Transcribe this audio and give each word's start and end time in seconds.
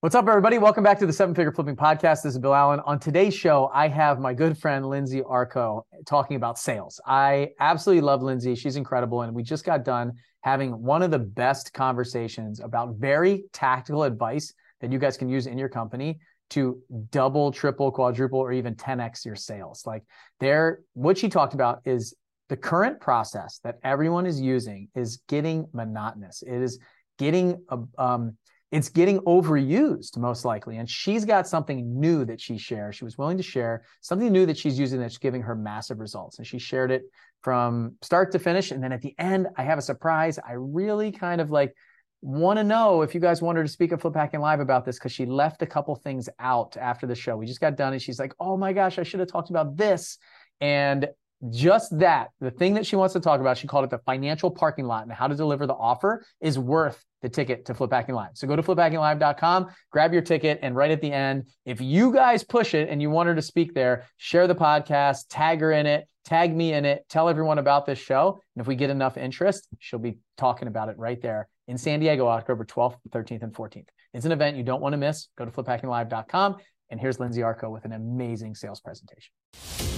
What's 0.00 0.14
up, 0.14 0.28
everybody? 0.28 0.58
Welcome 0.58 0.84
back 0.84 1.00
to 1.00 1.06
the 1.06 1.12
Seven 1.12 1.34
Figure 1.34 1.50
Flipping 1.50 1.74
Podcast. 1.74 2.22
This 2.22 2.26
is 2.26 2.38
Bill 2.38 2.54
Allen. 2.54 2.78
On 2.86 3.00
today's 3.00 3.34
show, 3.34 3.68
I 3.74 3.88
have 3.88 4.20
my 4.20 4.32
good 4.32 4.56
friend 4.56 4.88
Lindsay 4.88 5.22
Arko 5.22 5.82
talking 6.06 6.36
about 6.36 6.56
sales. 6.56 7.00
I 7.04 7.48
absolutely 7.58 8.02
love 8.02 8.22
Lindsay. 8.22 8.54
She's 8.54 8.76
incredible. 8.76 9.22
And 9.22 9.34
we 9.34 9.42
just 9.42 9.64
got 9.64 9.84
done 9.84 10.12
having 10.42 10.84
one 10.84 11.02
of 11.02 11.10
the 11.10 11.18
best 11.18 11.72
conversations 11.72 12.60
about 12.60 12.94
very 12.94 13.46
tactical 13.52 14.04
advice 14.04 14.54
that 14.80 14.92
you 14.92 15.00
guys 15.00 15.16
can 15.16 15.28
use 15.28 15.48
in 15.48 15.58
your 15.58 15.68
company 15.68 16.20
to 16.50 16.80
double, 17.10 17.50
triple, 17.50 17.90
quadruple, 17.90 18.38
or 18.38 18.52
even 18.52 18.76
10x 18.76 19.24
your 19.24 19.34
sales. 19.34 19.82
Like 19.84 20.04
there, 20.38 20.82
what 20.94 21.18
she 21.18 21.28
talked 21.28 21.54
about 21.54 21.80
is 21.84 22.14
the 22.50 22.56
current 22.56 23.00
process 23.00 23.58
that 23.64 23.80
everyone 23.82 24.26
is 24.26 24.40
using 24.40 24.90
is 24.94 25.22
getting 25.28 25.66
monotonous. 25.72 26.42
It 26.42 26.62
is 26.62 26.78
getting 27.18 27.64
um, 27.98 28.36
it's 28.70 28.88
getting 28.90 29.20
overused 29.20 30.18
most 30.18 30.44
likely. 30.44 30.76
And 30.76 30.88
she's 30.88 31.24
got 31.24 31.48
something 31.48 31.98
new 31.98 32.24
that 32.26 32.40
she 32.40 32.58
shares. 32.58 32.96
She 32.96 33.04
was 33.04 33.16
willing 33.16 33.38
to 33.38 33.42
share 33.42 33.84
something 34.00 34.30
new 34.30 34.44
that 34.46 34.58
she's 34.58 34.78
using 34.78 35.00
that's 35.00 35.18
giving 35.18 35.42
her 35.42 35.54
massive 35.54 36.00
results. 36.00 36.38
And 36.38 36.46
she 36.46 36.58
shared 36.58 36.90
it 36.90 37.02
from 37.42 37.94
start 38.02 38.32
to 38.32 38.38
finish. 38.38 38.70
And 38.70 38.82
then 38.82 38.92
at 38.92 39.00
the 39.00 39.14
end, 39.18 39.48
I 39.56 39.62
have 39.62 39.78
a 39.78 39.82
surprise. 39.82 40.38
I 40.38 40.52
really 40.52 41.10
kind 41.12 41.40
of 41.40 41.50
like 41.50 41.74
want 42.20 42.58
to 42.58 42.64
know 42.64 43.02
if 43.02 43.14
you 43.14 43.20
guys 43.20 43.40
want 43.40 43.56
her 43.56 43.64
to 43.64 43.70
speak 43.70 43.92
at 43.92 44.00
Flip 44.00 44.14
Hacking 44.14 44.40
Live 44.40 44.60
about 44.60 44.84
this 44.84 44.98
because 44.98 45.12
she 45.12 45.24
left 45.24 45.62
a 45.62 45.66
couple 45.66 45.94
things 45.94 46.28
out 46.38 46.76
after 46.76 47.06
the 47.06 47.14
show. 47.14 47.36
We 47.36 47.46
just 47.46 47.60
got 47.60 47.76
done 47.76 47.92
and 47.92 48.02
she's 48.02 48.18
like, 48.18 48.34
oh 48.40 48.56
my 48.56 48.72
gosh, 48.72 48.98
I 48.98 49.02
should 49.02 49.20
have 49.20 49.30
talked 49.30 49.50
about 49.50 49.76
this. 49.76 50.18
And 50.60 51.08
just 51.50 51.96
that, 52.00 52.30
the 52.40 52.50
thing 52.50 52.74
that 52.74 52.84
she 52.84 52.96
wants 52.96 53.14
to 53.14 53.20
talk 53.20 53.40
about, 53.40 53.56
she 53.56 53.68
called 53.68 53.84
it 53.84 53.90
the 53.90 53.98
financial 53.98 54.50
parking 54.50 54.86
lot 54.86 55.04
and 55.04 55.12
how 55.12 55.28
to 55.28 55.36
deliver 55.36 55.66
the 55.66 55.74
offer 55.74 56.24
is 56.40 56.58
worth 56.58 57.04
the 57.22 57.28
ticket 57.28 57.64
to 57.66 57.74
Flip 57.74 57.92
Hacking 57.92 58.14
Live. 58.14 58.30
So 58.34 58.46
go 58.46 58.56
to 58.56 58.62
fliphackinglive.com, 58.62 59.68
grab 59.90 60.12
your 60.12 60.22
ticket, 60.22 60.58
and 60.62 60.76
right 60.76 60.90
at 60.90 61.00
the 61.00 61.12
end, 61.12 61.48
if 61.64 61.80
you 61.80 62.12
guys 62.12 62.44
push 62.44 62.74
it 62.74 62.88
and 62.88 63.02
you 63.02 63.10
want 63.10 63.28
her 63.28 63.34
to 63.34 63.42
speak 63.42 63.74
there, 63.74 64.06
share 64.16 64.46
the 64.46 64.54
podcast, 64.54 65.26
tag 65.28 65.60
her 65.60 65.72
in 65.72 65.86
it, 65.86 66.08
tag 66.24 66.54
me 66.54 66.74
in 66.74 66.84
it, 66.84 67.04
tell 67.08 67.28
everyone 67.28 67.58
about 67.58 67.86
this 67.86 67.98
show. 67.98 68.40
And 68.54 68.60
if 68.60 68.66
we 68.66 68.76
get 68.76 68.90
enough 68.90 69.16
interest, 69.16 69.66
she'll 69.78 69.98
be 69.98 70.18
talking 70.36 70.68
about 70.68 70.88
it 70.88 70.98
right 70.98 71.20
there 71.20 71.48
in 71.66 71.78
San 71.78 72.00
Diego, 72.00 72.26
October 72.28 72.64
12th, 72.64 72.96
13th, 73.10 73.42
and 73.42 73.52
14th. 73.52 73.86
It's 74.14 74.24
an 74.24 74.32
event 74.32 74.56
you 74.56 74.62
don't 74.62 74.80
want 74.80 74.92
to 74.94 74.96
miss. 74.96 75.28
Go 75.36 75.44
to 75.44 75.50
fliphackinglive.com. 75.50 76.56
And 76.90 76.98
here's 76.98 77.20
Lindsay 77.20 77.42
Arko 77.42 77.70
with 77.70 77.84
an 77.84 77.92
amazing 77.92 78.54
sales 78.54 78.80
presentation. 78.80 79.32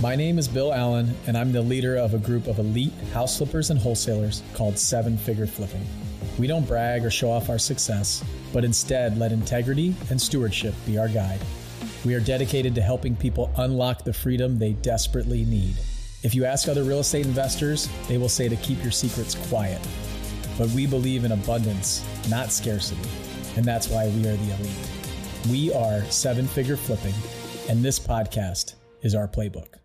My 0.03 0.17
name 0.17 0.39
is 0.39 0.49
Bill 0.49 0.73
Allen, 0.73 1.15
and 1.27 1.37
I'm 1.37 1.53
the 1.53 1.63
leader 1.63 1.97
of 1.97 2.15
a 2.15 2.19
group 2.19 2.49
of 2.49 2.59
elite 2.59 2.93
house 3.13 3.39
flippers 3.39 3.71
and 3.71 3.79
wholesalers 3.79 4.43
called 4.55 4.77
Seven 4.79 5.17
Figure 5.17 5.47
Flipping. 5.47 5.87
We 6.41 6.47
don't 6.47 6.67
brag 6.67 7.05
or 7.05 7.11
show 7.11 7.31
off 7.31 7.51
our 7.51 7.59
success, 7.59 8.25
but 8.51 8.65
instead 8.65 9.19
let 9.19 9.31
integrity 9.31 9.95
and 10.09 10.19
stewardship 10.19 10.75
be 10.87 10.97
our 10.97 11.07
guide. 11.07 11.39
We 12.03 12.15
are 12.15 12.21
dedicated 12.21 12.75
to 12.77 12.81
helping 12.81 13.15
people 13.15 13.53
unlock 13.59 14.05
the 14.05 14.15
freedom 14.15 14.59
they 14.59 14.73
desperately 14.73 15.45
need. 15.45 15.75
If 16.23 16.35
you 16.35 16.47
ask 16.47 16.67
other 16.67 16.83
real 16.83 17.01
estate 17.01 17.27
investors, 17.27 17.91
they 18.09 18.17
will 18.17 18.31
say 18.31 18.49
to 18.49 18.57
keep 18.57 18.83
your 18.83 18.91
secrets 18.91 19.35
quiet. 19.51 19.87
But 20.57 20.71
we 20.71 20.87
believe 20.87 21.27
in 21.27 21.33
abundance, 21.33 22.03
not 22.31 22.53
scarcity, 22.53 23.11
and 23.57 23.67
that's 23.67 23.89
why 23.89 24.09
we 24.09 24.27
are 24.27 24.37
the 24.37 24.55
elite. 24.55 24.91
We 25.51 25.75
are 25.75 26.03
seven 26.07 26.47
figure 26.47 26.79
flipping, 26.79 27.15
and 27.69 27.85
this 27.85 27.99
podcast 27.99 28.77
is 29.03 29.15
our 29.15 29.29
playbook. 29.29 29.80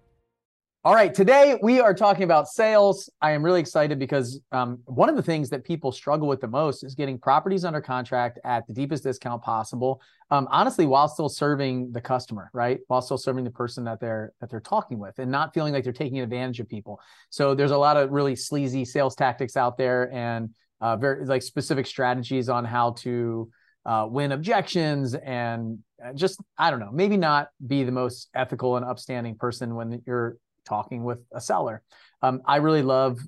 All 0.85 0.93
right, 0.93 1.11
today 1.11 1.57
we 1.63 1.79
are 1.79 1.95
talking 1.95 2.25
about 2.25 2.47
sales. 2.47 3.09
I 3.19 3.31
am 3.31 3.41
really 3.41 3.59
excited 3.59 3.97
because 3.97 4.39
um, 4.51 4.81
one 4.85 5.09
of 5.09 5.15
the 5.15 5.23
things 5.23 5.49
that 5.49 5.63
people 5.63 5.91
struggle 5.91 6.27
with 6.27 6.41
the 6.41 6.47
most 6.47 6.83
is 6.83 6.93
getting 6.93 7.17
properties 7.17 7.65
under 7.65 7.81
contract 7.81 8.37
at 8.45 8.67
the 8.67 8.73
deepest 8.73 9.01
discount 9.01 9.41
possible. 9.41 9.99
Um, 10.29 10.47
honestly, 10.51 10.85
while 10.85 11.07
still 11.07 11.27
serving 11.27 11.91
the 11.91 12.01
customer, 12.01 12.51
right? 12.53 12.81
While 12.85 13.01
still 13.01 13.17
serving 13.17 13.45
the 13.45 13.49
person 13.49 13.83
that 13.85 13.99
they're 13.99 14.31
that 14.41 14.51
they're 14.51 14.59
talking 14.59 14.99
with, 14.99 15.17
and 15.17 15.31
not 15.31 15.55
feeling 15.55 15.73
like 15.73 15.83
they're 15.83 15.91
taking 15.91 16.19
advantage 16.19 16.59
of 16.59 16.69
people. 16.69 16.99
So 17.31 17.55
there's 17.55 17.71
a 17.71 17.77
lot 17.77 17.97
of 17.97 18.11
really 18.11 18.35
sleazy 18.35 18.85
sales 18.85 19.15
tactics 19.15 19.57
out 19.57 19.79
there, 19.79 20.13
and 20.13 20.51
uh, 20.81 20.97
very 20.97 21.25
like 21.25 21.41
specific 21.41 21.87
strategies 21.87 22.47
on 22.47 22.63
how 22.63 22.91
to 22.99 23.49
uh, 23.87 24.07
win 24.07 24.33
objections 24.33 25.15
and 25.15 25.79
uh, 26.05 26.13
just 26.13 26.39
I 26.59 26.69
don't 26.69 26.79
know, 26.79 26.91
maybe 26.91 27.17
not 27.17 27.47
be 27.65 27.83
the 27.83 27.91
most 27.91 28.29
ethical 28.35 28.77
and 28.77 28.85
upstanding 28.85 29.35
person 29.35 29.73
when 29.73 30.03
you're 30.05 30.37
talking 30.65 31.03
with 31.03 31.19
a 31.33 31.41
seller. 31.41 31.81
Um, 32.21 32.41
I 32.45 32.57
really 32.57 32.81
love 32.81 33.19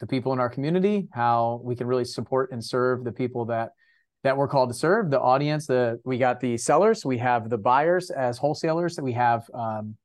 the 0.00 0.06
people 0.06 0.32
in 0.32 0.38
our 0.38 0.48
community, 0.48 1.08
how 1.12 1.60
we 1.64 1.74
can 1.74 1.86
really 1.86 2.04
support 2.04 2.52
and 2.52 2.64
serve 2.64 3.04
the 3.04 3.12
people 3.12 3.46
that 3.46 3.72
that 4.24 4.36
we're 4.36 4.48
called 4.48 4.68
to 4.68 4.74
serve, 4.74 5.10
the 5.10 5.20
audience. 5.20 5.66
The 5.66 6.00
we 6.04 6.18
got 6.18 6.40
the 6.40 6.56
sellers, 6.56 7.04
we 7.04 7.18
have 7.18 7.50
the 7.50 7.58
buyers 7.58 8.10
as 8.10 8.38
wholesalers, 8.38 8.96
that 8.96 9.04
we 9.04 9.12
have 9.12 9.48
um, 9.54 9.96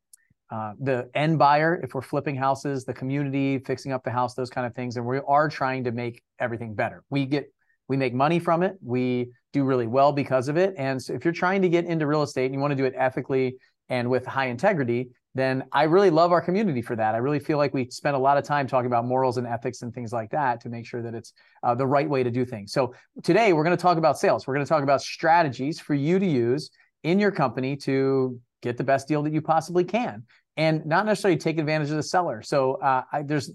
uh, 0.51 0.73
the 0.79 1.09
end 1.15 1.39
buyer 1.39 1.79
if 1.83 1.93
we're 1.95 2.01
flipping 2.01 2.35
houses, 2.35 2.85
the 2.85 2.93
community 2.93 3.59
fixing 3.59 3.91
up 3.91 4.03
the 4.03 4.11
house, 4.11 4.35
those 4.35 4.49
kind 4.49 4.67
of 4.67 4.75
things, 4.75 4.97
and 4.97 5.05
we 5.05 5.19
are 5.27 5.49
trying 5.49 5.83
to 5.83 5.91
make 5.91 6.21
everything 6.39 6.73
better. 6.75 7.03
We 7.09 7.25
get 7.25 7.51
we 7.87 7.97
make 7.97 8.13
money 8.13 8.39
from 8.39 8.63
it. 8.63 8.77
We 8.81 9.31
do 9.51 9.63
really 9.63 9.87
well 9.87 10.11
because 10.11 10.47
of 10.47 10.57
it. 10.57 10.73
And 10.77 11.01
so 11.01 11.13
if 11.13 11.25
you're 11.25 11.33
trying 11.33 11.61
to 11.61 11.69
get 11.69 11.85
into 11.85 12.07
real 12.07 12.23
estate 12.23 12.45
and 12.45 12.53
you 12.53 12.59
want 12.59 12.71
to 12.71 12.75
do 12.75 12.85
it 12.85 12.93
ethically 12.97 13.57
and 13.89 14.09
with 14.09 14.25
high 14.25 14.47
integrity, 14.47 15.09
then 15.35 15.63
I 15.71 15.83
really 15.83 16.09
love 16.09 16.31
our 16.31 16.41
community 16.41 16.81
for 16.81 16.95
that. 16.95 17.15
I 17.15 17.17
really 17.17 17.39
feel 17.39 17.57
like 17.57 17.73
we 17.73 17.89
spend 17.89 18.15
a 18.15 18.19
lot 18.19 18.37
of 18.37 18.43
time 18.43 18.67
talking 18.67 18.85
about 18.85 19.05
morals 19.05 19.37
and 19.37 19.47
ethics 19.47 19.81
and 19.81 19.93
things 19.93 20.13
like 20.13 20.29
that 20.31 20.61
to 20.61 20.69
make 20.69 20.85
sure 20.85 21.01
that 21.01 21.15
it's 21.15 21.33
uh, 21.63 21.73
the 21.73 21.87
right 21.87 22.07
way 22.07 22.23
to 22.23 22.29
do 22.29 22.45
things. 22.45 22.71
So 22.71 22.93
today 23.23 23.53
we're 23.53 23.63
going 23.63 23.75
to 23.75 23.81
talk 23.81 23.97
about 23.97 24.19
sales. 24.19 24.45
We're 24.45 24.53
going 24.53 24.65
to 24.65 24.69
talk 24.69 24.83
about 24.83 25.01
strategies 25.01 25.79
for 25.79 25.95
you 25.95 26.19
to 26.19 26.25
use 26.25 26.69
in 27.03 27.19
your 27.19 27.31
company 27.31 27.75
to 27.77 28.39
get 28.61 28.77
the 28.77 28.83
best 28.83 29.07
deal 29.07 29.23
that 29.23 29.33
you 29.33 29.41
possibly 29.41 29.83
can 29.83 30.23
and 30.55 30.85
not 30.85 31.05
necessarily 31.05 31.39
take 31.39 31.57
advantage 31.57 31.89
of 31.89 31.95
the 31.95 32.03
seller. 32.03 32.41
So 32.41 32.75
uh, 32.75 33.03
I, 33.11 33.23
there's 33.23 33.51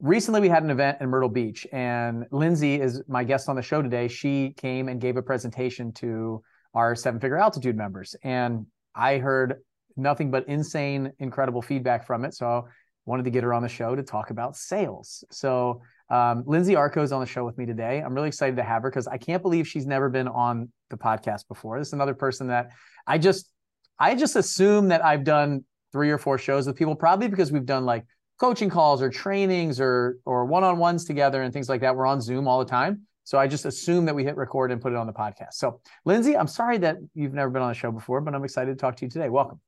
recently 0.00 0.40
we 0.40 0.48
had 0.48 0.62
an 0.62 0.70
event 0.70 0.98
in 1.00 1.08
Myrtle 1.08 1.28
Beach, 1.28 1.66
and 1.72 2.26
Lindsay 2.30 2.80
is 2.80 3.02
my 3.08 3.24
guest 3.24 3.48
on 3.48 3.56
the 3.56 3.62
show 3.62 3.82
today. 3.82 4.08
She 4.08 4.52
came 4.56 4.88
and 4.88 5.00
gave 5.00 5.16
a 5.16 5.22
presentation 5.22 5.92
to 5.94 6.42
our 6.74 6.94
seven 6.94 7.20
figure 7.20 7.38
altitude 7.38 7.76
members, 7.76 8.14
and 8.22 8.66
I 8.94 9.18
heard 9.18 9.60
nothing 9.96 10.30
but 10.30 10.48
insane, 10.48 11.12
incredible 11.18 11.62
feedback 11.62 12.06
from 12.06 12.24
it. 12.24 12.34
So 12.34 12.46
I 12.46 12.70
wanted 13.04 13.24
to 13.24 13.30
get 13.30 13.44
her 13.44 13.54
on 13.54 13.62
the 13.62 13.68
show 13.68 13.94
to 13.94 14.02
talk 14.02 14.30
about 14.30 14.56
sales. 14.56 15.24
So 15.30 15.82
um, 16.10 16.44
Lindsay 16.46 16.74
Arko 16.74 17.02
is 17.02 17.12
on 17.12 17.20
the 17.20 17.26
show 17.26 17.44
with 17.44 17.58
me 17.58 17.66
today. 17.66 18.00
I'm 18.00 18.14
really 18.14 18.28
excited 18.28 18.56
to 18.56 18.62
have 18.62 18.82
her 18.82 18.90
because 18.90 19.08
I 19.08 19.16
can't 19.16 19.42
believe 19.42 19.66
she's 19.66 19.86
never 19.86 20.08
been 20.08 20.28
on 20.28 20.70
the 20.90 20.96
podcast 20.96 21.48
before. 21.48 21.78
This 21.78 21.88
is 21.88 21.94
another 21.94 22.14
person 22.14 22.48
that 22.48 22.70
I 23.06 23.18
just 23.18 23.50
I 23.98 24.14
just 24.14 24.36
assume 24.36 24.88
that 24.88 25.04
I've 25.04 25.24
done 25.24 25.64
three 25.92 26.10
or 26.10 26.18
four 26.18 26.38
shows 26.38 26.66
with 26.66 26.76
people, 26.76 26.94
probably 26.94 27.28
because 27.28 27.50
we've 27.50 27.64
done 27.64 27.84
like 27.86 28.04
coaching 28.38 28.68
calls 28.68 29.00
or 29.02 29.08
trainings 29.08 29.80
or 29.80 30.18
or 30.24 30.44
one-on-ones 30.44 31.04
together 31.04 31.42
and 31.42 31.52
things 31.52 31.68
like 31.68 31.80
that. 31.80 31.96
We're 31.96 32.06
on 32.06 32.20
Zoom 32.20 32.46
all 32.46 32.58
the 32.58 32.70
time. 32.70 33.02
So 33.24 33.38
I 33.38 33.48
just 33.48 33.64
assume 33.64 34.04
that 34.04 34.14
we 34.14 34.22
hit 34.22 34.36
record 34.36 34.70
and 34.70 34.80
put 34.80 34.92
it 34.92 34.96
on 34.96 35.08
the 35.08 35.12
podcast. 35.12 35.54
So 35.54 35.80
Lindsay, 36.04 36.36
I'm 36.36 36.46
sorry 36.46 36.78
that 36.78 36.98
you've 37.14 37.34
never 37.34 37.50
been 37.50 37.62
on 37.62 37.68
the 37.68 37.74
show 37.74 37.90
before, 37.90 38.20
but 38.20 38.34
I'm 38.34 38.44
excited 38.44 38.70
to 38.70 38.76
talk 38.76 38.94
to 38.96 39.04
you 39.04 39.10
today. 39.10 39.28
Welcome. 39.28 39.60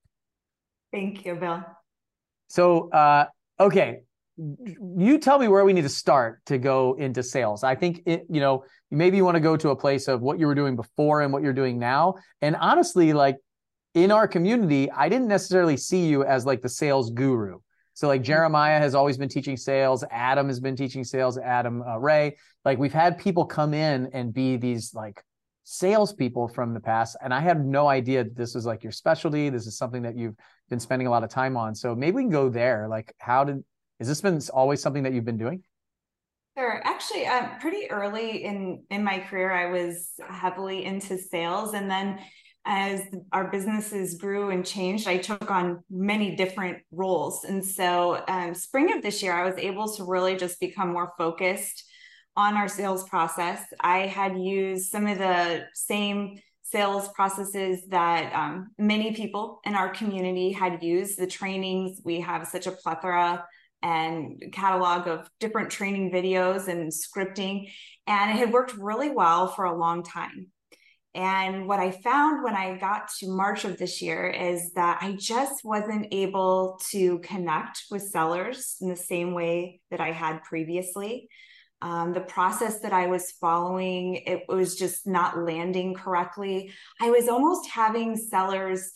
Thank 0.93 1.25
you, 1.25 1.35
Bill. 1.35 1.65
So 2.49 2.91
uh, 2.91 3.27
okay, 3.61 4.01
you 4.37 5.19
tell 5.19 5.39
me 5.39 5.49
where 5.49 5.65
we 5.65 5.73
need 5.73 5.83
to 5.83 5.89
start 5.89 6.45
to 6.47 6.59
go 6.59 6.95
into 6.95 7.23
sales. 7.23 7.65
I 7.65 7.75
think 7.75 8.03
it, 8.07 8.25
you 8.31 8.41
know, 8.41 8.65
maybe 8.91 9.17
you 9.17 9.25
want 9.25 9.35
to 9.35 9.41
go 9.41 9.57
to 9.57 9.71
a 9.71 9.77
place 9.77 10.07
of 10.07 10.21
what 10.21 10.39
you 10.39 10.47
were 10.47 10.55
doing 10.55 10.77
before 10.77 11.23
and 11.23 11.33
what 11.33 11.43
you're 11.43 11.53
doing 11.53 11.79
now. 11.79 12.15
And 12.41 12.55
honestly, 12.57 13.13
like 13.13 13.37
in 13.95 14.13
our 14.13 14.29
community, 14.29 14.91
I 14.91 15.09
didn't 15.09 15.29
necessarily 15.29 15.77
see 15.77 16.07
you 16.07 16.25
as 16.25 16.47
like 16.47 16.63
the 16.63 16.69
sales 16.69 17.11
guru. 17.11 17.59
So 17.95 18.07
like 18.07 18.23
Jeremiah 18.23 18.79
has 18.79 18.95
always 18.95 19.19
been 19.19 19.29
teaching 19.29 19.57
sales. 19.57 20.05
Adam 20.11 20.47
has 20.47 20.61
been 20.61 20.77
teaching 20.77 21.03
sales. 21.03 21.37
Adam 21.37 21.83
uh, 21.83 21.99
Ray, 21.99 22.37
like 22.65 22.79
we've 22.79 22.93
had 22.93 23.19
people 23.19 23.45
come 23.45 23.75
in 23.75 24.11
and 24.13 24.33
be 24.33 24.57
these 24.57 24.95
like 24.95 25.21
salespeople 25.71 26.49
from 26.49 26.73
the 26.73 26.81
past, 26.81 27.15
and 27.23 27.33
I 27.35 27.41
had 27.41 27.65
no 27.65 27.89
idea 27.89 28.25
this 28.25 28.55
was 28.55 28.65
like 28.65 28.83
your 28.83 28.93
specialty. 28.93 29.51
This 29.51 29.67
is 29.67 29.77
something 29.77 30.03
that 30.03 30.17
you've 30.17 30.35
been 30.71 30.81
spending 30.81 31.07
a 31.07 31.11
lot 31.11 31.25
of 31.25 31.29
time 31.29 31.59
on. 31.59 31.75
So 31.75 31.95
maybe 31.95 32.17
we 32.17 32.23
can 32.23 32.31
go 32.31 32.49
there. 32.49 32.89
Like, 32.89 33.15
how 33.19 33.45
did 33.45 33.63
has 33.99 34.09
this 34.09 34.21
been 34.23 34.41
always 34.55 34.81
something 34.81 35.03
that 35.03 35.13
you've 35.13 35.27
been 35.27 35.37
doing? 35.37 35.63
Sure. 36.57 36.81
Actually, 36.85 37.27
uh, 37.27 37.49
pretty 37.61 37.91
early 37.91 38.45
in 38.45 38.83
in 38.91 39.05
my 39.05 39.19
career, 39.19 39.53
I 39.53 39.71
was 39.71 40.13
heavily 40.27 40.87
into 40.87 41.19
sales, 41.19 41.75
and 41.75 41.91
then 41.91 42.19
as 42.65 43.03
our 43.33 43.51
businesses 43.51 44.15
grew 44.15 44.51
and 44.51 44.65
changed, 44.65 45.07
I 45.07 45.19
took 45.19 45.51
on 45.51 45.83
many 45.91 46.35
different 46.35 46.79
roles. 46.91 47.45
And 47.45 47.65
so, 47.65 48.25
um, 48.27 48.55
spring 48.55 48.97
of 48.97 49.03
this 49.03 49.23
year, 49.23 49.33
I 49.33 49.45
was 49.45 49.59
able 49.59 49.95
to 49.97 50.05
really 50.05 50.37
just 50.37 50.61
become 50.61 50.93
more 50.93 51.13
focused 51.19 51.85
on 52.39 52.57
our 52.57 52.69
sales 52.69 53.03
process. 53.09 53.61
I 53.81 54.07
had 54.07 54.39
used 54.39 54.93
some 54.93 55.09
of 55.09 55.19
the 55.19 55.65
same 55.75 56.39
sales 56.63 57.09
processes 57.09 57.83
that 57.89 58.33
um, 58.33 58.71
many 58.79 59.13
people 59.13 59.59
in 59.65 59.75
our 59.75 59.89
community 59.91 60.53
had 60.53 60.81
used. 60.81 61.19
The 61.19 61.27
trainings, 61.27 62.01
we 62.05 62.21
have 62.21 62.47
such 62.47 62.69
a 62.69 62.71
plethora 62.71 63.45
and 63.83 64.41
catalog 64.53 65.09
of 65.09 65.29
different 65.41 65.71
training 65.71 66.13
videos 66.13 66.69
and 66.69 66.93
scripting, 66.93 67.73
and 68.07 68.31
it 68.31 68.37
had 68.37 68.53
worked 68.53 68.75
really 68.75 69.11
well 69.11 69.49
for 69.49 69.65
a 69.65 69.77
long 69.77 70.05
time. 70.05 70.47
And 71.17 71.67
what 71.67 71.81
I 71.81 71.91
found 71.91 72.45
when 72.45 72.55
I 72.55 72.79
got 72.79 73.09
to 73.19 73.35
March 73.35 73.65
of 73.65 73.79
this 73.79 74.01
year 74.01 74.29
is 74.29 74.75
that 74.75 74.99
I 75.01 75.17
just 75.19 75.65
wasn't 75.65 76.07
able 76.13 76.79
to 76.93 77.19
connect 77.19 77.87
with 77.91 78.03
sellers 78.03 78.77
in 78.81 78.89
the 78.89 78.97
same 78.97 79.35
way 79.35 79.81
that 79.91 80.01
I 80.01 80.13
had 80.13 80.45
previously. 80.45 81.29
Um, 81.81 82.13
the 82.13 82.21
process 82.21 82.81
that 82.81 82.93
I 82.93 83.07
was 83.07 83.33
following, 83.41 84.17
it 84.27 84.45
was 84.49 84.75
just 84.75 85.07
not 85.07 85.39
landing 85.39 85.95
correctly. 85.95 86.73
I 87.01 87.11
was 87.11 87.29
almost 87.29 87.71
having 87.71 88.17
sellers 88.17 88.91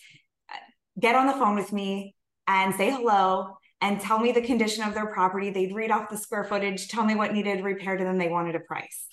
uh, 0.51 0.57
get 0.99 1.15
on 1.15 1.27
the 1.27 1.33
phone 1.35 1.55
with 1.55 1.73
me 1.73 2.15
and 2.49 2.75
say 2.75 2.91
hello 2.91 3.57
and 3.81 4.01
tell 4.01 4.19
me 4.19 4.33
the 4.33 4.41
condition 4.43 4.85
of 4.85 4.95
their 4.95 5.07
property. 5.07 5.51
They'd 5.51 5.75
read 5.75 5.91
off 5.91 6.11
the 6.11 6.17
square 6.17 6.45
footage, 6.45 6.89
tell 6.89 7.05
me 7.05 7.15
what 7.15 7.33
needed 7.33 7.65
repaired, 7.65 8.01
and 8.01 8.09
then 8.09 8.19
they 8.19 8.29
wanted 8.29 8.55
a 8.55 8.61
price. 8.61 9.07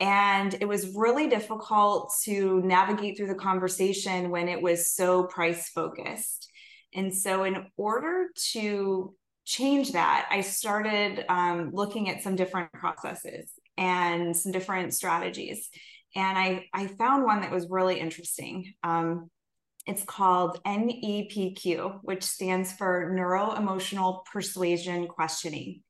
And 0.00 0.54
it 0.54 0.66
was 0.66 0.96
really 0.96 1.28
difficult 1.28 2.12
to 2.24 2.60
navigate 2.62 3.16
through 3.16 3.28
the 3.28 3.34
conversation 3.34 4.30
when 4.30 4.48
it 4.48 4.60
was 4.60 4.92
so 4.92 5.24
price 5.24 5.68
focused. 5.68 6.50
And 6.94 7.14
so, 7.14 7.44
in 7.44 7.66
order 7.76 8.26
to 8.52 9.14
change 9.44 9.92
that, 9.92 10.28
I 10.30 10.40
started 10.40 11.24
um, 11.28 11.70
looking 11.72 12.08
at 12.08 12.22
some 12.22 12.36
different 12.36 12.72
processes 12.72 13.50
and 13.76 14.36
some 14.36 14.52
different 14.52 14.94
strategies. 14.94 15.68
And 16.14 16.38
I, 16.38 16.66
I 16.72 16.86
found 16.86 17.24
one 17.24 17.40
that 17.40 17.50
was 17.50 17.68
really 17.70 17.98
interesting. 17.98 18.74
Um, 18.82 19.30
it's 19.86 20.04
called 20.04 20.62
NEPQ, 20.64 22.00
which 22.02 22.22
stands 22.22 22.72
for 22.72 23.10
Neuro 23.14 23.54
Emotional 23.54 24.24
Persuasion 24.32 25.08
Questioning. 25.08 25.82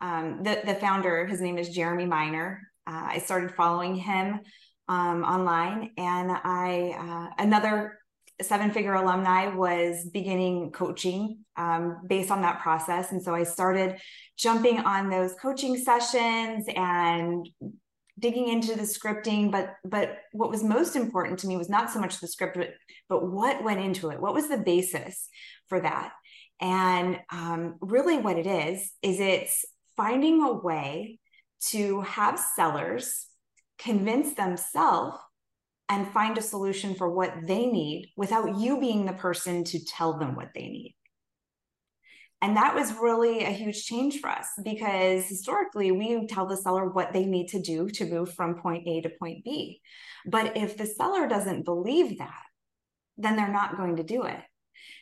Um, 0.00 0.42
the, 0.42 0.62
the 0.64 0.74
founder, 0.74 1.26
his 1.26 1.40
name 1.40 1.58
is 1.58 1.68
Jeremy 1.70 2.06
Miner. 2.06 2.62
Uh, 2.86 3.08
I 3.08 3.18
started 3.18 3.54
following 3.54 3.94
him 3.94 4.40
um, 4.88 5.24
online, 5.24 5.90
and 5.98 6.30
I 6.30 6.94
uh, 6.98 7.42
another 7.42 7.98
seven 8.42 8.70
figure 8.70 8.94
alumni 8.94 9.48
was 9.48 10.08
beginning 10.12 10.70
coaching 10.72 11.38
um, 11.56 12.02
based 12.06 12.30
on 12.30 12.42
that 12.42 12.60
process. 12.60 13.12
And 13.12 13.22
so 13.22 13.34
I 13.34 13.44
started 13.44 13.98
jumping 14.38 14.78
on 14.80 15.08
those 15.08 15.34
coaching 15.40 15.76
sessions 15.76 16.66
and 16.74 17.48
digging 18.18 18.48
into 18.48 18.74
the 18.74 18.82
scripting. 18.82 19.50
But 19.50 19.74
but 19.84 20.18
what 20.32 20.50
was 20.50 20.62
most 20.62 20.96
important 20.96 21.38
to 21.40 21.46
me 21.46 21.56
was 21.56 21.70
not 21.70 21.90
so 21.90 21.98
much 21.98 22.20
the 22.20 22.28
script 22.28 22.56
but, 22.56 22.74
but 23.08 23.30
what 23.30 23.64
went 23.64 23.80
into 23.80 24.10
it. 24.10 24.20
What 24.20 24.34
was 24.34 24.48
the 24.48 24.58
basis 24.58 25.28
for 25.68 25.80
that? 25.80 26.12
And 26.60 27.18
um, 27.30 27.76
really 27.80 28.18
what 28.18 28.38
it 28.38 28.46
is 28.46 28.92
is 29.02 29.20
it's 29.20 29.64
finding 29.96 30.42
a 30.42 30.52
way 30.52 31.18
to 31.68 32.02
have 32.02 32.38
sellers 32.38 33.26
convince 33.78 34.34
themselves 34.34 35.18
and 35.88 36.08
find 36.08 36.36
a 36.36 36.42
solution 36.42 36.94
for 36.94 37.08
what 37.08 37.32
they 37.46 37.66
need 37.66 38.12
without 38.16 38.58
you 38.58 38.80
being 38.80 39.06
the 39.06 39.12
person 39.12 39.64
to 39.64 39.84
tell 39.84 40.18
them 40.18 40.34
what 40.34 40.50
they 40.54 40.68
need. 40.68 40.96
And 42.42 42.56
that 42.56 42.74
was 42.74 42.92
really 42.92 43.44
a 43.44 43.50
huge 43.50 43.86
change 43.86 44.20
for 44.20 44.28
us 44.28 44.46
because 44.62 45.26
historically 45.26 45.90
we 45.90 46.26
tell 46.26 46.46
the 46.46 46.56
seller 46.56 46.88
what 46.88 47.12
they 47.12 47.24
need 47.24 47.48
to 47.48 47.62
do 47.62 47.88
to 47.90 48.04
move 48.04 48.34
from 48.34 48.56
point 48.56 48.86
A 48.86 49.00
to 49.02 49.10
point 49.10 49.42
B. 49.44 49.80
But 50.26 50.56
if 50.56 50.76
the 50.76 50.86
seller 50.86 51.28
doesn't 51.28 51.64
believe 51.64 52.18
that, 52.18 52.42
then 53.16 53.36
they're 53.36 53.52
not 53.52 53.76
going 53.76 53.96
to 53.96 54.02
do 54.02 54.24
it. 54.24 54.40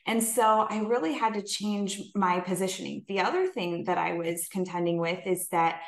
And 0.06 0.22
so 0.22 0.66
I 0.68 0.78
really 0.80 1.14
had 1.14 1.34
to 1.34 1.42
change 1.42 2.00
my 2.14 2.40
positioning. 2.40 3.04
The 3.08 3.20
other 3.20 3.46
thing 3.46 3.84
that 3.84 3.98
I 3.98 4.12
was 4.12 4.48
contending 4.50 4.98
with 4.98 5.26
is 5.26 5.48
that 5.48 5.80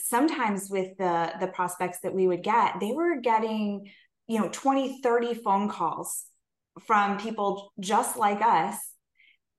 sometimes 0.00 0.68
with 0.70 0.96
the 0.98 1.32
the 1.40 1.48
prospects 1.48 2.00
that 2.02 2.14
we 2.14 2.26
would 2.26 2.42
get, 2.42 2.80
they 2.80 2.92
were 2.92 3.20
getting 3.20 3.90
you 4.26 4.40
know 4.40 4.48
20 4.50 5.00
30 5.02 5.34
phone 5.34 5.68
calls 5.68 6.24
from 6.86 7.18
people 7.18 7.72
just 7.80 8.16
like 8.16 8.42
us. 8.42 8.76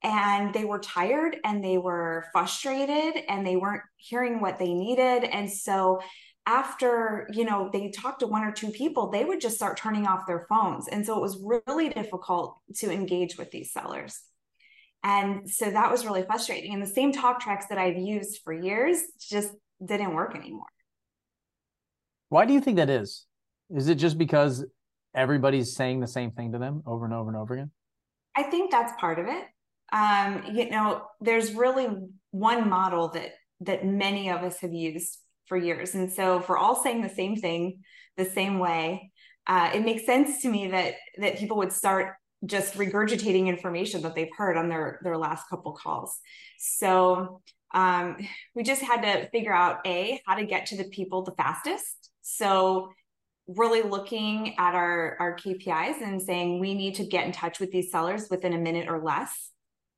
And 0.03 0.53
they 0.53 0.63
were 0.63 0.79
tired 0.79 1.37
and 1.43 1.63
they 1.63 1.79
were 1.79 2.25
frustrated 2.31 3.23
and 3.27 3.45
they 3.45 3.55
weren't 3.55 3.81
hearing 3.97 4.39
what 4.39 4.59
they 4.59 4.73
needed. 4.73 5.23
And 5.23 5.51
so 5.51 5.99
after 6.45 7.27
you 7.33 7.43
know 7.43 7.69
they 7.73 7.89
talked 7.89 8.21
to 8.21 8.27
one 8.27 8.43
or 8.43 8.53
two 8.53 8.69
people 8.69 9.09
they 9.09 9.25
would 9.25 9.41
just 9.41 9.57
start 9.57 9.77
turning 9.77 10.05
off 10.05 10.27
their 10.27 10.45
phones. 10.47 10.87
And 10.87 11.05
so 11.05 11.17
it 11.17 11.21
was 11.21 11.41
really 11.43 11.89
difficult 11.89 12.57
to 12.75 12.91
engage 12.91 13.37
with 13.37 13.51
these 13.51 13.73
sellers. 13.73 14.21
And 15.03 15.49
so 15.49 15.69
that 15.69 15.91
was 15.91 16.05
really 16.05 16.23
frustrating. 16.23 16.73
And 16.73 16.81
the 16.81 16.87
same 16.87 17.11
talk 17.11 17.39
tracks 17.39 17.65
that 17.67 17.77
i've 17.77 17.97
used 17.97 18.41
for 18.43 18.53
years 18.53 19.01
just 19.19 19.51
didn't 19.83 20.13
work 20.13 20.35
anymore. 20.35 20.67
Why 22.29 22.45
do 22.45 22.53
you 22.53 22.61
think 22.61 22.77
that 22.77 22.89
is 22.89 23.25
is 23.75 23.87
it 23.87 23.95
just 23.95 24.17
because 24.17 24.65
everybody's 25.15 25.75
saying 25.75 25.99
the 25.99 26.07
same 26.07 26.31
thing 26.31 26.51
to 26.51 26.57
them 26.57 26.83
over 26.85 27.05
and 27.05 27.13
over 27.13 27.29
and 27.29 27.37
over 27.37 27.53
again? 27.53 27.71
I 28.35 28.43
think 28.43 28.71
that's 28.71 28.93
part 28.99 29.19
of 29.19 29.27
it. 29.27 29.45
Um, 29.91 30.43
you 30.53 30.69
know, 30.69 31.03
there's 31.21 31.53
really 31.53 31.87
one 32.31 32.69
model 32.69 33.09
that 33.09 33.31
that 33.61 33.85
many 33.85 34.29
of 34.29 34.43
us 34.43 34.59
have 34.59 34.73
used 34.73 35.17
for 35.47 35.57
years, 35.57 35.95
and 35.95 36.11
so 36.11 36.37
if 36.37 36.49
we're 36.49 36.57
all 36.57 36.81
saying 36.81 37.01
the 37.01 37.09
same 37.09 37.35
thing 37.35 37.81
the 38.17 38.25
same 38.25 38.59
way, 38.59 39.11
uh, 39.47 39.71
it 39.73 39.83
makes 39.83 40.05
sense 40.05 40.41
to 40.41 40.49
me 40.49 40.67
that 40.67 40.95
that 41.17 41.37
people 41.37 41.57
would 41.57 41.71
start 41.71 42.15
just 42.45 42.75
regurgitating 42.75 43.47
information 43.47 44.01
that 44.03 44.13
they've 44.13 44.35
heard 44.37 44.57
on 44.57 44.69
their 44.69 44.99
their 45.03 45.17
last 45.17 45.49
couple 45.49 45.73
calls. 45.73 46.19
So 46.59 47.41
um, 47.73 48.17
we 48.53 48.63
just 48.63 48.81
had 48.81 49.01
to 49.01 49.29
figure 49.29 49.53
out 49.53 49.79
a 49.85 50.21
how 50.25 50.35
to 50.35 50.45
get 50.45 50.67
to 50.67 50.77
the 50.77 50.89
people 50.89 51.23
the 51.23 51.31
fastest. 51.31 52.11
So 52.21 52.91
really 53.47 53.81
looking 53.81 54.55
at 54.57 54.75
our, 54.75 55.15
our 55.19 55.35
KPIs 55.35 56.01
and 56.01 56.21
saying 56.21 56.59
we 56.59 56.73
need 56.73 56.95
to 56.95 57.05
get 57.05 57.25
in 57.25 57.31
touch 57.31 57.59
with 57.59 57.71
these 57.71 57.91
sellers 57.91 58.29
within 58.29 58.53
a 58.53 58.57
minute 58.57 58.89
or 58.89 59.01
less 59.01 59.51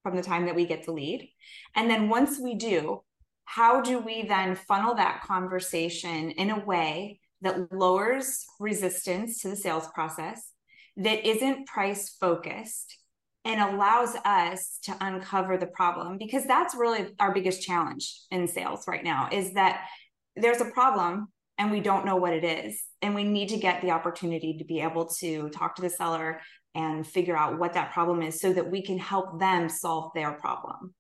from 0.04 0.16
the 0.16 0.22
time 0.22 0.46
that 0.46 0.56
we 0.56 0.66
get 0.66 0.86
the 0.86 0.92
lead. 0.92 1.30
And 1.76 1.90
then 1.90 2.10
once 2.10 2.40
we 2.40 2.56
do, 2.56 3.02
how 3.46 3.82
do 3.82 4.00
we 4.00 4.24
then 4.24 4.56
funnel 4.56 4.96
that 4.96 5.24
conversation 5.24 6.32
in 6.32 6.52
a 6.52 6.64
way 6.64 7.20
that 7.42 7.72
lowers 7.74 8.46
resistance 8.60 9.42
to 9.42 9.50
the 9.50 9.56
sales 9.56 9.88
process, 9.94 10.52
that 10.98 11.28
isn't 11.28 11.66
price 11.66 12.10
focused, 12.10 12.98
and 13.46 13.60
allows 13.60 14.16
us 14.26 14.80
to 14.84 14.96
uncover 15.02 15.58
the 15.58 15.66
problem? 15.66 16.18
Because 16.20 16.46
that's 16.46 16.76
really 16.76 17.08
our 17.20 17.34
biggest 17.34 17.64
challenge 17.64 18.14
in 18.30 18.48
sales 18.48 18.86
right 18.88 19.04
now 19.04 19.30
is 19.32 19.54
that 19.54 19.88
there's 20.36 20.62
a 20.62 20.66
problem 20.66 21.30
and 21.60 21.70
we 21.70 21.82
don't 21.82 22.06
know 22.06 22.16
what 22.16 22.34
it 22.34 22.46
is. 22.46 22.82
And 23.02 23.14
we 23.14 23.26
need 23.26 23.50
to 23.50 23.58
get 23.58 23.82
the 23.82 23.92
opportunity 23.92 24.58
to 24.58 24.64
be 24.64 24.80
able 24.80 25.08
to 25.20 25.50
talk 25.50 25.76
to 25.76 25.82
the 25.82 25.90
seller 25.90 26.40
and 26.74 27.06
figure 27.06 27.38
out 27.38 27.60
what 27.60 27.74
that 27.74 27.92
problem 27.92 28.22
is 28.22 28.40
so 28.40 28.54
that 28.54 28.72
we 28.72 28.82
can 28.82 28.98
help 28.98 29.40
them 29.40 29.68
solve 29.68 30.12
their 30.16 30.32
problem. 30.32 30.96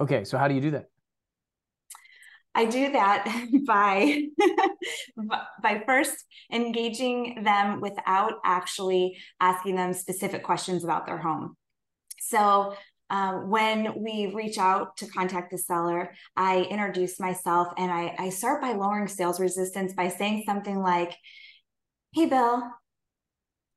Okay, 0.00 0.24
so 0.24 0.38
how 0.38 0.48
do 0.48 0.54
you 0.54 0.60
do 0.62 0.70
that? 0.72 0.86
I 2.54 2.64
do 2.64 2.92
that 2.92 3.46
by 3.66 4.24
by 5.62 5.82
first 5.86 6.16
engaging 6.50 7.44
them 7.44 7.80
without 7.80 8.34
actually 8.44 9.18
asking 9.40 9.76
them 9.76 9.92
specific 9.92 10.42
questions 10.42 10.84
about 10.84 11.06
their 11.06 11.18
home. 11.18 11.56
So 12.18 12.74
um, 13.12 13.50
when 13.50 14.02
we 14.02 14.32
reach 14.34 14.56
out 14.56 14.96
to 14.96 15.06
contact 15.06 15.50
the 15.50 15.58
seller, 15.58 16.14
I 16.34 16.62
introduce 16.62 17.20
myself 17.20 17.68
and 17.76 17.92
I, 17.92 18.16
I 18.18 18.30
start 18.30 18.62
by 18.62 18.72
lowering 18.72 19.06
sales 19.06 19.38
resistance 19.38 19.92
by 19.92 20.08
saying 20.08 20.44
something 20.46 20.80
like, 20.80 21.14
Hey, 22.14 22.26
Bill. 22.26 22.62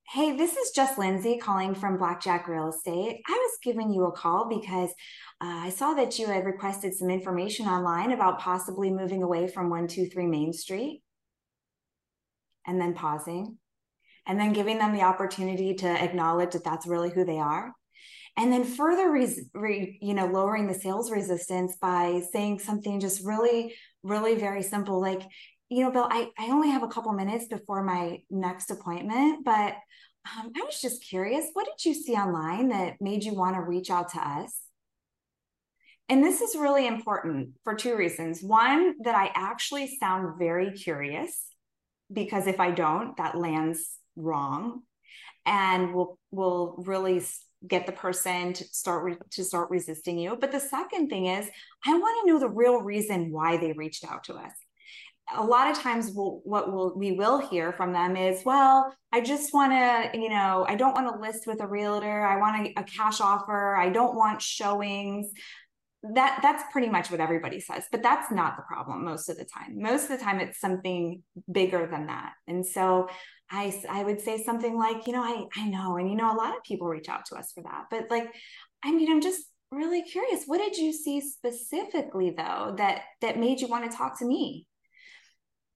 Hey, 0.08 0.38
this 0.38 0.56
is 0.56 0.72
just 0.72 0.98
Lindsay 0.98 1.38
calling 1.38 1.76
from 1.76 1.98
Blackjack 1.98 2.48
Real 2.48 2.70
Estate. 2.70 3.22
I 3.28 3.32
was 3.32 3.58
giving 3.62 3.92
you 3.92 4.06
a 4.06 4.12
call 4.12 4.48
because 4.48 4.92
uh, 5.42 5.66
I 5.66 5.70
saw 5.70 5.96
that 5.96 6.18
you 6.18 6.28
had 6.28 6.46
requested 6.46 6.94
some 6.94 7.10
information 7.10 7.66
online 7.66 8.12
about 8.12 8.40
possibly 8.40 8.90
moving 8.90 9.24
away 9.24 9.48
from 9.48 9.70
123 9.70 10.28
Main 10.28 10.54
Street. 10.54 11.02
And 12.68 12.80
then 12.80 12.94
pausing 12.94 13.58
and 14.26 14.40
then 14.40 14.54
giving 14.54 14.80
them 14.80 14.94
the 14.94 15.04
opportunity 15.04 15.76
to 15.76 15.88
acknowledge 15.88 16.54
that 16.54 16.64
that's 16.64 16.88
really 16.88 17.12
who 17.12 17.24
they 17.26 17.38
are 17.38 17.74
and 18.38 18.52
then 18.52 18.64
further 18.64 19.12
re, 19.12 19.28
re, 19.54 19.98
you 20.02 20.14
know 20.14 20.28
lowering 20.28 20.68
the 20.68 20.74
sales 20.74 21.12
resistance 21.12 21.78
by 21.82 22.22
saying 22.32 22.60
something 22.60 23.00
just 23.00 23.26
really 23.26 23.76
really 24.04 24.36
very 24.36 24.62
simple 24.62 25.02
like 25.02 25.22
you 25.70 25.84
know 25.84 25.92
bill 25.92 26.08
i, 26.10 26.30
I 26.38 26.48
only 26.48 26.70
have 26.70 26.84
a 26.84 26.88
couple 26.88 27.12
minutes 27.14 27.48
before 27.48 27.84
my 27.84 28.20
next 28.30 28.72
appointment 28.72 29.46
but 29.46 29.76
um, 30.38 30.52
i 30.56 30.62
was 30.64 30.82
just 30.82 31.04
curious 31.04 31.50
what 31.54 31.66
did 31.66 31.86
you 31.86 31.94
see 31.94 32.14
online 32.14 32.70
that 32.70 32.96
made 33.02 33.24
you 33.24 33.34
want 33.34 33.56
to 33.56 33.62
reach 33.62 33.90
out 33.90 34.10
to 34.10 34.20
us? 34.20 34.62
And 36.08 36.24
this 36.24 36.42
is 36.42 36.56
really 36.56 36.86
important 36.86 37.50
for 37.64 37.74
two 37.74 37.96
reasons. 37.96 38.44
One 38.44 38.96
that 39.04 39.16
i 39.16 39.32
actually 39.34 39.98
sound 40.00 40.38
very 40.38 40.72
curious 40.72 41.48
because 42.12 42.46
if 42.46 42.60
i 42.60 42.70
don't 42.70 43.18
that 43.18 43.36
lands 43.36 43.98
wrong 44.16 44.84
and 45.46 45.94
will 45.94 46.20
will 46.32 46.84
really 46.86 47.24
get 47.68 47.86
the 47.86 47.92
person 47.92 48.54
to 48.54 48.64
start 48.66 49.04
re- 49.04 49.18
to 49.32 49.44
start 49.44 49.70
resisting 49.70 50.18
you 50.18 50.38
but 50.40 50.52
the 50.52 50.60
second 50.60 51.10
thing 51.10 51.28
is 51.28 51.48
i 51.86 51.98
want 51.98 52.26
to 52.26 52.32
know 52.32 52.40
the 52.40 52.50
real 52.50 52.82
reason 52.82 53.32
why 53.32 53.58
they 53.58 53.74
reached 53.74 54.06
out 54.06 54.24
to 54.24 54.34
us 54.34 54.54
a 55.34 55.44
lot 55.44 55.70
of 55.72 55.78
times 55.78 56.12
we'll, 56.14 56.42
what 56.44 56.72
we'll, 56.72 56.94
we 56.96 57.14
will 57.14 57.40
hear 57.40 57.74
from 57.74 57.94
them 57.94 58.16
is, 58.16 58.44
well, 58.46 58.94
I 59.12 59.22
just 59.22 59.54
want 59.54 59.72
to, 59.72 60.20
you 60.20 60.30
know, 60.30 60.66
I 60.68 60.76
don't 60.76 60.94
want 60.94 61.14
to 61.14 61.20
list 61.20 61.48
with 61.48 61.62
a 61.62 61.68
realtor. 61.68 62.26
I 62.26 62.38
want 62.38 62.68
a, 62.68 62.80
a 62.80 62.84
cash 62.84 63.22
offer. 63.22 63.76
I 63.76 63.90
don't 63.90 64.16
want 64.16 64.42
showings. 64.42 65.32
That 66.14 66.40
that's 66.44 66.64
pretty 66.72 66.90
much 66.90 67.10
what 67.10 67.20
everybody 67.20 67.60
says, 67.60 67.86
but 67.92 68.04
that's 68.04 68.32
not 68.32 68.58
the 68.58 68.62
problem 68.62 69.04
most 69.04 69.28
of 69.28 69.38
the 69.38 69.46
time. 69.46 69.82
Most 69.82 70.04
of 70.04 70.10
the 70.20 70.24
time, 70.24 70.40
it's 70.40 70.60
something 70.60 71.24
bigger 71.52 71.88
than 71.90 72.06
that. 72.08 72.34
And 72.48 72.64
so 72.64 73.10
I 73.50 73.74
I 73.90 74.04
would 74.04 74.22
say 74.22 74.44
something 74.44 74.76
like, 74.78 75.08
you 75.08 75.14
know, 75.14 75.22
I 75.24 75.46
I 75.56 75.68
know, 75.68 75.98
and 75.98 76.10
you 76.10 76.16
know, 76.16 76.32
a 76.34 76.38
lot 76.38 76.56
of 76.56 76.64
people 76.64 76.88
reach 76.88 77.10
out 77.10 77.26
to 77.28 77.36
us 77.36 77.52
for 77.54 77.64
that, 77.64 77.86
but 77.92 78.10
like, 78.10 78.28
I 78.84 78.92
mean, 78.92 79.12
I'm 79.12 79.22
just 79.22 79.44
really 79.72 80.04
curious. 80.04 80.46
What 80.46 80.60
did 80.60 80.78
you 80.78 80.94
see 80.94 81.22
specifically 81.22 82.32
though 82.32 82.76
that 82.78 83.02
that 83.22 83.40
made 83.40 83.62
you 83.62 83.68
want 83.68 83.90
to 83.90 83.98
talk 83.98 84.20
to 84.20 84.26
me? 84.26 84.68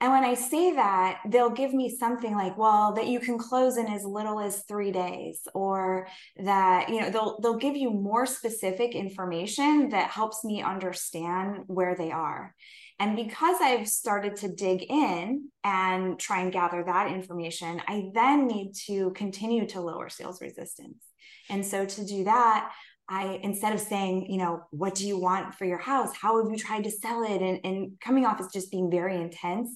And 0.02 0.14
when 0.14 0.24
I 0.24 0.34
say 0.34 0.74
that, 0.76 1.20
they'll 1.28 1.50
give 1.50 1.74
me 1.74 1.94
something 2.00 2.34
like, 2.34 2.58
well, 2.58 2.94
that 2.94 3.08
you 3.08 3.20
can 3.20 3.38
close 3.38 3.76
in 3.76 3.88
as 3.88 4.06
little 4.06 4.40
as 4.40 4.64
three 4.66 4.92
days, 4.94 5.42
or 5.54 6.08
that, 6.38 6.88
you 6.88 7.02
know, 7.02 7.10
they'll 7.10 7.40
they'll 7.42 7.58
give 7.58 7.76
you 7.76 7.92
more 7.92 8.26
specific 8.26 8.96
information 8.96 9.90
that 9.90 10.10
helps 10.10 10.46
me 10.46 10.62
understand 10.64 11.64
where 11.68 11.96
they 11.96 12.12
are. 12.12 12.56
And 13.00 13.16
because 13.16 13.58
I've 13.62 13.88
started 13.88 14.36
to 14.38 14.50
dig 14.50 14.84
in 14.90 15.50
and 15.64 16.20
try 16.20 16.42
and 16.42 16.52
gather 16.52 16.84
that 16.84 17.12
information, 17.12 17.82
I 17.88 18.12
then 18.14 18.46
need 18.46 18.74
to 18.88 19.12
continue 19.12 19.66
to 19.68 19.80
lower 19.80 20.10
sales 20.10 20.42
resistance. 20.42 21.02
And 21.50 21.66
so 21.66 21.86
to 21.86 22.06
do 22.06 22.26
that, 22.26 22.72
I 23.08 23.40
instead 23.42 23.74
of 23.74 23.80
saying, 23.80 24.28
you 24.30 24.38
know, 24.38 24.62
what 24.72 24.96
do 24.96 25.08
you 25.08 25.18
want 25.18 25.56
for 25.56 25.66
your 25.66 25.80
house? 25.80 26.16
How 26.16 26.44
have 26.44 26.52
you 26.52 26.58
tried 26.58 26.84
to 26.84 26.92
sell 26.92 27.24
it? 27.24 27.42
And, 27.42 27.60
and 27.64 28.00
coming 28.00 28.26
off 28.26 28.40
as 28.40 28.52
just 28.52 28.70
being 28.70 28.92
very 28.92 29.16
intense. 29.16 29.76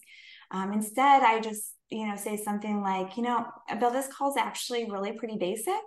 Um, 0.53 0.71
instead, 0.71 1.23
I 1.23 1.41
just, 1.41 1.73
you 1.89 2.07
know, 2.07 2.15
say 2.15 2.37
something 2.37 2.81
like, 2.81 3.17
you 3.17 3.23
know, 3.23 3.45
Bill, 3.79 3.91
this 3.91 4.07
call 4.07 4.29
is 4.29 4.37
actually 4.37 4.89
really 4.89 5.11
pretty 5.13 5.37
basic. 5.37 5.81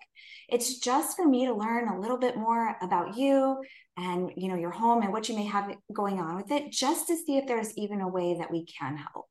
It's 0.49 0.78
just 0.80 1.16
for 1.16 1.26
me 1.26 1.46
to 1.46 1.54
learn 1.54 1.88
a 1.88 2.00
little 2.00 2.18
bit 2.18 2.37
more 2.37 2.76
about 2.82 3.16
you 3.16 3.62
and, 3.96 4.30
you 4.37 4.49
know, 4.49 4.56
your 4.56 4.73
home 4.73 5.02
and 5.02 5.12
what 5.12 5.28
you 5.28 5.37
may 5.37 5.46
have 5.46 5.75
going 5.92 6.20
on 6.20 6.37
with 6.37 6.50
it, 6.50 6.73
just 6.73 7.06
to 7.06 7.16
see 7.16 7.38
if 7.38 7.46
there's 7.46 7.73
even 7.78 8.00
a 8.00 8.08
way 8.08 8.37
that 8.38 8.50
we 8.50 8.66
can 8.66 8.96
help. 8.96 9.26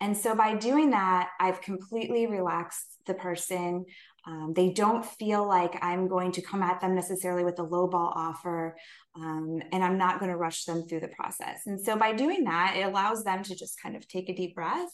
And 0.00 0.16
so 0.16 0.34
by 0.34 0.54
doing 0.54 0.90
that, 0.90 1.30
I've 1.38 1.60
completely 1.60 2.26
relaxed 2.26 2.96
the 3.06 3.14
person. 3.14 3.84
Um, 4.26 4.52
they 4.54 4.70
don't 4.72 5.04
feel 5.04 5.46
like 5.46 5.78
I'm 5.82 6.08
going 6.08 6.32
to 6.32 6.42
come 6.42 6.62
at 6.62 6.80
them 6.80 6.94
necessarily 6.94 7.44
with 7.44 7.58
a 7.58 7.62
low 7.62 7.86
ball 7.86 8.12
offer, 8.14 8.76
um, 9.16 9.60
and 9.72 9.82
I'm 9.82 9.98
not 9.98 10.18
going 10.18 10.30
to 10.30 10.36
rush 10.36 10.64
them 10.64 10.86
through 10.86 11.00
the 11.00 11.08
process. 11.08 11.62
And 11.66 11.80
so 11.80 11.96
by 11.96 12.12
doing 12.12 12.44
that, 12.44 12.76
it 12.76 12.82
allows 12.82 13.24
them 13.24 13.42
to 13.42 13.54
just 13.54 13.80
kind 13.80 13.96
of 13.96 14.06
take 14.08 14.28
a 14.28 14.34
deep 14.34 14.54
breath 14.54 14.90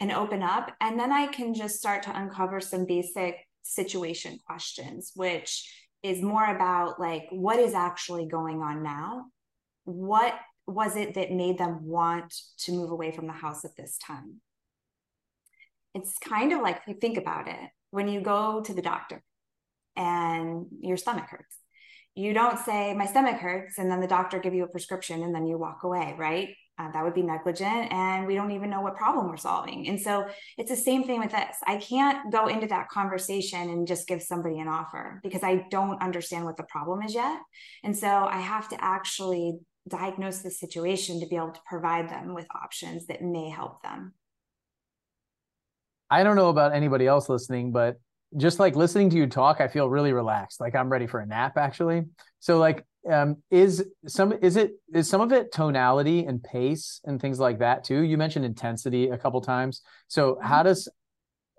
and 0.00 0.12
open 0.12 0.42
up. 0.42 0.72
And 0.80 0.98
then 0.98 1.12
I 1.12 1.26
can 1.26 1.54
just 1.54 1.76
start 1.76 2.02
to 2.04 2.18
uncover 2.18 2.60
some 2.60 2.86
basic 2.86 3.36
situation 3.62 4.38
questions, 4.46 5.12
which 5.14 5.70
is 6.02 6.22
more 6.22 6.44
about 6.44 7.00
like 7.00 7.26
what 7.30 7.58
is 7.58 7.74
actually 7.74 8.26
going 8.26 8.60
on 8.60 8.82
now? 8.82 9.24
What 9.84 10.34
was 10.68 10.96
it 10.96 11.14
that 11.14 11.32
made 11.32 11.58
them 11.58 11.86
want 11.86 12.34
to 12.58 12.72
move 12.72 12.90
away 12.90 13.10
from 13.10 13.26
the 13.26 13.32
house 13.32 13.64
at 13.64 13.76
this 13.76 13.98
time? 13.98 14.40
It's 15.94 16.18
kind 16.18 16.52
of 16.52 16.60
like 16.60 16.76
if 16.76 16.86
you 16.86 16.94
think 16.94 17.16
about 17.16 17.48
it 17.48 17.70
when 17.90 18.06
you 18.06 18.20
go 18.20 18.62
to 18.62 18.74
the 18.74 18.82
doctor 18.82 19.22
and 19.96 20.66
your 20.80 20.96
stomach 20.96 21.26
hurts. 21.28 21.56
You 22.14 22.34
don't 22.34 22.58
say, 22.58 22.94
My 22.94 23.06
stomach 23.06 23.36
hurts, 23.36 23.78
and 23.78 23.90
then 23.90 24.00
the 24.00 24.06
doctor 24.06 24.38
give 24.38 24.54
you 24.54 24.64
a 24.64 24.68
prescription 24.68 25.22
and 25.22 25.34
then 25.34 25.46
you 25.46 25.56
walk 25.56 25.84
away, 25.84 26.14
right? 26.18 26.50
Uh, 26.78 26.92
that 26.92 27.02
would 27.02 27.14
be 27.14 27.22
negligent 27.22 27.92
and 27.92 28.24
we 28.24 28.36
don't 28.36 28.52
even 28.52 28.70
know 28.70 28.80
what 28.80 28.94
problem 28.94 29.26
we're 29.28 29.36
solving 29.36 29.88
and 29.88 30.00
so 30.00 30.24
it's 30.58 30.70
the 30.70 30.76
same 30.76 31.02
thing 31.02 31.18
with 31.18 31.32
this 31.32 31.56
i 31.66 31.76
can't 31.76 32.30
go 32.30 32.46
into 32.46 32.68
that 32.68 32.88
conversation 32.88 33.68
and 33.70 33.88
just 33.88 34.06
give 34.06 34.22
somebody 34.22 34.60
an 34.60 34.68
offer 34.68 35.18
because 35.24 35.42
i 35.42 35.66
don't 35.72 36.00
understand 36.00 36.44
what 36.44 36.56
the 36.56 36.62
problem 36.62 37.02
is 37.02 37.14
yet 37.14 37.40
and 37.82 37.98
so 37.98 38.06
i 38.06 38.38
have 38.38 38.68
to 38.68 38.76
actually 38.80 39.58
diagnose 39.88 40.38
the 40.38 40.50
situation 40.50 41.20
to 41.20 41.26
be 41.26 41.36
able 41.36 41.52
to 41.52 41.60
provide 41.66 42.08
them 42.08 42.34
with 42.34 42.46
options 42.54 43.06
that 43.06 43.22
may 43.22 43.48
help 43.50 43.82
them 43.82 44.12
I 46.10 46.22
don't 46.22 46.36
know 46.36 46.48
about 46.48 46.72
anybody 46.72 47.06
else 47.06 47.28
listening, 47.28 47.72
but 47.72 48.00
just 48.36 48.58
like 48.58 48.76
listening 48.76 49.10
to 49.10 49.16
you 49.16 49.26
talk, 49.26 49.60
I 49.60 49.68
feel 49.68 49.88
really 49.88 50.12
relaxed. 50.12 50.60
Like 50.60 50.74
I'm 50.74 50.90
ready 50.90 51.06
for 51.06 51.20
a 51.20 51.26
nap 51.26 51.56
actually. 51.56 52.04
So 52.40 52.58
like 52.58 52.84
um 53.10 53.36
is 53.50 53.86
some 54.06 54.32
is 54.42 54.56
it 54.56 54.72
is 54.92 55.08
some 55.08 55.20
of 55.20 55.32
it 55.32 55.52
tonality 55.52 56.26
and 56.26 56.42
pace 56.42 57.00
and 57.04 57.20
things 57.20 57.38
like 57.38 57.58
that 57.60 57.84
too? 57.84 58.02
You 58.02 58.18
mentioned 58.18 58.44
intensity 58.44 59.08
a 59.08 59.18
couple 59.18 59.40
times. 59.40 59.82
So 60.08 60.34
mm-hmm. 60.34 60.46
how 60.46 60.62
does 60.62 60.88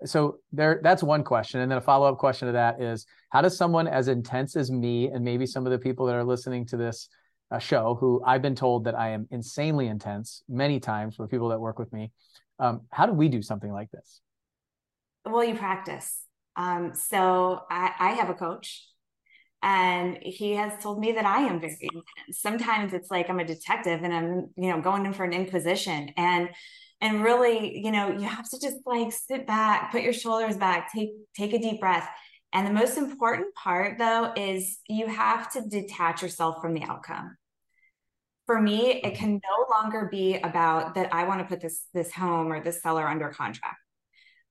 so 0.04 0.38
there 0.52 0.80
that's 0.82 1.02
one 1.02 1.24
question 1.24 1.60
and 1.60 1.70
then 1.70 1.78
a 1.78 1.82
follow-up 1.82 2.18
question 2.18 2.46
to 2.46 2.52
that 2.52 2.80
is 2.80 3.04
how 3.30 3.42
does 3.42 3.56
someone 3.56 3.86
as 3.86 4.08
intense 4.08 4.56
as 4.56 4.70
me 4.70 5.08
and 5.08 5.24
maybe 5.24 5.44
some 5.44 5.66
of 5.66 5.72
the 5.72 5.78
people 5.78 6.06
that 6.06 6.14
are 6.14 6.24
listening 6.24 6.64
to 6.66 6.76
this 6.76 7.08
uh, 7.50 7.58
show 7.58 7.96
who 7.98 8.22
I've 8.24 8.42
been 8.42 8.54
told 8.54 8.84
that 8.84 8.98
I 8.98 9.10
am 9.10 9.26
insanely 9.30 9.86
intense 9.86 10.42
many 10.48 10.80
times 10.80 11.16
for 11.16 11.26
people 11.26 11.48
that 11.48 11.60
work 11.60 11.78
with 11.78 11.92
me 11.92 12.12
um, 12.58 12.82
how 12.90 13.06
do 13.06 13.12
we 13.12 13.28
do 13.28 13.42
something 13.42 13.72
like 13.72 13.90
this 13.90 14.20
well, 15.24 15.44
you 15.44 15.54
practice. 15.54 16.22
Um, 16.56 16.92
so 16.94 17.62
I, 17.70 17.92
I 17.98 18.10
have 18.12 18.30
a 18.30 18.34
coach 18.34 18.86
and 19.62 20.18
he 20.22 20.54
has 20.54 20.82
told 20.82 20.98
me 20.98 21.12
that 21.12 21.26
I 21.26 21.40
am 21.42 21.60
very 21.60 21.76
intense. 21.82 22.40
Sometimes 22.40 22.92
it's 22.92 23.10
like 23.10 23.28
I'm 23.28 23.40
a 23.40 23.44
detective 23.44 24.02
and 24.02 24.12
I'm, 24.12 24.48
you 24.56 24.70
know, 24.70 24.80
going 24.80 25.06
in 25.06 25.12
for 25.12 25.24
an 25.24 25.32
inquisition 25.32 26.10
and 26.16 26.48
and 27.02 27.24
really, 27.24 27.78
you 27.78 27.90
know, 27.90 28.10
you 28.10 28.26
have 28.26 28.48
to 28.50 28.60
just 28.60 28.76
like 28.84 29.10
sit 29.10 29.46
back, 29.46 29.90
put 29.90 30.02
your 30.02 30.12
shoulders 30.12 30.56
back, 30.56 30.92
take 30.92 31.10
take 31.36 31.52
a 31.52 31.58
deep 31.58 31.80
breath. 31.80 32.08
And 32.52 32.66
the 32.66 32.72
most 32.72 32.98
important 32.98 33.54
part 33.54 33.98
though 33.98 34.32
is 34.36 34.78
you 34.88 35.06
have 35.06 35.50
to 35.52 35.62
detach 35.62 36.22
yourself 36.22 36.60
from 36.60 36.74
the 36.74 36.82
outcome. 36.82 37.36
For 38.50 38.60
me, 38.60 39.00
it 39.04 39.14
can 39.14 39.34
no 39.34 39.66
longer 39.70 40.08
be 40.10 40.34
about 40.38 40.96
that 40.96 41.14
I 41.14 41.22
want 41.22 41.38
to 41.38 41.46
put 41.46 41.60
this 41.60 41.84
this 41.94 42.12
home 42.12 42.50
or 42.50 42.60
this 42.60 42.82
seller 42.82 43.06
under 43.06 43.28
contract 43.28 43.76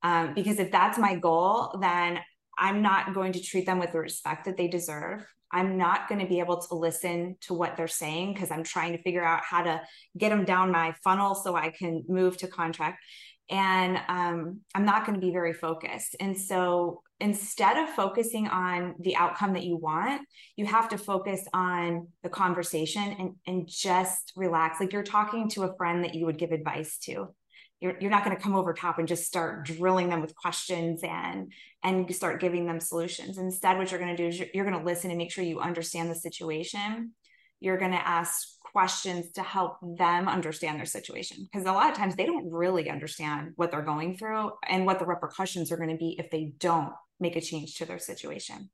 um, 0.04 0.34
because 0.34 0.58
if 0.58 0.72
that's 0.72 0.98
my 0.98 1.16
goal, 1.16 1.78
then 1.82 2.22
I'm 2.58 2.82
not 2.82 3.14
going 3.14 3.34
to 3.34 3.42
treat 3.42 3.66
them 3.66 3.78
with 3.78 3.92
the 3.92 4.00
respect 4.00 4.46
that 4.46 4.56
they 4.56 4.70
deserve. 4.70 5.26
I'm 5.52 5.78
not 5.78 6.08
going 6.08 6.22
to 6.22 6.28
be 6.28 6.40
able 6.40 6.62
to 6.62 6.76
listen 6.76 7.36
to 7.42 7.54
what 7.54 7.76
they're 7.76 7.90
saying 7.90 8.36
because 8.36 8.52
I'm 8.52 8.64
trying 8.64 8.94
to 8.96 9.02
figure 9.02 9.26
out 9.26 9.42
how 9.44 9.64
to 9.64 9.82
get 10.18 10.30
them 10.30 10.46
down 10.46 10.72
my 10.72 10.94
funnel 11.04 11.36
so 11.36 11.58
I 11.58 11.70
can 11.70 12.06
move 12.08 12.38
to 12.38 12.48
contract. 12.48 13.04
And 13.50 14.00
um, 14.08 14.62
I'm 14.76 14.86
not 14.86 15.06
going 15.06 15.20
to 15.20 15.26
be 15.26 15.32
very 15.34 15.54
focused. 15.54 16.16
And 16.20 16.38
so 16.38 17.02
instead 17.20 17.78
of 17.78 17.90
focusing 17.90 18.48
on 18.48 18.96
the 19.00 19.16
outcome 19.16 19.54
that 19.54 19.64
you 19.64 19.76
want, 19.76 20.22
you 20.56 20.66
have 20.66 20.90
to 20.90 20.98
focus 20.98 21.46
on 21.54 22.08
the 22.22 22.30
conversation 22.30 23.16
and, 23.18 23.32
and 23.48 23.68
just 23.68 24.34
relax. 24.36 24.80
Like 24.80 24.94
you're 24.94 25.04
talking 25.04 25.50
to 25.50 25.64
a 25.64 25.76
friend 25.78 26.04
that 26.04 26.14
you 26.14 26.26
would 26.28 26.38
give 26.38 26.52
advice 26.52 26.98
to 27.06 27.34
you're, 27.80 27.96
you're 28.00 28.12
not 28.12 28.24
going 28.24 28.36
to 28.36 28.42
come 28.42 28.56
over 28.56 28.74
top 28.74 29.00
and 29.00 29.08
just 29.08 29.26
start 29.26 29.66
drilling 29.66 30.10
them 30.10 30.22
with 30.22 30.36
questions 30.36 31.02
and 31.04 31.52
and 31.84 32.14
start 32.14 32.42
giving 32.42 32.66
them 32.66 32.80
solutions 32.80 33.38
instead 33.38 33.78
what 33.78 33.90
you're 33.90 34.00
going 34.00 34.16
to 34.16 34.22
do 34.22 34.28
is 34.28 34.38
you're, 34.38 34.48
you're 34.54 34.66
going 34.66 34.78
to 34.78 34.86
listen 34.86 35.12
and 35.12 35.18
make 35.18 35.32
sure 35.32 35.44
you 35.44 35.60
understand 35.60 36.10
the 36.10 36.16
situation 36.16 37.12
you're 37.60 37.78
going 37.78 37.92
to 37.92 38.08
ask 38.08 38.48
questions 38.72 39.32
to 39.34 39.42
help 39.42 39.78
them 39.82 40.28
understand 40.28 40.78
their 40.78 40.86
situation. 40.86 41.48
Because 41.52 41.68
a 41.68 41.72
lot 41.72 41.90
of 41.90 41.98
times 41.98 42.16
they 42.16 42.26
don't 42.26 42.52
really 42.52 42.90
understand 42.90 43.54
what 43.56 43.72
they're 43.72 43.82
going 43.82 44.18
through 44.18 44.52
and 44.68 44.86
what 44.86 45.00
the 45.00 45.06
repercussions 45.06 45.72
are 45.72 45.78
going 45.78 45.90
to 45.90 45.98
be 45.98 46.16
if 46.20 46.30
they 46.30 46.54
don't 46.60 46.94
make 47.20 47.36
a 47.36 47.42
change 47.42 47.76
to 47.76 47.86
their 47.86 48.00
situation. 48.00 48.70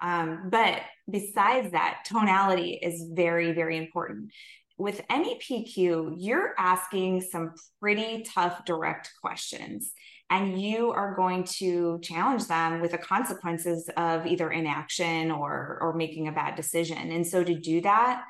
Um, 0.00 0.48
but 0.50 0.82
besides 1.10 1.72
that 1.72 2.04
tonality 2.06 2.78
is 2.82 3.10
very 3.14 3.52
very 3.52 3.78
important. 3.78 4.30
With 4.78 5.00
NEPQ, 5.08 6.16
you're 6.18 6.54
asking 6.58 7.22
some 7.22 7.54
pretty 7.80 8.24
tough, 8.24 8.66
direct 8.66 9.10
questions, 9.22 9.92
and 10.30 10.60
you 10.60 10.90
are 10.90 11.14
going 11.14 11.44
to 11.44 12.00
challenge 12.02 12.46
them 12.46 12.80
with 12.80 12.90
the 12.90 12.98
consequences 12.98 13.88
of 13.96 14.26
either 14.26 14.50
inaction 14.50 15.30
or 15.30 15.78
or 15.80 15.94
making 15.94 16.28
a 16.28 16.32
bad 16.32 16.56
decision. 16.56 17.12
And 17.12 17.26
so, 17.26 17.44
to 17.44 17.54
do 17.54 17.80
that, 17.82 18.24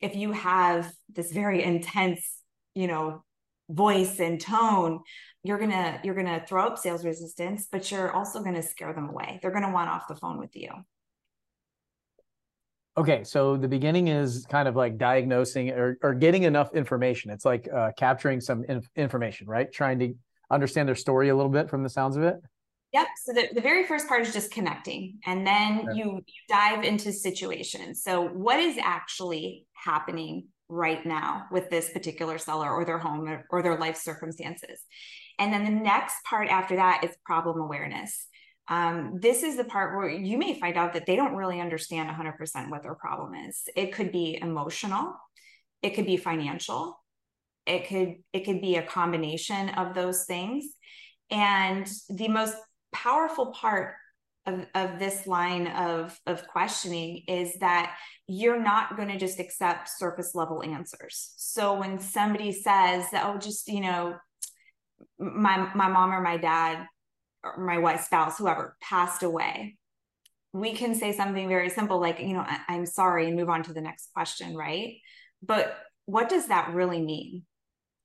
if 0.00 0.16
you 0.16 0.32
have 0.32 0.90
this 1.12 1.32
very 1.32 1.62
intense, 1.62 2.38
you 2.74 2.86
know, 2.86 3.24
voice 3.68 4.20
and 4.20 4.40
tone, 4.40 5.00
you're 5.42 5.58
gonna 5.58 6.00
you're 6.02 6.14
gonna 6.14 6.44
throw 6.46 6.66
up 6.66 6.78
sales 6.78 7.04
resistance, 7.04 7.68
but 7.70 7.90
you're 7.90 8.12
also 8.12 8.42
gonna 8.42 8.62
scare 8.62 8.94
them 8.94 9.08
away. 9.08 9.38
They're 9.42 9.50
gonna 9.50 9.72
want 9.72 9.90
off 9.90 10.08
the 10.08 10.16
phone 10.16 10.38
with 10.38 10.56
you. 10.56 10.70
Okay, 12.96 13.24
so 13.24 13.56
the 13.56 13.66
beginning 13.66 14.06
is 14.06 14.46
kind 14.48 14.68
of 14.68 14.76
like 14.76 14.98
diagnosing 14.98 15.70
or, 15.70 15.98
or 16.00 16.14
getting 16.14 16.44
enough 16.44 16.72
information. 16.74 17.32
It's 17.32 17.44
like 17.44 17.68
uh, 17.74 17.90
capturing 17.96 18.40
some 18.40 18.64
inf- 18.68 18.88
information, 18.94 19.48
right? 19.48 19.70
Trying 19.72 19.98
to 19.98 20.14
understand 20.50 20.88
their 20.88 20.94
story 20.94 21.28
a 21.28 21.36
little 21.36 21.50
bit 21.50 21.68
from 21.68 21.82
the 21.82 21.88
sounds 21.88 22.16
of 22.16 22.22
it. 22.22 22.36
Yep. 22.92 23.06
So 23.24 23.32
the, 23.32 23.48
the 23.52 23.60
very 23.60 23.84
first 23.86 24.06
part 24.06 24.22
is 24.22 24.32
just 24.32 24.52
connecting, 24.52 25.18
and 25.26 25.44
then 25.46 25.88
okay. 25.88 25.98
you, 25.98 26.04
you 26.26 26.42
dive 26.48 26.84
into 26.84 27.12
situations. 27.12 28.02
So, 28.04 28.28
what 28.28 28.60
is 28.60 28.78
actually 28.80 29.66
happening 29.72 30.44
right 30.68 31.04
now 31.04 31.46
with 31.50 31.70
this 31.70 31.90
particular 31.90 32.38
seller 32.38 32.70
or 32.70 32.84
their 32.84 32.98
home 32.98 33.28
or, 33.28 33.46
or 33.50 33.62
their 33.62 33.78
life 33.78 33.96
circumstances. 33.96 34.80
And 35.38 35.52
then 35.52 35.64
the 35.64 35.70
next 35.70 36.16
part 36.24 36.48
after 36.48 36.76
that 36.76 37.04
is 37.04 37.16
problem 37.24 37.60
awareness. 37.60 38.26
Um, 38.68 39.18
this 39.20 39.42
is 39.42 39.56
the 39.56 39.64
part 39.64 39.94
where 39.94 40.08
you 40.08 40.38
may 40.38 40.58
find 40.58 40.76
out 40.76 40.94
that 40.94 41.04
they 41.04 41.16
don't 41.16 41.34
really 41.34 41.60
understand 41.60 42.08
100% 42.08 42.70
what 42.70 42.82
their 42.82 42.94
problem 42.94 43.34
is. 43.34 43.62
It 43.76 43.92
could 43.92 44.10
be 44.10 44.38
emotional, 44.40 45.14
it 45.82 45.90
could 45.90 46.06
be 46.06 46.16
financial, 46.16 46.98
it 47.66 47.88
could 47.88 48.16
it 48.32 48.44
could 48.44 48.60
be 48.60 48.76
a 48.76 48.82
combination 48.82 49.70
of 49.70 49.94
those 49.94 50.24
things. 50.24 50.66
And 51.30 51.88
the 52.08 52.28
most 52.28 52.54
powerful 52.92 53.52
part 53.52 53.94
of, 54.46 54.66
of 54.74 54.98
this 54.98 55.26
line 55.26 55.68
of, 55.68 56.18
of 56.26 56.46
questioning 56.46 57.22
is 57.26 57.58
that 57.60 57.96
you're 58.26 58.60
not 58.60 58.96
going 58.96 59.08
to 59.08 59.18
just 59.18 59.40
accept 59.40 59.88
surface 59.88 60.34
level 60.34 60.62
answers. 60.62 61.32
So 61.36 61.74
when 61.74 61.98
somebody 61.98 62.52
says 62.52 63.06
that, 63.12 63.24
oh, 63.24 63.38
just, 63.38 63.68
you 63.68 63.80
know, 63.80 64.16
my 65.18 65.70
my 65.74 65.88
mom 65.88 66.12
or 66.12 66.20
my 66.20 66.36
dad 66.36 66.86
or 67.42 67.64
my 67.64 67.78
wife, 67.78 68.02
spouse, 68.02 68.38
whoever 68.38 68.76
passed 68.80 69.22
away, 69.22 69.76
we 70.52 70.72
can 70.72 70.94
say 70.94 71.12
something 71.12 71.48
very 71.48 71.70
simple 71.70 72.00
like, 72.00 72.20
you 72.20 72.34
know, 72.34 72.44
I, 72.46 72.60
I'm 72.68 72.86
sorry 72.86 73.26
and 73.26 73.36
move 73.36 73.48
on 73.48 73.62
to 73.64 73.72
the 73.72 73.80
next 73.80 74.10
question, 74.12 74.56
right? 74.56 74.96
But 75.42 75.76
what 76.06 76.28
does 76.28 76.48
that 76.48 76.74
really 76.74 77.00
mean? 77.02 77.44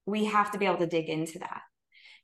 We 0.10 0.26
have 0.26 0.52
to 0.52 0.58
be 0.58 0.66
able 0.66 0.78
to 0.78 0.88
dig 0.88 1.10
into 1.10 1.40
that. 1.40 1.62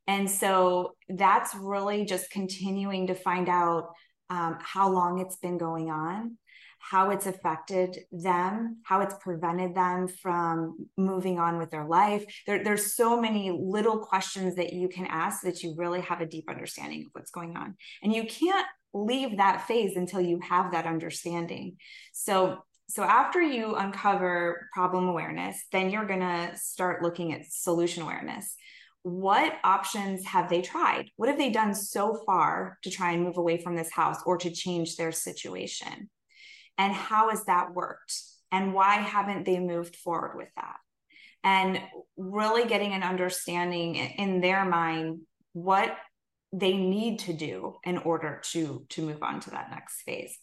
And 0.08 0.30
so 0.30 0.96
that's 1.10 1.56
really 1.56 2.06
just 2.06 2.30
continuing 2.30 3.08
to 3.08 3.16
find 3.16 3.50
out 3.50 3.90
um, 4.30 4.58
how 4.62 4.90
long 4.90 5.20
it's 5.20 5.38
been 5.38 5.58
going 5.58 5.90
on, 5.90 6.38
how 6.80 7.10
it's 7.10 7.26
affected 7.26 7.98
them, 8.12 8.82
how 8.84 9.02
it's 9.02 9.16
prevented 9.20 9.74
them 9.74 10.08
from 10.08 10.88
moving 10.98 11.40
on 11.40 11.58
with 11.58 11.72
their 11.72 11.86
life. 11.86 12.24
There, 12.46 12.64
there's 12.64 12.96
so 12.96 13.20
many 13.20 13.52
little 13.52 14.00
questions 14.00 14.56
that 14.56 14.74
you 14.74 14.88
can 14.90 15.08
ask 15.08 15.42
that 15.44 15.64
you 15.64 15.74
really 15.78 16.02
have 16.02 16.22
a 16.22 16.28
deep 16.28 16.50
understanding 16.50 17.06
of 17.06 17.10
what's 17.14 17.32
going 17.32 17.58
on. 17.58 17.76
And 18.04 18.14
you 18.14 18.26
can't 18.26 18.68
leave 18.94 19.38
that 19.38 19.68
phase 19.68 19.96
until 19.96 20.22
you 20.22 20.40
have 20.48 20.72
that 20.72 20.86
understanding. 20.86 21.78
So 22.14 22.60
so 22.88 23.04
after 23.04 23.42
you 23.42 23.76
uncover 23.76 24.68
problem 24.74 25.08
awareness, 25.08 25.64
then 25.72 25.90
you're 25.90 26.06
going 26.06 26.20
to 26.20 26.52
start 26.56 27.02
looking 27.02 27.34
at 27.34 27.46
solution 27.46 28.04
awareness 28.04 28.56
what 29.06 29.54
options 29.64 30.26
have 30.26 30.50
they 30.50 30.64
tried? 30.64 31.12
What 31.16 31.30
have 31.30 31.38
they 31.38 31.52
done 31.52 31.76
so 31.76 32.24
far 32.26 32.80
to 32.82 32.90
try 32.90 33.12
and 33.12 33.24
move 33.24 33.38
away 33.38 33.62
from 33.62 33.76
this 33.76 33.92
house 33.92 34.18
or 34.26 34.36
to 34.40 34.50
change 34.50 34.96
their 34.96 35.12
situation? 35.12 36.10
And 36.80 36.92
how 36.92 37.30
has 37.30 37.46
that 37.46 37.76
worked? 37.76 38.20
And 38.52 38.74
why 38.74 38.96
haven't 38.96 39.46
they 39.46 39.60
moved 39.60 39.96
forward 39.96 40.36
with 40.36 40.50
that? 40.56 40.78
And 41.44 41.80
really 42.18 42.68
getting 42.68 42.94
an 42.94 43.04
understanding 43.04 43.94
in 43.94 44.42
their 44.42 44.66
mind 44.66 45.20
what 45.54 45.96
they 46.52 46.76
need 46.76 47.20
to 47.20 47.34
do 47.34 47.76
in 47.84 48.00
order 48.00 48.42
to 48.54 48.88
to 48.90 49.02
move 49.04 49.22
on 49.22 49.40
to 49.42 49.52
that 49.52 49.70
next 49.70 50.02
phase 50.02 50.36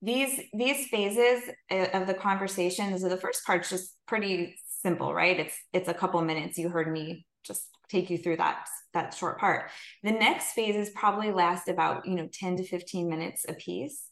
these 0.00 0.40
these 0.52 0.86
phases 0.86 1.42
uh, 1.70 1.86
of 1.92 2.06
the 2.06 2.14
conversation 2.14 2.96
so 2.98 3.08
the 3.08 3.16
first 3.16 3.44
part's 3.44 3.70
just 3.70 3.96
pretty 4.06 4.54
simple, 4.80 5.12
right? 5.12 5.38
It's 5.38 5.56
it's 5.72 5.88
a 5.88 5.94
couple 5.94 6.20
minutes. 6.22 6.58
You 6.58 6.68
heard 6.68 6.90
me 6.90 7.26
just 7.44 7.68
take 7.88 8.10
you 8.10 8.18
through 8.18 8.36
that 8.36 8.66
that 8.94 9.14
short 9.14 9.38
part. 9.38 9.70
The 10.02 10.12
next 10.12 10.52
phases 10.52 10.90
probably 10.90 11.30
last 11.30 11.68
about 11.68 12.06
you 12.06 12.14
know 12.14 12.28
10 12.32 12.56
to 12.56 12.64
15 12.64 13.08
minutes 13.08 13.44
a 13.48 13.54
piece. 13.54 14.04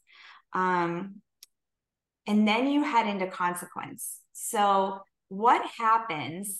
Um, 0.53 1.17
and 2.27 2.47
then 2.47 2.69
you 2.69 2.83
head 2.83 3.07
into 3.07 3.27
consequence. 3.29 4.19
So 4.33 5.01
what 5.29 5.63
happens 5.79 6.59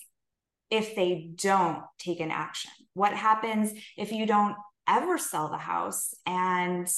if 0.71 0.95
they 0.95 1.31
don't 1.35 1.83
take 1.99 2.21
an 2.21 2.31
action? 2.31 2.71
What 2.95 3.15
happens 3.15 3.73
if 3.97 4.13
you 4.13 4.27
don't 4.27 4.57
ever 4.89 5.19
sell 5.19 5.49
the 5.49 5.59
house 5.59 6.15
and 6.27 6.89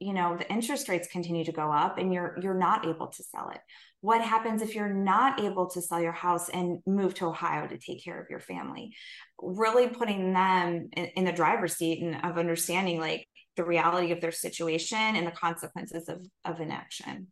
you 0.00 0.14
know 0.14 0.34
the 0.36 0.50
interest 0.50 0.88
rates 0.88 1.06
continue 1.12 1.44
to 1.44 1.52
go 1.52 1.70
up 1.70 1.98
and 1.98 2.12
you're 2.12 2.36
you're 2.42 2.54
not 2.54 2.86
able 2.86 3.08
to 3.08 3.22
sell 3.22 3.50
it. 3.50 3.60
What 4.00 4.22
happens 4.22 4.62
if 4.62 4.74
you're 4.74 4.92
not 4.92 5.40
able 5.40 5.68
to 5.70 5.82
sell 5.82 6.00
your 6.00 6.12
house 6.12 6.48
and 6.48 6.78
move 6.86 7.12
to 7.14 7.26
ohio 7.26 7.66
to 7.66 7.76
take 7.76 8.02
care 8.02 8.18
of 8.18 8.30
your 8.30 8.40
family? 8.40 8.94
Really 9.40 9.88
putting 9.88 10.32
them 10.32 10.88
in, 10.96 11.04
in 11.04 11.24
the 11.24 11.32
driver's 11.32 11.76
seat 11.76 12.02
and 12.02 12.24
of 12.24 12.38
understanding 12.38 12.98
like 12.98 13.28
the 13.56 13.64
reality 13.64 14.10
of 14.10 14.22
their 14.22 14.32
situation 14.32 14.98
and 14.98 15.26
the 15.26 15.32
consequences 15.32 16.08
of 16.08 16.26
of 16.46 16.60
inaction. 16.60 17.28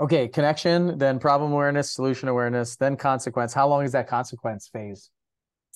Okay 0.00 0.28
connection 0.28 0.96
then 0.96 1.18
problem 1.18 1.52
awareness 1.52 1.90
solution 1.90 2.28
awareness 2.28 2.76
then 2.76 2.96
consequence. 2.96 3.52
How 3.52 3.66
long 3.68 3.84
is 3.84 3.92
that 3.92 4.06
consequence 4.06 4.70
phase? 4.72 5.10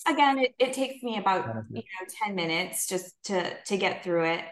Again 0.07 0.39
it, 0.39 0.55
it 0.61 0.73
takes 0.75 1.03
me 1.03 1.19
about 1.19 1.45
you 1.71 1.83
know 1.83 2.07
10 2.25 2.37
minutes 2.37 2.87
just 2.87 3.17
to 3.25 3.53
to 3.65 3.77
get 3.77 4.05
through 4.05 4.27
it 4.27 4.45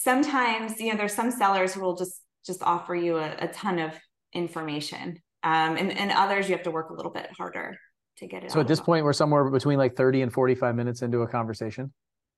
sometimes 0.00 0.80
you 0.80 0.90
know 0.90 0.96
there's 0.96 1.12
some 1.12 1.30
sellers 1.30 1.74
who 1.74 1.80
will 1.82 1.94
just 1.94 2.22
just 2.46 2.62
offer 2.62 2.94
you 2.94 3.18
a, 3.18 3.36
a 3.38 3.48
ton 3.48 3.78
of 3.78 3.92
information 4.32 5.20
um, 5.42 5.76
and, 5.76 5.92
and 5.92 6.10
others 6.10 6.48
you 6.48 6.54
have 6.54 6.64
to 6.64 6.70
work 6.70 6.88
a 6.90 6.94
little 6.94 7.12
bit 7.12 7.28
harder 7.36 7.76
to 8.16 8.26
get 8.26 8.42
it 8.42 8.50
so 8.50 8.60
at 8.60 8.66
this 8.66 8.80
point 8.80 9.04
we're 9.04 9.12
somewhere 9.12 9.50
between 9.50 9.76
like 9.76 9.94
30 9.94 10.22
and 10.22 10.32
45 10.32 10.74
minutes 10.74 11.02
into 11.02 11.20
a 11.20 11.28
conversation 11.28 11.92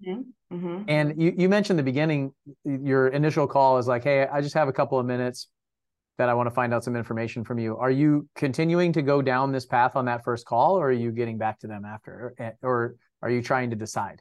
mm-hmm. 0.05 0.55
Mm-hmm. 0.55 0.83
and 0.89 1.21
you, 1.23 1.33
you 1.37 1.49
mentioned 1.49 1.79
the 1.79 1.85
beginning 1.85 2.33
your 2.65 3.09
initial 3.09 3.47
call 3.47 3.79
is 3.79 3.87
like 3.87 4.03
hey 4.03 4.27
i 4.27 4.41
just 4.41 4.55
have 4.55 4.67
a 4.67 4.73
couple 4.73 4.99
of 4.99 5.07
minutes 5.07 5.49
that 6.19 6.29
i 6.29 6.35
want 6.35 6.49
to 6.49 6.55
find 6.55 6.75
out 6.75 6.83
some 6.83 6.97
information 6.97 7.45
from 7.45 7.61
you 7.61 7.77
are 7.77 7.93
you 7.93 8.29
continuing 8.35 8.93
to 8.93 9.03
go 9.03 9.23
down 9.23 9.53
this 9.53 9.67
path 9.67 9.95
on 9.95 10.05
that 10.07 10.25
first 10.25 10.47
call 10.47 10.77
or 10.77 10.89
are 10.89 10.93
you 10.93 11.13
getting 11.13 11.39
back 11.39 11.61
to 11.61 11.69
them 11.69 11.85
after 11.85 12.35
or, 12.41 12.57
or 12.63 12.97
are 13.23 13.31
you 13.31 13.41
trying 13.41 13.71
to 13.71 13.77
decide 13.77 14.21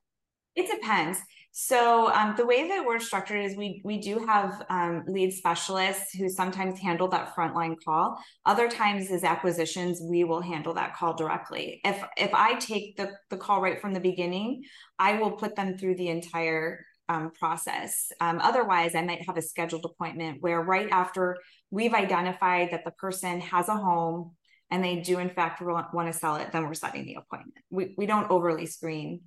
it 0.56 0.69
depends 0.69 1.19
so 1.51 2.11
um, 2.13 2.35
the 2.37 2.45
way 2.45 2.69
that 2.69 2.85
we're 2.85 2.99
structured 2.99 3.43
is 3.43 3.57
we 3.57 3.81
we 3.83 3.99
do 3.99 4.25
have 4.25 4.65
um, 4.69 5.03
lead 5.07 5.33
specialists 5.33 6.13
who 6.13 6.29
sometimes 6.29 6.79
handle 6.79 7.09
that 7.09 7.35
frontline 7.35 7.75
call. 7.83 8.17
Other 8.45 8.69
times 8.69 9.11
as 9.11 9.25
acquisitions, 9.25 10.01
we 10.01 10.23
will 10.23 10.41
handle 10.41 10.73
that 10.75 10.95
call 10.95 11.13
directly. 11.13 11.81
If 11.83 12.01
if 12.17 12.33
I 12.33 12.55
take 12.55 12.95
the 12.95 13.11
the 13.29 13.37
call 13.37 13.61
right 13.61 13.81
from 13.81 13.93
the 13.93 13.99
beginning, 13.99 14.63
I 14.97 15.19
will 15.19 15.31
put 15.31 15.57
them 15.57 15.77
through 15.77 15.95
the 15.95 16.07
entire 16.07 16.85
um, 17.09 17.31
process. 17.31 18.11
Um, 18.21 18.39
otherwise, 18.41 18.95
I 18.95 19.03
might 19.03 19.25
have 19.27 19.35
a 19.35 19.41
scheduled 19.41 19.83
appointment 19.83 20.37
where 20.39 20.61
right 20.61 20.87
after 20.89 21.35
we've 21.69 21.93
identified 21.93 22.71
that 22.71 22.85
the 22.85 22.91
person 22.91 23.41
has 23.41 23.67
a 23.67 23.75
home 23.75 24.31
and 24.69 24.81
they 24.81 25.01
do 25.01 25.19
in 25.19 25.29
fact 25.29 25.61
want, 25.61 25.93
want 25.93 26.11
to 26.11 26.17
sell 26.17 26.37
it, 26.37 26.53
then 26.53 26.63
we're 26.63 26.73
setting 26.73 27.05
the 27.05 27.15
appointment. 27.15 27.57
We 27.69 27.93
we 27.97 28.05
don't 28.05 28.31
overly 28.31 28.65
screen 28.67 29.21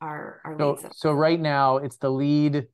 our 0.00 0.40
our 0.44 0.56
so, 0.58 0.70
leads. 0.72 0.98
So 0.98 1.12
right 1.12 1.40
now 1.40 1.78
it's 1.78 1.96
the 1.96 2.10
lead 2.10 2.66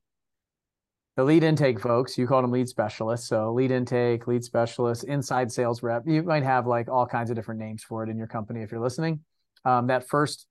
the 1.16 1.24
lead 1.24 1.42
intake 1.42 1.80
folks, 1.80 2.16
you 2.16 2.26
call 2.26 2.40
them 2.40 2.50
lead 2.50 2.68
specialists. 2.68 3.28
So 3.28 3.52
lead 3.52 3.70
intake, 3.70 4.26
lead 4.26 4.42
specialist, 4.42 5.04
inside 5.04 5.52
sales 5.52 5.82
rep. 5.82 6.04
You 6.06 6.22
might 6.22 6.44
have 6.44 6.66
like 6.66 6.88
all 6.88 7.06
kinds 7.06 7.30
of 7.30 7.36
different 7.36 7.60
names 7.60 7.82
for 7.82 8.02
it 8.02 8.08
in 8.08 8.16
your 8.16 8.26
company 8.26 8.62
if 8.62 8.70
you're 8.70 8.80
listening. 8.80 9.20
Um, 9.64 9.88
that 9.88 10.08
first 10.08 10.46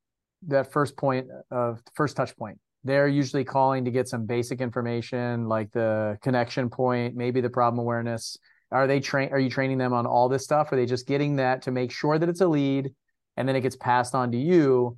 that 0.48 0.72
first 0.72 0.96
point 0.96 1.28
of 1.50 1.82
first 1.96 2.16
touch 2.16 2.36
point. 2.38 2.60
They're 2.84 3.08
usually 3.08 3.44
calling 3.44 3.86
to 3.86 3.92
get 3.92 4.08
some 4.08 4.26
basic 4.26 4.62
information 4.62 5.48
like 5.48 5.72
the 5.72 6.18
connection 6.22 6.70
point, 6.70 7.16
maybe 7.16 7.42
the 7.42 7.50
problem 7.50 7.80
awareness. 7.80 8.38
Are 8.72 8.86
they 8.86 9.00
train 9.00 9.30
are 9.32 9.40
you 9.40 9.50
training 9.50 9.80
them 9.80 9.94
on 9.94 10.06
all 10.06 10.30
this 10.30 10.44
stuff? 10.44 10.72
Are 10.72 10.76
they 10.76 10.86
just 10.86 11.08
getting 11.08 11.38
that 11.38 11.64
to 11.64 11.72
make 11.72 11.92
sure 11.92 12.20
that 12.20 12.30
it's 12.30 12.42
a 12.42 12.48
lead 12.48 12.94
and 13.38 13.48
then 13.48 13.56
it 13.56 13.62
gets 13.62 13.76
passed 13.76 14.14
on 14.14 14.32
to 14.34 14.38
you 14.38 14.98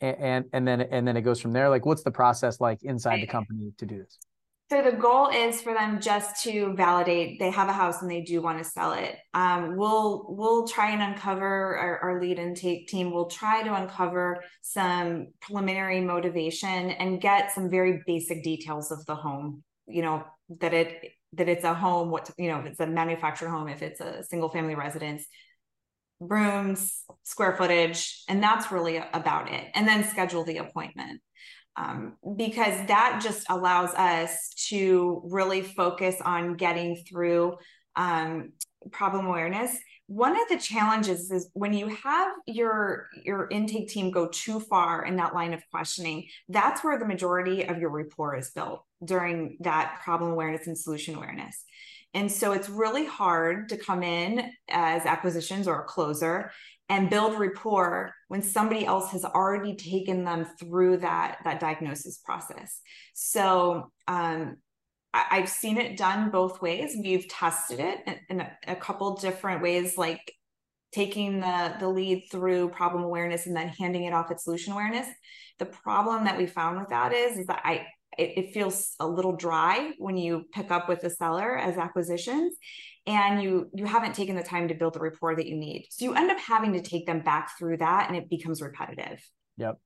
and 0.00 0.44
and 0.52 0.66
then 0.66 0.80
and 0.80 1.06
then 1.06 1.16
it 1.16 1.22
goes 1.22 1.40
from 1.40 1.52
there. 1.52 1.68
Like 1.68 1.86
what's 1.86 2.02
the 2.02 2.10
process 2.10 2.60
like 2.60 2.82
inside 2.82 3.20
the 3.20 3.26
company 3.26 3.72
to 3.78 3.86
do 3.86 3.98
this? 3.98 4.18
So 4.70 4.82
the 4.82 4.92
goal 4.92 5.28
is 5.30 5.60
for 5.60 5.74
them 5.74 6.00
just 6.00 6.44
to 6.44 6.72
validate 6.76 7.40
they 7.40 7.50
have 7.50 7.68
a 7.68 7.72
house 7.72 8.02
and 8.02 8.10
they 8.10 8.20
do 8.20 8.40
want 8.40 8.58
to 8.58 8.64
sell 8.64 8.92
it. 8.92 9.16
Um, 9.34 9.76
we'll 9.76 10.26
we'll 10.28 10.68
try 10.68 10.92
and 10.92 11.02
uncover 11.02 11.76
our, 11.76 11.98
our 11.98 12.20
lead 12.20 12.38
intake 12.38 12.86
team 12.86 13.10
will 13.10 13.26
try 13.26 13.64
to 13.64 13.74
uncover 13.74 14.44
some 14.62 15.28
preliminary 15.40 16.00
motivation 16.00 16.90
and 16.90 17.20
get 17.20 17.52
some 17.52 17.68
very 17.68 18.02
basic 18.06 18.44
details 18.44 18.92
of 18.92 19.04
the 19.06 19.16
home. 19.16 19.64
You 19.88 20.02
know 20.02 20.24
that 20.60 20.72
it 20.72 21.14
that 21.32 21.48
it's 21.48 21.64
a 21.64 21.74
home 21.74 22.10
what 22.10 22.30
you 22.38 22.48
know 22.48 22.60
if 22.60 22.66
it's 22.66 22.80
a 22.80 22.86
manufactured 22.86 23.48
home 23.48 23.68
if 23.68 23.82
it's 23.82 24.00
a 24.00 24.22
single 24.24 24.48
family 24.48 24.74
residence 24.74 25.26
rooms, 26.20 27.02
square 27.24 27.56
footage, 27.56 28.22
and 28.28 28.42
that's 28.42 28.70
really 28.70 28.98
about 29.12 29.50
it. 29.50 29.64
And 29.74 29.88
then 29.88 30.04
schedule 30.04 30.44
the 30.44 30.58
appointment. 30.58 31.20
Um, 31.76 32.16
because 32.36 32.86
that 32.88 33.20
just 33.22 33.48
allows 33.48 33.94
us 33.94 34.50
to 34.68 35.22
really 35.24 35.62
focus 35.62 36.16
on 36.22 36.56
getting 36.56 36.96
through 37.08 37.56
um, 37.96 38.52
problem 38.90 39.26
awareness. 39.26 39.78
One 40.06 40.32
of 40.32 40.48
the 40.48 40.58
challenges 40.58 41.30
is 41.30 41.48
when 41.54 41.72
you 41.72 41.86
have 41.86 42.32
your 42.46 43.06
your 43.24 43.48
intake 43.48 43.88
team 43.88 44.10
go 44.10 44.26
too 44.26 44.58
far 44.58 45.04
in 45.04 45.16
that 45.16 45.32
line 45.32 45.54
of 45.54 45.62
questioning, 45.70 46.26
that's 46.48 46.82
where 46.82 46.98
the 46.98 47.06
majority 47.06 47.62
of 47.64 47.78
your 47.78 47.90
rapport 47.90 48.36
is 48.36 48.50
built 48.50 48.84
during 49.04 49.56
that 49.60 50.00
problem 50.02 50.32
awareness 50.32 50.66
and 50.66 50.76
solution 50.76 51.14
awareness 51.14 51.64
And 52.14 52.30
so 52.30 52.52
it's 52.52 52.68
really 52.68 53.06
hard 53.06 53.68
to 53.68 53.76
come 53.76 54.02
in 54.02 54.50
as 54.68 55.06
acquisitions 55.06 55.68
or 55.68 55.82
a 55.82 55.84
closer 55.84 56.50
and 56.88 57.08
build 57.08 57.38
rapport 57.38 58.12
when 58.28 58.42
somebody 58.42 58.84
else 58.84 59.12
has 59.12 59.24
already 59.24 59.76
taken 59.76 60.24
them 60.24 60.44
through 60.58 60.98
that 60.98 61.38
that 61.44 61.60
diagnosis 61.60 62.18
process. 62.18 62.80
So 63.14 63.92
um, 64.08 64.56
I, 65.14 65.38
have 65.38 65.48
seen 65.48 65.78
it 65.78 65.96
done 65.96 66.30
both 66.30 66.60
ways. 66.60 66.96
We've 67.00 67.28
tested 67.28 67.78
it 67.78 68.00
in, 68.06 68.16
in 68.28 68.40
a, 68.40 68.50
a 68.66 68.76
couple 68.76 69.16
different 69.16 69.62
ways, 69.62 69.96
like 69.96 70.32
taking 70.92 71.38
the 71.38 71.76
the 71.78 71.88
lead 71.88 72.24
through 72.30 72.70
problem 72.70 73.04
awareness 73.04 73.46
and 73.46 73.56
then 73.56 73.68
handing 73.68 74.04
it 74.04 74.12
off 74.12 74.32
at 74.32 74.40
solution 74.40 74.72
awareness. 74.72 75.06
The 75.60 75.66
problem 75.66 76.24
that 76.24 76.38
we 76.38 76.46
found 76.46 76.80
with 76.80 76.88
that 76.88 77.12
is, 77.12 77.38
is 77.38 77.46
that 77.46 77.62
I 77.64 77.86
it, 78.18 78.38
it 78.38 78.54
feels 78.54 78.94
a 79.00 79.06
little 79.06 79.34
dry 79.34 79.92
when 79.98 80.16
you 80.16 80.44
pick 80.52 80.70
up 80.70 80.88
with 80.88 81.00
the 81.00 81.10
seller 81.10 81.56
as 81.56 81.76
acquisitions 81.76 82.56
and 83.06 83.42
you 83.42 83.70
you 83.74 83.86
haven't 83.86 84.14
taken 84.14 84.36
the 84.36 84.42
time 84.42 84.68
to 84.68 84.74
build 84.74 84.94
the 84.94 85.00
rapport 85.00 85.34
that 85.36 85.46
you 85.46 85.56
need. 85.56 85.86
So 85.90 86.04
you 86.04 86.14
end 86.14 86.30
up 86.30 86.38
having 86.38 86.72
to 86.74 86.82
take 86.82 87.06
them 87.06 87.20
back 87.20 87.58
through 87.58 87.78
that 87.78 88.08
and 88.08 88.16
it 88.16 88.28
becomes 88.28 88.60
repetitive. 88.60 89.22
Yep. 89.56 89.78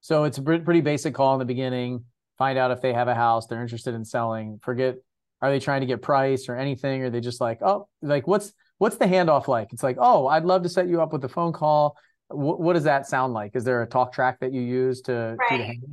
So 0.00 0.24
it's 0.24 0.38
a 0.38 0.42
pretty 0.42 0.80
basic 0.80 1.14
call 1.14 1.34
in 1.34 1.38
the 1.38 1.44
beginning 1.44 2.04
find 2.38 2.58
out 2.58 2.70
if 2.70 2.80
they 2.80 2.92
have 2.92 3.08
a 3.08 3.14
house 3.14 3.46
they're 3.46 3.62
interested 3.62 3.94
in 3.94 4.04
selling 4.04 4.58
forget 4.62 4.96
are 5.40 5.50
they 5.50 5.60
trying 5.60 5.80
to 5.80 5.86
get 5.86 6.02
price 6.02 6.48
or 6.48 6.56
anything 6.56 7.02
or 7.02 7.10
they 7.10 7.20
just 7.20 7.40
like 7.40 7.60
oh 7.62 7.88
like 8.00 8.26
what's 8.26 8.52
what's 8.78 8.96
the 8.96 9.04
handoff 9.04 9.46
like? 9.46 9.72
It's 9.72 9.82
like 9.82 9.96
oh 10.00 10.26
i'd 10.26 10.44
love 10.44 10.62
to 10.62 10.68
set 10.68 10.88
you 10.88 11.00
up 11.02 11.12
with 11.12 11.24
a 11.24 11.28
phone 11.28 11.52
call. 11.52 11.96
What, 12.28 12.60
what 12.60 12.72
does 12.72 12.84
that 12.84 13.06
sound 13.06 13.32
like? 13.34 13.54
Is 13.54 13.62
there 13.62 13.82
a 13.82 13.86
talk 13.86 14.12
track 14.12 14.40
that 14.40 14.52
you 14.52 14.62
use 14.62 15.02
to, 15.02 15.36
right. 15.38 15.78
to 15.78 15.86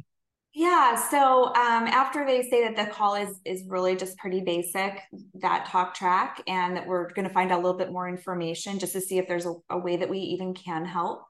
yeah. 0.53 0.95
So 1.09 1.47
um, 1.47 1.87
after 1.87 2.25
they 2.25 2.41
say 2.49 2.63
that 2.67 2.75
the 2.75 2.91
call 2.91 3.15
is 3.15 3.39
is 3.45 3.63
really 3.67 3.95
just 3.95 4.17
pretty 4.17 4.41
basic, 4.41 5.01
that 5.35 5.67
talk 5.67 5.93
track, 5.93 6.41
and 6.47 6.75
that 6.75 6.87
we're 6.87 7.11
going 7.13 7.27
to 7.27 7.33
find 7.33 7.51
out 7.51 7.59
a 7.59 7.61
little 7.61 7.77
bit 7.77 7.91
more 7.91 8.09
information 8.09 8.79
just 8.79 8.93
to 8.93 9.01
see 9.01 9.17
if 9.17 9.27
there's 9.27 9.45
a, 9.45 9.53
a 9.69 9.77
way 9.77 9.97
that 9.97 10.09
we 10.09 10.19
even 10.19 10.53
can 10.53 10.85
help. 10.85 11.23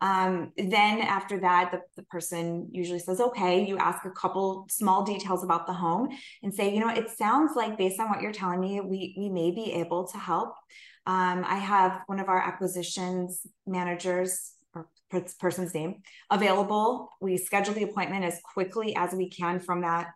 Um, 0.00 0.52
then 0.56 1.00
after 1.00 1.40
that, 1.40 1.72
the, 1.72 1.80
the 1.96 2.04
person 2.04 2.68
usually 2.70 3.00
says, 3.00 3.20
okay, 3.20 3.66
you 3.66 3.78
ask 3.78 4.04
a 4.04 4.10
couple 4.10 4.66
small 4.70 5.02
details 5.02 5.42
about 5.42 5.66
the 5.66 5.72
home 5.72 6.08
and 6.42 6.54
say, 6.54 6.72
you 6.72 6.78
know, 6.78 6.90
it 6.90 7.10
sounds 7.10 7.52
like 7.56 7.76
based 7.76 7.98
on 7.98 8.08
what 8.08 8.20
you're 8.20 8.32
telling 8.32 8.60
me, 8.60 8.80
we 8.80 9.14
we 9.18 9.28
may 9.28 9.50
be 9.50 9.72
able 9.72 10.06
to 10.08 10.18
help. 10.18 10.54
Um, 11.06 11.42
I 11.46 11.56
have 11.56 12.02
one 12.06 12.20
of 12.20 12.28
our 12.28 12.38
acquisitions 12.38 13.46
managers 13.66 14.52
person's 15.10 15.74
name 15.74 16.02
available. 16.30 17.10
We 17.20 17.36
schedule 17.36 17.74
the 17.74 17.84
appointment 17.84 18.24
as 18.24 18.40
quickly 18.54 18.94
as 18.96 19.12
we 19.12 19.30
can 19.30 19.60
from 19.60 19.82
that 19.82 20.08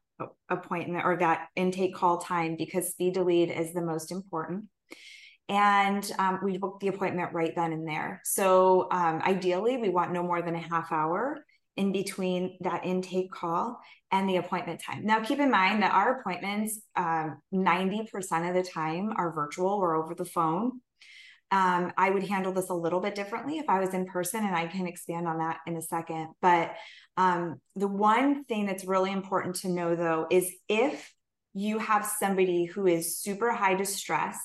appointment 0.49 1.05
or 1.05 1.17
that 1.17 1.49
intake 1.57 1.95
call 1.95 2.19
time 2.19 2.57
because 2.57 2.91
speed 2.91 3.15
to 3.15 3.25
lead 3.25 3.51
is 3.51 3.73
the 3.73 3.83
most 3.83 4.13
important. 4.13 4.65
And 5.49 6.09
um, 6.19 6.41
we 6.43 6.59
book 6.59 6.79
the 6.81 6.89
appointment 6.89 7.33
right 7.33 7.53
then 7.55 7.73
and 7.73 7.87
there. 7.87 8.21
So 8.25 8.89
um, 8.91 9.21
ideally, 9.23 9.77
we 9.77 9.89
want 9.89 10.13
no 10.13 10.23
more 10.23 10.41
than 10.41 10.55
a 10.55 10.61
half 10.61 10.93
hour 10.93 11.45
in 11.77 11.93
between 11.93 12.57
that 12.61 12.85
intake 12.85 13.31
call 13.31 13.81
and 14.11 14.29
the 14.29 14.37
appointment 14.37 14.81
time. 14.81 15.05
Now, 15.05 15.21
keep 15.21 15.41
in 15.41 15.51
mind 15.51 15.83
that 15.83 15.95
our 15.95 16.21
appointments, 16.21 16.81
um, 16.97 17.39
90% 17.53 18.49
of 18.49 18.55
the 18.55 18.63
time, 18.63 19.13
are 19.17 19.33
virtual 19.33 19.71
or 19.71 19.95
over 19.95 20.15
the 20.15 20.25
phone. 20.25 20.81
Um, 21.53 21.93
I 21.99 22.09
would 22.09 22.27
handle 22.27 22.53
this 22.53 22.71
a 22.71 22.75
little 22.75 22.99
bit 22.99 23.15
differently 23.15 23.59
if 23.59 23.69
I 23.69 23.79
was 23.79 23.93
in 23.93 24.07
person, 24.07 24.45
and 24.45 24.57
I 24.57 24.67
can 24.67 24.87
expand 24.87 25.29
on 25.29 25.39
that 25.39 25.59
in 25.67 25.77
a 25.77 25.83
second. 25.83 26.29
But 26.41 26.75
um, 27.19 27.61
the 27.77 27.89
one 27.89 28.45
thing 28.45 28.65
that's 28.65 28.87
really 28.87 29.13
important 29.13 29.57
to 29.57 29.69
know, 29.69 29.95
though, 29.95 30.27
is 30.31 30.51
if 30.69 31.13
you 31.53 31.79
have 31.79 32.07
somebody 32.07 32.65
who 32.65 32.87
is 32.87 33.19
super 33.19 33.53
high 33.53 33.75
distress 33.75 34.39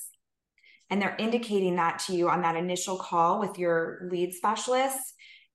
and 0.89 1.01
they're 1.01 1.15
indicating 1.17 1.77
that 1.77 1.99
to 1.99 2.13
you 2.13 2.29
on 2.29 2.41
that 2.41 2.57
initial 2.57 2.97
call 2.97 3.39
with 3.39 3.57
your 3.57 4.07
lead 4.11 4.33
specialist, 4.33 4.99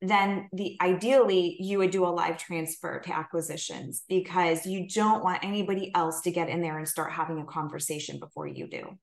then 0.00 0.48
the 0.52 0.76
ideally 0.80 1.56
you 1.60 1.78
would 1.78 1.90
do 1.90 2.04
a 2.04 2.08
live 2.08 2.38
transfer 2.38 3.00
to 3.00 3.14
acquisitions 3.14 4.02
because 4.08 4.66
you 4.66 4.88
don't 4.88 5.22
want 5.22 5.44
anybody 5.44 5.92
else 5.94 6.22
to 6.22 6.30
get 6.30 6.48
in 6.48 6.62
there 6.62 6.78
and 6.78 6.88
start 6.88 7.12
having 7.12 7.38
a 7.38 7.44
conversation 7.44 8.18
before 8.18 8.46
you 8.46 8.66
do. 8.68 8.98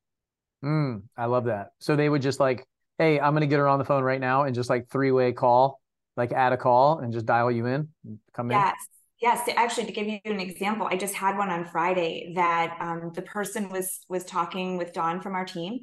Mm, 0.63 1.03
I 1.17 1.25
love 1.25 1.45
that. 1.45 1.71
So 1.79 1.95
they 1.95 2.09
would 2.09 2.21
just 2.21 2.39
like, 2.39 2.65
hey, 2.97 3.19
I'm 3.19 3.33
gonna 3.33 3.47
get 3.47 3.59
her 3.59 3.67
on 3.67 3.79
the 3.79 3.85
phone 3.85 4.03
right 4.03 4.19
now 4.19 4.43
and 4.43 4.53
just 4.55 4.69
like 4.69 4.89
three 4.89 5.11
way 5.11 5.31
call, 5.31 5.81
like 6.17 6.31
add 6.31 6.53
a 6.53 6.57
call 6.57 6.99
and 6.99 7.13
just 7.13 7.25
dial 7.25 7.51
you 7.51 7.65
in, 7.65 7.89
come 8.33 8.51
yes. 8.51 8.57
in. 8.57 8.67
Yes. 8.67 8.75
Yes, 9.21 9.45
to 9.47 9.59
actually 9.59 9.85
to 9.85 9.91
give 9.91 10.07
you 10.07 10.19
an 10.23 10.39
example, 10.39 10.87
I 10.89 10.95
just 10.95 11.13
had 11.13 11.37
one 11.37 11.49
on 11.49 11.65
Friday 11.65 12.31
that 12.35 12.77
um, 12.79 13.11
the 13.13 13.21
person 13.21 13.67
was 13.67 13.99
was 14.07 14.23
talking 14.23 14.77
with 14.77 14.93
Dawn 14.93 15.19
from 15.19 15.35
our 15.35 15.43
team, 15.43 15.79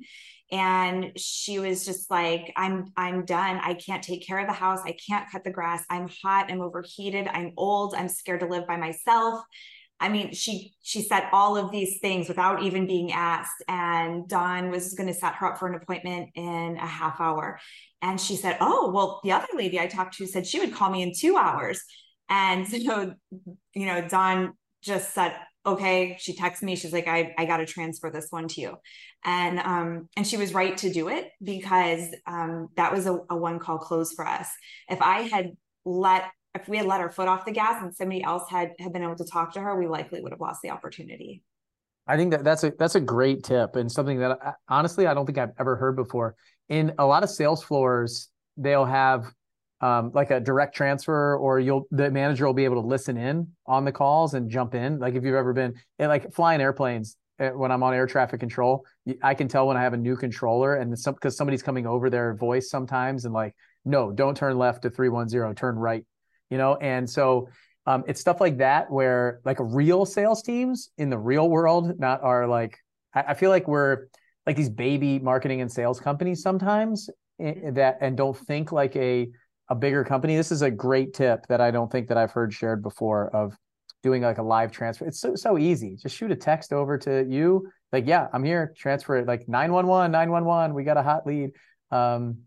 and 0.50 1.12
she 1.18 1.58
was 1.58 1.84
just 1.84 2.10
like, 2.10 2.50
"I'm 2.56 2.86
I'm 2.96 3.26
done. 3.26 3.60
I 3.62 3.74
can't 3.74 4.02
take 4.02 4.26
care 4.26 4.38
of 4.38 4.46
the 4.46 4.54
house. 4.54 4.80
I 4.86 4.96
can't 5.06 5.30
cut 5.30 5.44
the 5.44 5.50
grass. 5.50 5.84
I'm 5.90 6.08
hot. 6.22 6.50
I'm 6.50 6.62
overheated. 6.62 7.28
I'm 7.28 7.52
old. 7.58 7.94
I'm 7.94 8.08
scared 8.08 8.40
to 8.40 8.46
live 8.46 8.66
by 8.66 8.78
myself." 8.78 9.44
I 9.98 10.08
mean, 10.08 10.34
she 10.34 10.74
she 10.82 11.02
said 11.02 11.24
all 11.32 11.56
of 11.56 11.70
these 11.70 11.98
things 12.00 12.28
without 12.28 12.62
even 12.62 12.86
being 12.86 13.12
asked. 13.12 13.62
And 13.68 14.28
Dawn 14.28 14.70
was 14.70 14.94
going 14.94 15.08
to 15.08 15.14
set 15.14 15.34
her 15.36 15.46
up 15.46 15.58
for 15.58 15.68
an 15.68 15.74
appointment 15.74 16.30
in 16.34 16.76
a 16.76 16.86
half 16.86 17.20
hour. 17.20 17.58
And 18.02 18.20
she 18.20 18.36
said, 18.36 18.58
Oh, 18.60 18.90
well, 18.92 19.20
the 19.24 19.32
other 19.32 19.48
lady 19.54 19.80
I 19.80 19.86
talked 19.86 20.16
to 20.18 20.26
said 20.26 20.46
she 20.46 20.60
would 20.60 20.74
call 20.74 20.90
me 20.90 21.02
in 21.02 21.12
two 21.16 21.36
hours. 21.36 21.80
And 22.28 22.68
so, 22.68 23.14
you 23.74 23.86
know, 23.86 24.06
Dawn 24.06 24.52
just 24.82 25.14
said, 25.14 25.34
okay. 25.66 26.16
She 26.18 26.34
texted 26.34 26.62
me. 26.62 26.76
She's 26.76 26.92
like, 26.92 27.08
I, 27.08 27.34
I 27.36 27.44
got 27.44 27.58
to 27.58 27.66
transfer 27.66 28.10
this 28.10 28.28
one 28.30 28.48
to 28.48 28.60
you. 28.60 28.76
And 29.24 29.58
um, 29.58 30.08
and 30.16 30.26
she 30.26 30.36
was 30.36 30.54
right 30.54 30.76
to 30.78 30.92
do 30.92 31.08
it 31.08 31.30
because 31.42 32.06
um, 32.26 32.68
that 32.76 32.92
was 32.92 33.06
a, 33.06 33.18
a 33.28 33.36
one 33.36 33.58
call 33.58 33.78
close 33.78 34.12
for 34.12 34.26
us. 34.26 34.48
If 34.88 35.02
I 35.02 35.22
had 35.22 35.52
let 35.84 36.30
if 36.56 36.68
we 36.68 36.76
had 36.76 36.86
let 36.86 37.00
our 37.00 37.10
foot 37.10 37.28
off 37.28 37.44
the 37.44 37.52
gas 37.52 37.82
and 37.82 37.94
somebody 37.94 38.22
else 38.22 38.48
had 38.50 38.72
had 38.78 38.92
been 38.92 39.02
able 39.02 39.16
to 39.16 39.24
talk 39.24 39.52
to 39.54 39.60
her, 39.60 39.78
we 39.78 39.86
likely 39.86 40.20
would 40.20 40.32
have 40.32 40.40
lost 40.40 40.60
the 40.62 40.70
opportunity. 40.70 41.42
I 42.06 42.16
think 42.16 42.30
that 42.30 42.44
that's 42.44 42.64
a 42.64 42.72
that's 42.78 42.94
a 42.94 43.00
great 43.00 43.42
tip 43.44 43.76
and 43.76 43.90
something 43.90 44.18
that 44.20 44.38
I, 44.42 44.52
honestly 44.68 45.06
I 45.06 45.14
don't 45.14 45.26
think 45.26 45.38
I've 45.38 45.52
ever 45.58 45.76
heard 45.76 45.96
before. 45.96 46.36
In 46.68 46.92
a 46.98 47.06
lot 47.06 47.22
of 47.22 47.30
sales 47.30 47.62
floors, 47.62 48.28
they'll 48.56 48.84
have 48.84 49.26
um, 49.80 50.10
like 50.14 50.30
a 50.30 50.40
direct 50.40 50.74
transfer, 50.74 51.36
or 51.36 51.60
you'll 51.60 51.86
the 51.90 52.10
manager 52.10 52.46
will 52.46 52.54
be 52.54 52.64
able 52.64 52.80
to 52.80 52.86
listen 52.86 53.16
in 53.16 53.48
on 53.66 53.84
the 53.84 53.92
calls 53.92 54.34
and 54.34 54.50
jump 54.50 54.74
in. 54.74 54.98
Like 54.98 55.14
if 55.14 55.24
you've 55.24 55.34
ever 55.34 55.52
been 55.52 55.74
like 55.98 56.32
flying 56.32 56.60
airplanes, 56.60 57.16
eh, 57.38 57.50
when 57.50 57.70
I'm 57.70 57.82
on 57.82 57.92
air 57.92 58.06
traffic 58.06 58.40
control, 58.40 58.86
I 59.22 59.34
can 59.34 59.48
tell 59.48 59.66
when 59.66 59.76
I 59.76 59.82
have 59.82 59.92
a 59.92 59.98
new 59.98 60.16
controller 60.16 60.76
and 60.76 60.98
some 60.98 61.14
because 61.14 61.36
somebody's 61.36 61.62
coming 61.62 61.86
over 61.86 62.08
their 62.08 62.34
voice 62.34 62.70
sometimes 62.70 63.24
and 63.26 63.34
like, 63.34 63.54
no, 63.84 64.12
don't 64.12 64.36
turn 64.36 64.56
left 64.56 64.82
to 64.82 64.90
310, 64.90 65.54
turn 65.54 65.76
right 65.76 66.04
you 66.50 66.58
know? 66.58 66.76
And 66.76 67.08
so 67.08 67.48
um, 67.86 68.04
it's 68.06 68.20
stuff 68.20 68.40
like 68.40 68.58
that 68.58 68.90
where 68.90 69.40
like 69.44 69.58
real 69.60 70.04
sales 70.04 70.42
teams 70.42 70.90
in 70.98 71.08
the 71.08 71.18
real 71.18 71.48
world 71.48 71.98
not 71.98 72.22
are 72.22 72.46
like 72.46 72.78
I, 73.14 73.22
I 73.28 73.34
feel 73.34 73.50
like 73.50 73.68
we're 73.68 74.08
like 74.46 74.56
these 74.56 74.68
baby 74.68 75.18
marketing 75.18 75.60
and 75.60 75.70
sales 75.70 76.00
companies 76.00 76.42
sometimes 76.42 77.08
eh, 77.40 77.54
eh, 77.64 77.70
that 77.72 77.98
and 78.00 78.16
don't 78.16 78.36
think 78.36 78.72
like 78.72 78.94
a 78.96 79.28
a 79.68 79.74
bigger 79.74 80.04
company. 80.04 80.36
This 80.36 80.52
is 80.52 80.62
a 80.62 80.70
great 80.70 81.14
tip 81.14 81.46
that 81.48 81.60
i 81.60 81.70
don't 81.70 81.90
think 81.90 82.08
that 82.08 82.16
i've 82.16 82.30
heard 82.30 82.52
shared 82.52 82.82
before 82.82 83.34
of 83.34 83.56
doing 84.02 84.22
like 84.22 84.38
a 84.38 84.42
live 84.42 84.72
transfer. 84.72 85.06
It's 85.06 85.20
so 85.20 85.34
so 85.36 85.56
easy. 85.56 85.96
Just 85.96 86.16
shoot 86.16 86.30
a 86.30 86.36
text 86.36 86.72
over 86.72 86.98
to 86.98 87.24
you. 87.28 87.68
Like 87.92 88.06
yeah 88.06 88.26
i'm 88.32 88.42
here. 88.42 88.74
Transfer 88.76 89.16
it. 89.16 89.28
Like 89.28 89.48
911 89.48 90.10
911 90.10 90.74
we 90.74 90.82
got 90.82 90.96
a 90.96 91.02
hot 91.02 91.24
lead. 91.24 91.50
Um 91.92 92.38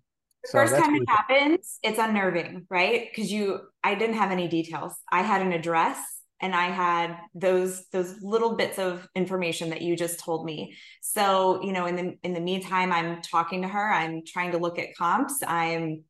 the 0.44 0.50
so 0.50 0.60
first 0.60 0.76
time 0.76 0.94
really 0.94 1.06
it 1.06 1.10
happens, 1.10 1.80
it's 1.84 2.00
unnerving, 2.00 2.66
right? 2.70 3.08
Because 3.10 3.32
you, 3.32 3.60
I 3.84 3.96
didn't 3.96 4.16
have 4.16 4.32
any 4.32 4.48
details. 4.48 4.94
I 5.12 5.22
had 5.22 5.42
an 5.42 5.52
address 5.52 6.00
and 6.42 6.56
I 6.56 6.68
had 6.68 7.18
those 7.36 7.86
those 7.92 8.22
little 8.22 8.56
bits 8.56 8.80
of 8.80 9.08
information 9.16 9.72
that 9.72 9.82
you 9.82 9.96
just 9.96 10.20
told 10.20 10.46
me. 10.46 10.76
So 11.02 11.62
you 11.64 11.74
know, 11.74 11.86
in 11.86 11.96
the 11.96 12.18
in 12.24 12.34
the 12.34 12.40
meantime, 12.40 12.92
I'm 12.92 13.22
talking 13.22 13.62
to 13.64 13.68
her. 13.68 13.92
I'm 13.92 14.22
trying 14.26 14.52
to 14.54 14.58
look 14.58 14.80
at 14.80 14.96
comps. 14.98 15.40
I'm 15.46 16.04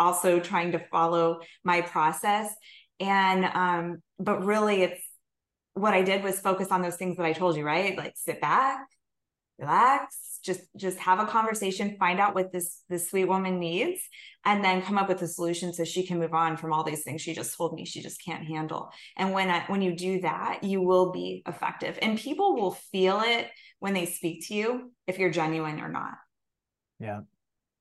also 0.00 0.40
trying 0.40 0.72
to 0.72 0.80
follow 0.90 1.40
my 1.64 1.80
process, 1.82 2.52
and 2.98 3.44
um, 3.44 4.02
but 4.18 4.44
really, 4.44 4.82
it's 4.82 5.02
what 5.74 5.94
I 5.94 6.02
did 6.02 6.24
was 6.24 6.40
focus 6.40 6.68
on 6.70 6.82
those 6.82 6.96
things 6.96 7.16
that 7.16 7.26
I 7.26 7.32
told 7.32 7.56
you, 7.56 7.64
right? 7.64 7.96
Like 7.96 8.14
sit 8.16 8.40
back, 8.40 8.80
relax, 9.58 10.37
just 10.44 10.60
just 10.76 10.98
have 10.98 11.18
a 11.20 11.26
conversation 11.26 11.96
find 11.98 12.20
out 12.20 12.34
what 12.34 12.52
this 12.52 12.82
this 12.88 13.10
sweet 13.10 13.26
woman 13.26 13.58
needs 13.58 14.00
and 14.44 14.64
then 14.64 14.82
come 14.82 14.98
up 14.98 15.08
with 15.08 15.20
a 15.22 15.28
solution 15.28 15.72
so 15.72 15.84
she 15.84 16.06
can 16.06 16.18
move 16.18 16.34
on 16.34 16.56
from 16.56 16.72
all 16.72 16.84
these 16.84 17.02
things 17.02 17.20
she 17.20 17.34
just 17.34 17.56
told 17.56 17.74
me 17.74 17.84
she 17.84 18.02
just 18.02 18.24
can't 18.24 18.44
handle. 18.44 18.90
And 19.16 19.32
when 19.32 19.50
I, 19.50 19.64
when 19.66 19.82
you 19.82 19.94
do 19.94 20.20
that 20.20 20.62
you 20.62 20.80
will 20.80 21.12
be 21.12 21.42
effective. 21.46 21.98
And 22.00 22.18
people 22.18 22.54
will 22.54 22.72
feel 22.72 23.20
it 23.24 23.48
when 23.78 23.94
they 23.94 24.06
speak 24.06 24.46
to 24.48 24.54
you 24.54 24.92
if 25.06 25.18
you're 25.18 25.30
genuine 25.30 25.80
or 25.80 25.88
not. 25.88 26.14
Yeah. 26.98 27.20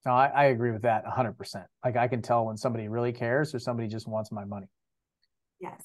No 0.06 0.14
i, 0.14 0.28
I 0.28 0.44
agree 0.46 0.72
with 0.72 0.84
that 0.84 1.06
100% 1.06 1.66
like 1.84 1.98
i 1.98 2.08
can 2.08 2.22
tell 2.22 2.46
when 2.46 2.58
somebody 2.58 2.88
really 2.88 3.12
cares 3.12 3.54
or 3.54 3.60
somebody 3.60 3.88
just 3.88 4.08
wants 4.08 4.32
my 4.32 4.46
money. 4.46 4.68
Yes. 5.60 5.82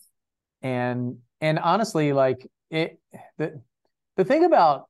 And 0.62 1.18
and 1.40 1.58
honestly 1.58 2.12
like 2.12 2.48
it 2.70 2.98
the 3.38 3.61
the 4.16 4.24
thing 4.24 4.44
about 4.44 4.87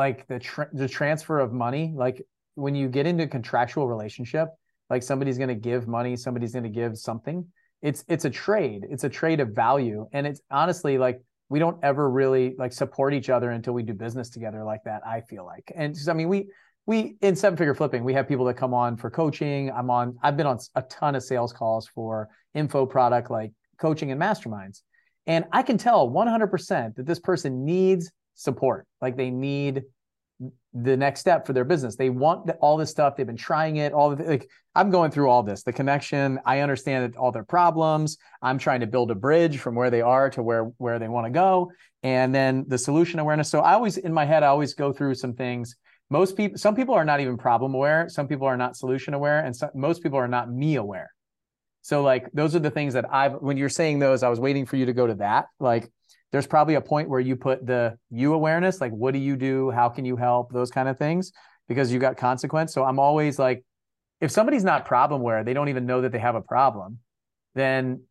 like 0.00 0.26
the 0.28 0.38
tra- 0.38 0.70
the 0.72 0.88
transfer 0.88 1.38
of 1.40 1.52
money, 1.52 1.92
like 1.94 2.24
when 2.54 2.74
you 2.74 2.88
get 2.88 3.04
into 3.06 3.24
a 3.24 3.26
contractual 3.26 3.86
relationship, 3.86 4.48
like 4.88 5.02
somebody's 5.02 5.36
going 5.36 5.50
to 5.50 5.62
give 5.70 5.86
money, 5.86 6.16
somebody's 6.16 6.52
going 6.52 6.64
to 6.64 6.70
give 6.70 6.96
something. 6.96 7.44
It's 7.82 8.02
it's 8.08 8.24
a 8.24 8.30
trade. 8.30 8.86
It's 8.88 9.04
a 9.04 9.10
trade 9.10 9.40
of 9.40 9.48
value, 9.50 10.08
and 10.14 10.26
it's 10.26 10.40
honestly 10.50 10.96
like 10.96 11.20
we 11.50 11.58
don't 11.58 11.76
ever 11.82 12.08
really 12.08 12.54
like 12.58 12.72
support 12.72 13.12
each 13.12 13.28
other 13.28 13.50
until 13.50 13.74
we 13.74 13.82
do 13.82 13.92
business 13.92 14.30
together 14.30 14.64
like 14.64 14.80
that. 14.84 15.02
I 15.06 15.20
feel 15.20 15.44
like, 15.44 15.70
and 15.76 15.94
so 15.94 16.10
I 16.12 16.14
mean 16.14 16.30
we 16.30 16.48
we 16.86 17.16
in 17.20 17.36
seven 17.36 17.58
figure 17.58 17.74
flipping 17.74 18.02
we 18.02 18.14
have 18.14 18.26
people 18.26 18.46
that 18.46 18.56
come 18.56 18.72
on 18.72 18.96
for 18.96 19.10
coaching. 19.10 19.70
I'm 19.70 19.90
on. 19.90 20.16
I've 20.22 20.38
been 20.38 20.46
on 20.46 20.58
a 20.76 20.82
ton 20.98 21.14
of 21.14 21.22
sales 21.22 21.52
calls 21.52 21.88
for 21.94 22.30
info 22.54 22.86
product 22.86 23.30
like 23.30 23.52
coaching 23.78 24.10
and 24.12 24.18
masterminds, 24.18 24.80
and 25.26 25.44
I 25.52 25.62
can 25.62 25.76
tell 25.76 26.08
100% 26.08 26.94
that 26.94 27.06
this 27.06 27.20
person 27.20 27.66
needs 27.66 28.10
support. 28.40 28.86
Like 29.02 29.16
they 29.16 29.30
need 29.30 29.82
the 30.72 30.96
next 30.96 31.20
step 31.20 31.46
for 31.46 31.52
their 31.52 31.64
business. 31.64 31.96
They 31.96 32.08
want 32.08 32.46
the, 32.46 32.54
all 32.54 32.78
this 32.78 32.90
stuff. 32.90 33.14
They've 33.14 33.26
been 33.26 33.36
trying 33.36 33.76
it. 33.76 33.92
All 33.92 34.16
the, 34.16 34.24
like 34.24 34.48
I'm 34.74 34.90
going 34.90 35.10
through 35.10 35.28
all 35.28 35.42
this. 35.42 35.62
The 35.62 35.72
connection. 35.72 36.40
I 36.46 36.60
understand 36.60 37.16
all 37.16 37.32
their 37.32 37.44
problems. 37.44 38.16
I'm 38.40 38.56
trying 38.56 38.80
to 38.80 38.86
build 38.86 39.10
a 39.10 39.14
bridge 39.14 39.58
from 39.58 39.74
where 39.74 39.90
they 39.90 40.00
are 40.00 40.30
to 40.30 40.42
where 40.42 40.64
where 40.78 40.98
they 40.98 41.08
want 41.08 41.26
to 41.26 41.30
go, 41.30 41.70
and 42.02 42.34
then 42.34 42.64
the 42.68 42.78
solution 42.78 43.20
awareness. 43.20 43.50
So 43.50 43.60
I 43.60 43.74
always 43.74 43.98
in 43.98 44.12
my 44.14 44.24
head 44.24 44.42
I 44.42 44.46
always 44.46 44.72
go 44.72 44.92
through 44.92 45.16
some 45.16 45.34
things. 45.34 45.76
Most 46.08 46.36
people, 46.36 46.58
some 46.58 46.74
people 46.74 46.94
are 46.94 47.04
not 47.04 47.20
even 47.20 47.36
problem 47.36 47.74
aware. 47.74 48.08
Some 48.08 48.26
people 48.26 48.46
are 48.46 48.56
not 48.56 48.76
solution 48.76 49.12
aware, 49.14 49.44
and 49.44 49.54
so, 49.54 49.68
most 49.74 50.02
people 50.02 50.18
are 50.18 50.28
not 50.28 50.50
me 50.50 50.76
aware. 50.76 51.10
So 51.82 52.02
like 52.02 52.30
those 52.32 52.54
are 52.54 52.60
the 52.60 52.70
things 52.70 52.94
that 52.94 53.04
I've. 53.12 53.34
When 53.34 53.56
you're 53.58 53.68
saying 53.68 53.98
those, 53.98 54.22
I 54.22 54.28
was 54.28 54.40
waiting 54.40 54.64
for 54.64 54.76
you 54.76 54.86
to 54.86 54.92
go 54.94 55.06
to 55.06 55.14
that. 55.16 55.46
Like 55.58 55.90
there's 56.32 56.46
probably 56.46 56.74
a 56.74 56.80
point 56.80 57.08
where 57.08 57.20
you 57.20 57.36
put 57.36 57.66
the 57.66 57.96
you 58.10 58.34
awareness, 58.34 58.80
like 58.80 58.92
what 58.92 59.12
do 59.14 59.20
you 59.20 59.36
do? 59.36 59.70
How 59.70 59.88
can 59.88 60.04
you 60.04 60.16
help? 60.16 60.52
Those 60.52 60.70
kind 60.70 60.88
of 60.88 60.98
things, 60.98 61.32
because 61.68 61.92
you 61.92 61.98
got 61.98 62.16
consequence. 62.16 62.72
So 62.72 62.84
I'm 62.84 62.98
always 62.98 63.38
like, 63.38 63.64
if 64.20 64.30
somebody's 64.30 64.64
not 64.64 64.84
problem 64.84 65.20
aware, 65.22 65.44
they 65.44 65.54
don't 65.54 65.68
even 65.68 65.86
know 65.86 66.02
that 66.02 66.12
they 66.12 66.18
have 66.18 66.34
a 66.34 66.42
problem, 66.42 66.98
then 67.54 68.02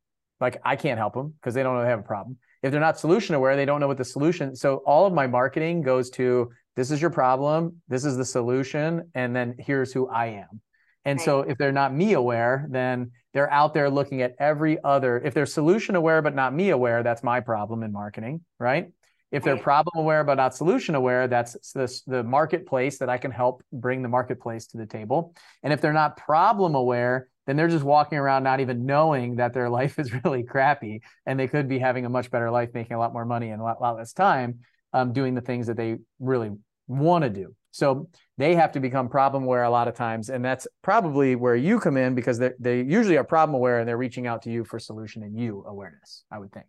like 0.41 0.59
I 0.63 0.75
can't 0.75 0.97
help 0.97 1.13
them 1.13 1.33
because 1.39 1.53
they 1.53 1.63
don't 1.63 1.75
know 1.75 1.83
they 1.83 1.89
have 1.89 1.99
a 1.99 2.03
problem. 2.03 2.37
If 2.61 2.71
they're 2.71 2.81
not 2.81 2.99
solution 2.99 3.35
aware, 3.35 3.55
they 3.55 3.65
don't 3.65 3.79
know 3.79 3.87
what 3.87 3.97
the 3.97 4.05
solution. 4.05 4.55
So 4.55 4.77
all 4.85 5.05
of 5.05 5.13
my 5.13 5.27
marketing 5.27 5.81
goes 5.81 6.09
to 6.11 6.51
this 6.75 6.91
is 6.91 7.01
your 7.01 7.09
problem, 7.09 7.81
this 7.87 8.05
is 8.05 8.17
the 8.17 8.25
solution, 8.25 9.09
and 9.13 9.35
then 9.35 9.55
here's 9.59 9.93
who 9.93 10.09
I 10.09 10.27
am. 10.27 10.61
And 11.05 11.17
right. 11.17 11.25
so 11.25 11.41
if 11.41 11.57
they're 11.57 11.71
not 11.71 11.93
me 11.93 12.13
aware, 12.13 12.67
then 12.69 13.11
they're 13.33 13.51
out 13.51 13.73
there 13.73 13.89
looking 13.89 14.21
at 14.21 14.35
every 14.39 14.81
other. 14.83 15.19
If 15.19 15.33
they're 15.33 15.45
solution 15.45 15.95
aware 15.95 16.21
but 16.21 16.35
not 16.35 16.53
me 16.53 16.69
aware, 16.69 17.03
that's 17.03 17.23
my 17.23 17.39
problem 17.39 17.83
in 17.83 17.91
marketing, 17.91 18.41
right? 18.59 18.91
If 19.31 19.43
they're 19.43 19.57
problem 19.57 20.03
aware 20.03 20.23
but 20.23 20.35
not 20.35 20.55
solution 20.55 20.95
aware, 20.95 21.27
that's 21.27 21.53
the, 21.73 22.01
the 22.07 22.23
marketplace 22.23 22.97
that 22.97 23.09
I 23.09 23.17
can 23.17 23.31
help 23.31 23.63
bring 23.71 24.01
the 24.01 24.09
marketplace 24.09 24.67
to 24.67 24.77
the 24.77 24.87
table. 24.87 25.35
And 25.61 25.71
if 25.71 25.81
they're 25.81 25.93
not 25.93 26.17
problem 26.17 26.73
aware, 26.73 27.29
then 27.45 27.55
they're 27.55 27.67
just 27.67 27.83
walking 27.83 28.17
around 28.17 28.43
not 28.43 28.59
even 28.59 28.85
knowing 28.85 29.35
that 29.35 29.53
their 29.53 29.69
life 29.79 29.99
is 29.99 30.11
really 30.23 30.43
crappy 30.43 31.01
and 31.25 31.39
they 31.39 31.47
could 31.47 31.67
be 31.67 31.79
having 31.79 32.05
a 32.05 32.09
much 32.09 32.31
better 32.31 32.49
life, 32.49 32.69
making 32.73 32.95
a 32.95 32.99
lot 32.99 33.13
more 33.13 33.25
money 33.25 33.49
in 33.49 33.59
a 33.59 33.63
lot, 33.63 33.81
lot 33.81 33.97
less 33.97 34.13
time, 34.13 34.59
um, 34.93 35.13
doing 35.13 35.35
the 35.35 35.41
things 35.41 35.67
that 35.67 35.77
they 35.77 35.97
really 36.19 36.51
want 36.87 37.23
to 37.23 37.29
do. 37.29 37.55
So 37.71 38.09
they 38.39 38.55
have 38.55 38.71
to 38.71 38.79
become 38.79 39.09
problem 39.09 39.43
aware 39.43 39.63
a 39.63 39.69
lot 39.69 39.89
of 39.89 39.95
times. 39.95 40.29
And 40.29 40.43
that's 40.43 40.65
probably 40.81 41.35
where 41.35 41.57
you 41.57 41.77
come 41.77 41.97
in 41.97 42.15
because 42.15 42.39
they 42.39 42.51
they 42.57 42.81
usually 42.81 43.17
are 43.17 43.23
problem 43.25 43.53
aware 43.53 43.79
and 43.79 43.87
they're 43.87 43.97
reaching 43.97 44.27
out 44.27 44.41
to 44.43 44.49
you 44.49 44.63
for 44.63 44.79
solution 44.79 45.23
and 45.23 45.37
you 45.37 45.63
awareness, 45.67 46.23
I 46.31 46.39
would 46.39 46.53
think. 46.53 46.65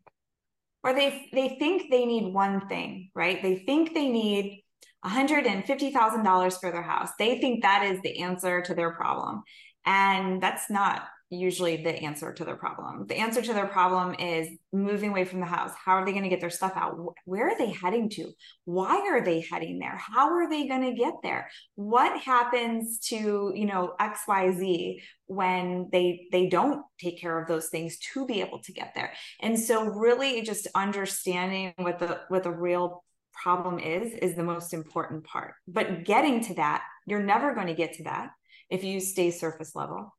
Or 0.83 0.93
they 0.93 1.29
they 1.33 1.57
think 1.61 1.85
they 1.89 2.05
need 2.05 2.35
one 2.35 2.67
thing, 2.69 3.11
right? 3.15 3.41
They 3.41 3.57
think 3.59 3.95
they 3.95 4.09
need 4.09 4.65
$150,000 5.05 6.61
for 6.61 6.71
their 6.73 6.83
house. 6.83 7.11
They 7.19 7.39
think 7.39 7.63
that 7.63 7.85
is 7.85 8.03
the 8.03 8.21
answer 8.21 8.61
to 8.63 8.75
their 8.75 8.91
problem. 8.93 9.43
And 9.87 10.43
that's 10.43 10.69
not 10.71 11.05
usually 11.31 11.77
the 11.77 11.95
answer 12.03 12.33
to 12.33 12.45
their 12.45 12.57
problem. 12.57 13.07
The 13.07 13.15
answer 13.15 13.41
to 13.41 13.55
their 13.55 13.69
problem 13.69 14.15
is 14.19 14.49
moving 14.73 15.11
away 15.11 15.25
from 15.25 15.39
the 15.39 15.47
house. 15.47 15.71
How 15.83 15.93
are 15.93 16.05
they 16.05 16.11
going 16.11 16.25
to 16.25 16.29
get 16.29 16.41
their 16.41 16.51
stuff 16.51 16.73
out? 16.75 16.99
Where 17.25 17.49
are 17.49 17.57
they 17.59 17.71
heading 17.71 18.09
to? 18.11 18.33
Why 18.65 18.97
are 19.09 19.25
they 19.25 19.41
heading 19.41 19.79
there? 19.79 19.97
How 19.97 20.31
are 20.31 20.51
they 20.51 20.67
going 20.67 20.83
to 20.83 20.93
get 20.93 21.15
there? 21.23 21.49
What 21.77 22.21
happens 22.21 22.99
to, 23.09 23.53
you 23.55 23.67
know, 23.67 23.95
XYZ 24.01 25.03
when 25.27 25.89
they 25.93 26.27
they 26.33 26.49
don't 26.49 26.83
take 27.01 27.21
care 27.21 27.41
of 27.41 27.47
those 27.47 27.69
things 27.69 27.99
to 28.13 28.27
be 28.27 28.41
able 28.41 28.61
to 28.63 28.73
get 28.73 28.95
there? 28.97 29.13
And 29.41 29.59
so 29.59 29.85
really 29.85 30.43
just 30.43 30.67
understanding 30.75 31.75
what 31.77 32.01
the 32.01 32.21
what 32.29 32.43
the 32.43 32.51
real 32.51 33.05
problem 33.33 33.79
is 33.79 34.13
is 34.15 34.35
the 34.35 34.43
most 34.43 34.75
important 34.75 35.25
part. 35.25 35.55
But 35.69 36.05
getting 36.05 36.43
to 36.45 36.55
that, 36.55 36.83
you're 37.07 37.23
never 37.23 37.55
going 37.55 37.69
to 37.69 37.75
get 37.75 37.95
to 37.95 38.05
that 38.05 38.31
if 38.69 38.83
you 38.83 39.01
stay 39.01 39.31
surface 39.31 39.77
level 39.77 40.13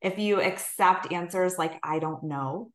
if 0.00 0.18
you 0.18 0.40
accept 0.40 1.12
answers 1.12 1.58
like, 1.58 1.78
I 1.82 1.98
don't 1.98 2.24
know, 2.24 2.70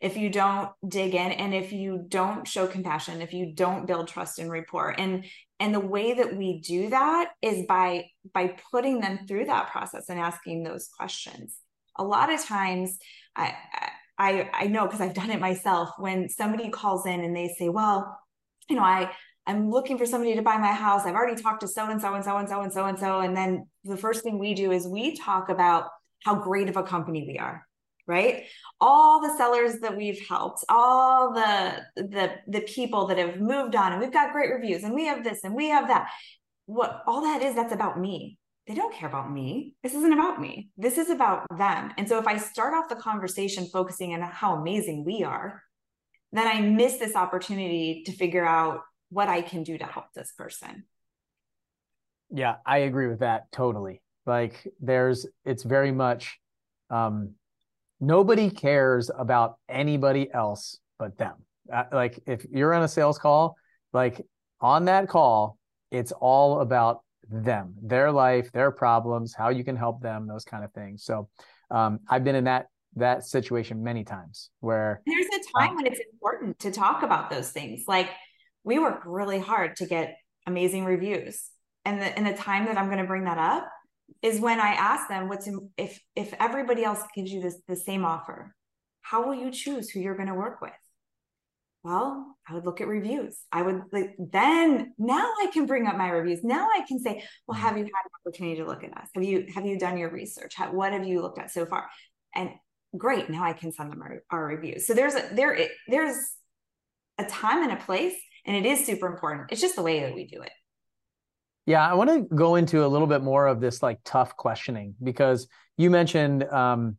if 0.00 0.16
you 0.16 0.30
don't 0.30 0.70
dig 0.86 1.14
in 1.14 1.32
and 1.32 1.54
if 1.54 1.72
you 1.72 2.04
don't 2.08 2.46
show 2.46 2.66
compassion 2.66 3.20
if 3.20 3.32
you 3.32 3.52
don't 3.54 3.86
build 3.86 4.08
trust 4.08 4.38
and 4.38 4.50
rapport 4.50 4.94
and 4.98 5.24
and 5.58 5.74
the 5.74 5.80
way 5.80 6.14
that 6.14 6.36
we 6.36 6.60
do 6.60 6.90
that 6.90 7.30
is 7.40 7.64
by 7.66 8.06
by 8.32 8.54
putting 8.70 9.00
them 9.00 9.20
through 9.26 9.46
that 9.46 9.70
process 9.70 10.08
and 10.08 10.18
asking 10.18 10.62
those 10.62 10.88
questions. 10.88 11.56
A 11.96 12.04
lot 12.04 12.32
of 12.32 12.44
times 12.44 12.98
i 13.34 13.54
i 14.18 14.48
i 14.52 14.66
know 14.66 14.86
because 14.86 15.00
i've 15.00 15.14
done 15.14 15.30
it 15.30 15.40
myself 15.40 15.90
when 15.98 16.28
somebody 16.28 16.68
calls 16.70 17.06
in 17.06 17.20
and 17.20 17.34
they 17.34 17.54
say 17.58 17.68
well 17.68 18.18
you 18.68 18.76
know 18.76 18.82
i 18.82 19.10
i'm 19.46 19.70
looking 19.70 19.96
for 19.96 20.06
somebody 20.06 20.34
to 20.34 20.42
buy 20.42 20.58
my 20.58 20.72
house. 20.72 21.06
I've 21.06 21.14
already 21.14 21.40
talked 21.40 21.60
to 21.60 21.68
so 21.68 21.88
and 21.90 22.00
so 22.00 22.14
and 22.14 22.24
so 22.24 22.36
and 22.36 22.48
so 22.48 22.60
and 22.60 22.72
so 22.72 22.84
and 22.86 22.98
so 22.98 23.20
and 23.20 23.36
then 23.36 23.66
the 23.84 23.96
first 23.96 24.22
thing 24.22 24.38
we 24.38 24.54
do 24.54 24.72
is 24.72 24.86
we 24.86 25.16
talk 25.16 25.48
about 25.48 25.88
how 26.24 26.34
great 26.34 26.68
of 26.68 26.76
a 26.76 26.82
company 26.82 27.24
we 27.26 27.38
are 27.38 27.66
right? 28.06 28.44
All 28.80 29.20
the 29.20 29.36
sellers 29.36 29.80
that 29.80 29.96
we've 29.96 30.20
helped 30.28 30.64
all 30.68 31.32
the 31.32 31.82
the 31.96 32.36
the 32.46 32.60
people 32.60 33.06
that 33.08 33.18
have 33.18 33.40
moved 33.40 33.74
on 33.74 33.92
and 33.92 34.00
we've 34.00 34.12
got 34.12 34.32
great 34.32 34.50
reviews 34.50 34.84
and 34.84 34.94
we 34.94 35.06
have 35.06 35.24
this 35.24 35.40
and 35.44 35.54
we 35.54 35.68
have 35.68 35.88
that. 35.88 36.10
What 36.66 37.02
all 37.06 37.22
that 37.22 37.42
is 37.42 37.54
that's 37.54 37.72
about 37.72 37.98
me. 37.98 38.38
They 38.66 38.74
don't 38.74 38.94
care 38.94 39.08
about 39.08 39.30
me. 39.30 39.74
This 39.82 39.94
isn't 39.94 40.12
about 40.12 40.40
me. 40.40 40.70
This 40.76 40.98
is 40.98 41.10
about 41.10 41.46
them. 41.56 41.92
And 41.98 42.08
so 42.08 42.18
if 42.18 42.26
i 42.26 42.36
start 42.36 42.74
off 42.74 42.88
the 42.88 42.96
conversation 42.96 43.66
focusing 43.66 44.14
on 44.14 44.20
how 44.22 44.56
amazing 44.56 45.04
we 45.04 45.22
are 45.24 45.62
then 46.32 46.46
i 46.46 46.60
miss 46.60 46.98
this 46.98 47.14
opportunity 47.14 48.02
to 48.04 48.12
figure 48.12 48.44
out 48.44 48.80
what 49.10 49.28
i 49.28 49.40
can 49.40 49.62
do 49.62 49.78
to 49.78 49.84
help 49.84 50.06
this 50.14 50.32
person. 50.32 50.84
Yeah 52.30 52.56
i 52.66 52.78
agree 52.78 53.06
with 53.08 53.20
that 53.20 53.50
totally 53.52 54.02
like 54.26 54.66
there's 54.80 55.26
it's 55.44 55.62
very 55.62 55.92
much 55.92 56.38
um 56.90 57.34
nobody 58.00 58.50
cares 58.50 59.10
about 59.16 59.56
anybody 59.68 60.28
else 60.32 60.78
but 60.98 61.16
them. 61.18 61.34
Uh, 61.72 61.84
like 61.92 62.20
if 62.26 62.46
you're 62.50 62.74
on 62.74 62.82
a 62.82 62.88
sales 62.88 63.18
call, 63.18 63.56
like 63.92 64.20
on 64.60 64.84
that 64.86 65.08
call, 65.08 65.58
it's 65.90 66.12
all 66.12 66.60
about 66.60 67.00
them, 67.28 67.74
their 67.82 68.12
life, 68.12 68.52
their 68.52 68.70
problems, 68.70 69.34
how 69.34 69.48
you 69.48 69.64
can 69.64 69.76
help 69.76 70.00
them, 70.00 70.26
those 70.26 70.44
kind 70.44 70.64
of 70.64 70.72
things. 70.72 71.04
So 71.04 71.28
um, 71.70 72.00
I've 72.08 72.24
been 72.24 72.36
in 72.36 72.44
that 72.44 72.66
that 72.98 73.24
situation 73.26 73.82
many 73.82 74.04
times 74.04 74.48
where 74.60 75.02
there's 75.06 75.26
a 75.26 75.58
time 75.58 75.70
um, 75.70 75.76
when 75.76 75.86
it's 75.86 76.00
important 76.12 76.58
to 76.60 76.70
talk 76.70 77.02
about 77.02 77.30
those 77.30 77.50
things. 77.50 77.84
Like 77.86 78.08
we 78.64 78.78
work 78.78 79.02
really 79.04 79.38
hard 79.38 79.76
to 79.76 79.86
get 79.86 80.16
amazing 80.46 80.84
reviews, 80.84 81.50
and 81.84 82.00
the 82.00 82.16
and 82.16 82.26
the 82.26 82.32
time 82.32 82.66
that 82.66 82.78
I'm 82.78 82.86
going 82.86 82.98
to 82.98 83.04
bring 83.04 83.24
that 83.24 83.38
up 83.38 83.68
is 84.22 84.40
when 84.40 84.60
I 84.60 84.72
ask 84.72 85.08
them 85.08 85.28
what's 85.28 85.46
in, 85.46 85.70
if 85.76 86.00
if 86.14 86.34
everybody 86.40 86.84
else 86.84 87.02
gives 87.14 87.30
you 87.30 87.40
this 87.40 87.56
the 87.68 87.76
same 87.76 88.04
offer, 88.04 88.54
how 89.02 89.26
will 89.26 89.34
you 89.34 89.50
choose 89.50 89.90
who 89.90 90.00
you're 90.00 90.16
going 90.16 90.28
to 90.28 90.34
work 90.34 90.60
with? 90.60 90.72
Well, 91.84 92.36
I 92.48 92.54
would 92.54 92.64
look 92.64 92.80
at 92.80 92.88
reviews. 92.88 93.38
I 93.52 93.62
would 93.62 93.82
like 93.92 94.16
then 94.18 94.92
now 94.98 95.30
I 95.40 95.48
can 95.52 95.66
bring 95.66 95.86
up 95.86 95.96
my 95.96 96.08
reviews. 96.08 96.42
Now 96.42 96.66
I 96.74 96.84
can 96.86 96.98
say, 96.98 97.22
well, 97.46 97.56
have 97.56 97.74
mm-hmm. 97.74 97.78
you 97.78 97.84
had 97.84 97.90
an 97.90 98.10
opportunity 98.26 98.56
to 98.60 98.66
look 98.66 98.82
at 98.82 98.96
us? 98.96 99.08
Have 99.14 99.22
you 99.22 99.46
have 99.54 99.64
you 99.64 99.78
done 99.78 99.96
your 99.96 100.10
research? 100.10 100.54
How, 100.56 100.72
what 100.72 100.92
have 100.92 101.06
you 101.06 101.22
looked 101.22 101.38
at 101.38 101.52
so 101.52 101.64
far? 101.64 101.86
And 102.34 102.50
great, 102.96 103.30
now 103.30 103.44
I 103.44 103.52
can 103.52 103.70
send 103.70 103.92
them 103.92 104.02
our, 104.02 104.22
our 104.30 104.46
reviews. 104.46 104.86
So 104.86 104.94
there's 104.94 105.14
a 105.14 105.28
there 105.32 105.56
there's 105.86 106.16
a 107.18 107.24
time 107.24 107.62
and 107.62 107.72
a 107.72 107.76
place, 107.84 108.16
and 108.44 108.56
it 108.56 108.68
is 108.68 108.84
super 108.84 109.06
important. 109.06 109.52
It's 109.52 109.60
just 109.60 109.76
the 109.76 109.82
way 109.82 110.00
that 110.00 110.14
we 110.14 110.26
do 110.26 110.42
it. 110.42 110.50
Yeah, 111.66 111.86
I 111.86 111.94
want 111.94 112.10
to 112.10 112.34
go 112.34 112.54
into 112.54 112.84
a 112.84 112.88
little 112.88 113.08
bit 113.08 113.22
more 113.22 113.46
of 113.46 113.60
this 113.60 113.82
like 113.82 113.98
tough 114.04 114.36
questioning 114.36 114.94
because 115.02 115.48
you 115.76 115.90
mentioned 115.90 116.44
um, 116.44 116.96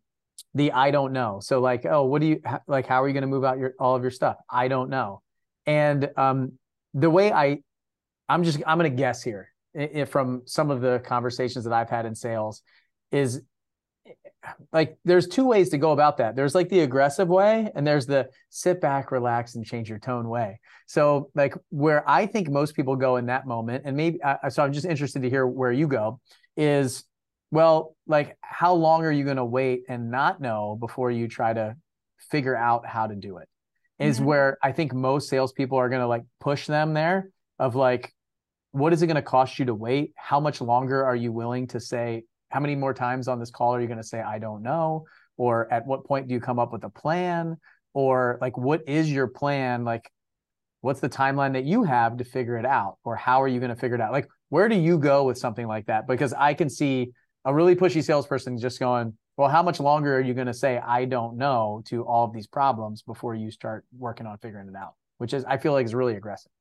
the 0.53 0.73
I 0.73 0.91
don't 0.91 1.13
know. 1.13 1.39
So 1.41 1.62
like, 1.62 1.86
oh, 1.86 2.03
what 2.03 2.21
do 2.21 2.27
you 2.27 2.41
like? 2.67 2.86
How 2.86 3.01
are 3.01 3.08
you 3.08 3.13
going 3.13 3.21
to 3.21 3.27
move 3.27 3.45
out 3.45 3.58
your 3.58 3.73
all 3.80 3.95
of 3.95 4.01
your 4.01 4.12
stuff? 4.12 4.38
I 4.49 4.67
don't 4.67 4.89
know. 4.89 5.21
And 5.65 6.10
um, 6.17 6.53
the 6.93 7.10
way 7.10 7.32
I, 7.32 7.60
I'm 8.27 8.43
just 8.43 8.62
I'm 8.67 8.77
going 8.77 8.91
to 8.91 8.95
guess 8.95 9.23
here 9.23 9.53
from 10.08 10.41
some 10.45 10.71
of 10.71 10.82
the 10.82 11.01
conversations 11.06 11.65
that 11.65 11.73
I've 11.73 11.89
had 11.89 12.06
in 12.06 12.15
sales, 12.15 12.62
is 13.12 13.41
like 14.71 14.97
there's 15.05 15.27
two 15.27 15.45
ways 15.45 15.69
to 15.69 15.77
go 15.77 15.91
about 15.91 16.17
that. 16.17 16.36
There's 16.36 16.55
like 16.55 16.69
the 16.69 16.81
aggressive 16.81 17.27
way 17.27 17.71
and 17.75 17.86
there's 17.86 18.05
the 18.05 18.29
sit 18.49 18.81
back, 18.81 19.12
relax 19.12 19.55
and 19.55 19.65
change 19.65 19.89
your 19.89 19.99
tone 19.99 20.27
way. 20.29 20.60
So 20.86 21.29
like 21.36 21.53
where 21.69 22.07
I 22.10 22.25
think 22.25 22.49
most 22.49 22.75
people 22.75 22.95
go 22.95 23.17
in 23.17 23.27
that 23.27 23.45
moment 23.45 23.83
and 23.86 23.95
maybe 23.95 24.21
uh, 24.21 24.49
so 24.49 24.63
I'm 24.63 24.73
just 24.73 24.86
interested 24.86 25.21
to 25.23 25.29
hear 25.29 25.45
where 25.45 25.71
you 25.71 25.88
go 25.88 26.19
is 26.55 27.03
well, 27.51 27.95
like 28.07 28.38
how 28.41 28.73
long 28.73 29.05
are 29.05 29.12
you 29.12 29.23
going 29.23 29.38
to 29.38 29.45
wait 29.45 29.83
and 29.88 30.12
not 30.12 30.41
know 30.41 30.77
before 30.79 31.12
you 31.12 31.27
try 31.27 31.53
to 31.53 31.75
figure 32.29 32.55
out 32.55 32.86
how 32.86 33.07
to 33.07 33.15
do 33.15 33.38
it? 33.38 33.47
Is 33.99 34.17
mm-hmm. 34.17 34.25
where 34.25 34.57
I 34.62 34.73
think 34.73 34.93
most 34.93 35.29
salespeople 35.29 35.77
are 35.77 35.89
going 35.89 36.01
to 36.01 36.07
like 36.07 36.23
push 36.39 36.67
them 36.67 36.93
there 36.93 37.29
of 37.57 37.75
like, 37.75 38.13
what 38.71 38.93
is 38.93 39.01
it 39.01 39.07
going 39.07 39.15
to 39.15 39.21
cost 39.21 39.60
you 39.60 39.65
to 39.65 39.73
wait? 39.73 40.12
How 40.15 40.39
much 40.39 40.62
longer 40.62 41.05
are 41.05 41.15
you 41.15 41.31
willing 41.31 41.67
to 41.67 41.79
say 41.79 42.25
how 42.49 42.60
many 42.60 42.75
more 42.75 42.93
times 42.93 43.27
on 43.27 43.39
this 43.39 43.51
call 43.51 43.75
are 43.75 43.81
you 43.81 43.88
going 43.88 43.97
to 43.97 44.03
say 44.03 44.21
i 44.21 44.39
don't 44.39 44.62
know 44.63 45.05
or 45.38 45.71
at 45.71 45.86
what 45.86 46.05
point 46.05 46.27
do 46.27 46.33
you 46.33 46.39
come 46.39 46.60
up 46.60 46.73
with 46.73 46.83
a 46.83 46.89
plan? 46.89 47.57
Or 47.93 48.38
like 48.41 48.57
what 48.57 48.88
is 48.88 49.12
your 49.12 49.27
plan? 49.27 49.86
Like 49.86 50.12
what's 50.81 50.99
the 50.99 51.10
timeline 51.10 51.53
that 51.53 51.63
you 51.63 51.83
have 51.83 52.17
to 52.17 52.23
figure 52.23 52.57
it 52.57 52.65
out? 52.65 52.97
Or 53.03 53.15
how 53.15 53.41
are 53.41 53.47
you 53.47 53.60
going 53.60 53.73
to 53.73 53.75
figure 53.75 53.95
it 53.95 54.01
out? 54.01 54.12
Like 54.12 54.27
where 54.49 54.67
do 54.67 54.75
you 54.75 54.97
go 54.97 55.23
with 55.23 55.38
something 55.38 55.67
like 55.67 55.86
that? 55.88 56.07
Because 56.07 56.33
i 56.33 56.53
can 56.53 56.69
see 56.69 57.12
a 57.45 57.53
really 57.53 57.75
pushy 57.75 58.03
salesperson 58.03 58.57
just 58.57 58.79
going 58.79 59.13
well 59.38 59.47
how 59.47 59.63
much 59.63 59.79
longer 59.79 60.17
are 60.17 60.21
you 60.21 60.33
going 60.33 60.47
to 60.47 60.53
say 60.53 60.77
i 60.79 61.05
don't 61.05 61.38
know 61.38 61.81
to 61.86 62.03
all 62.03 62.25
of 62.25 62.33
these 62.33 62.47
problems 62.47 63.03
before 63.03 63.36
you 63.36 63.51
start 63.51 63.86
working 63.97 64.25
on 64.25 64.38
figuring 64.39 64.67
it 64.67 64.75
out? 64.75 64.93
Which 65.17 65.33
is 65.33 65.45
i 65.45 65.57
feel 65.57 65.73
like 65.73 65.86
is 65.86 65.95
really 65.95 66.15
aggressive. 66.15 66.51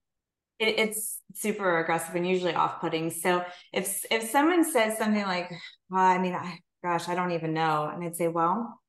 It's 0.58 1.20
super 1.34 1.80
aggressive 1.80 2.14
and 2.14 2.26
usually 2.26 2.54
off-putting. 2.54 3.10
So 3.10 3.44
if 3.74 4.04
if 4.10 4.30
someone 4.30 4.64
says 4.64 4.96
something 4.96 5.22
like, 5.22 5.52
"Well, 5.90 6.02
I 6.02 6.18
mean, 6.18 6.34
I 6.34 6.60
gosh, 6.82 7.08
I 7.08 7.14
don't 7.14 7.32
even 7.32 7.54
know," 7.54 7.88
and 7.92 8.02
I'd 8.04 8.16
say, 8.16 8.28
"Well, 8.28 8.80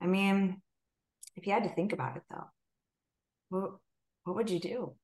I 0.00 0.06
mean, 0.06 0.60
if 1.36 1.46
you 1.46 1.52
had 1.52 1.64
to 1.64 1.74
think 1.74 1.92
about 1.92 2.16
it 2.16 2.22
though, 2.30 2.50
what 3.50 3.72
what 4.24 4.36
would 4.36 4.50
you 4.50 4.60
do?" 4.60 4.96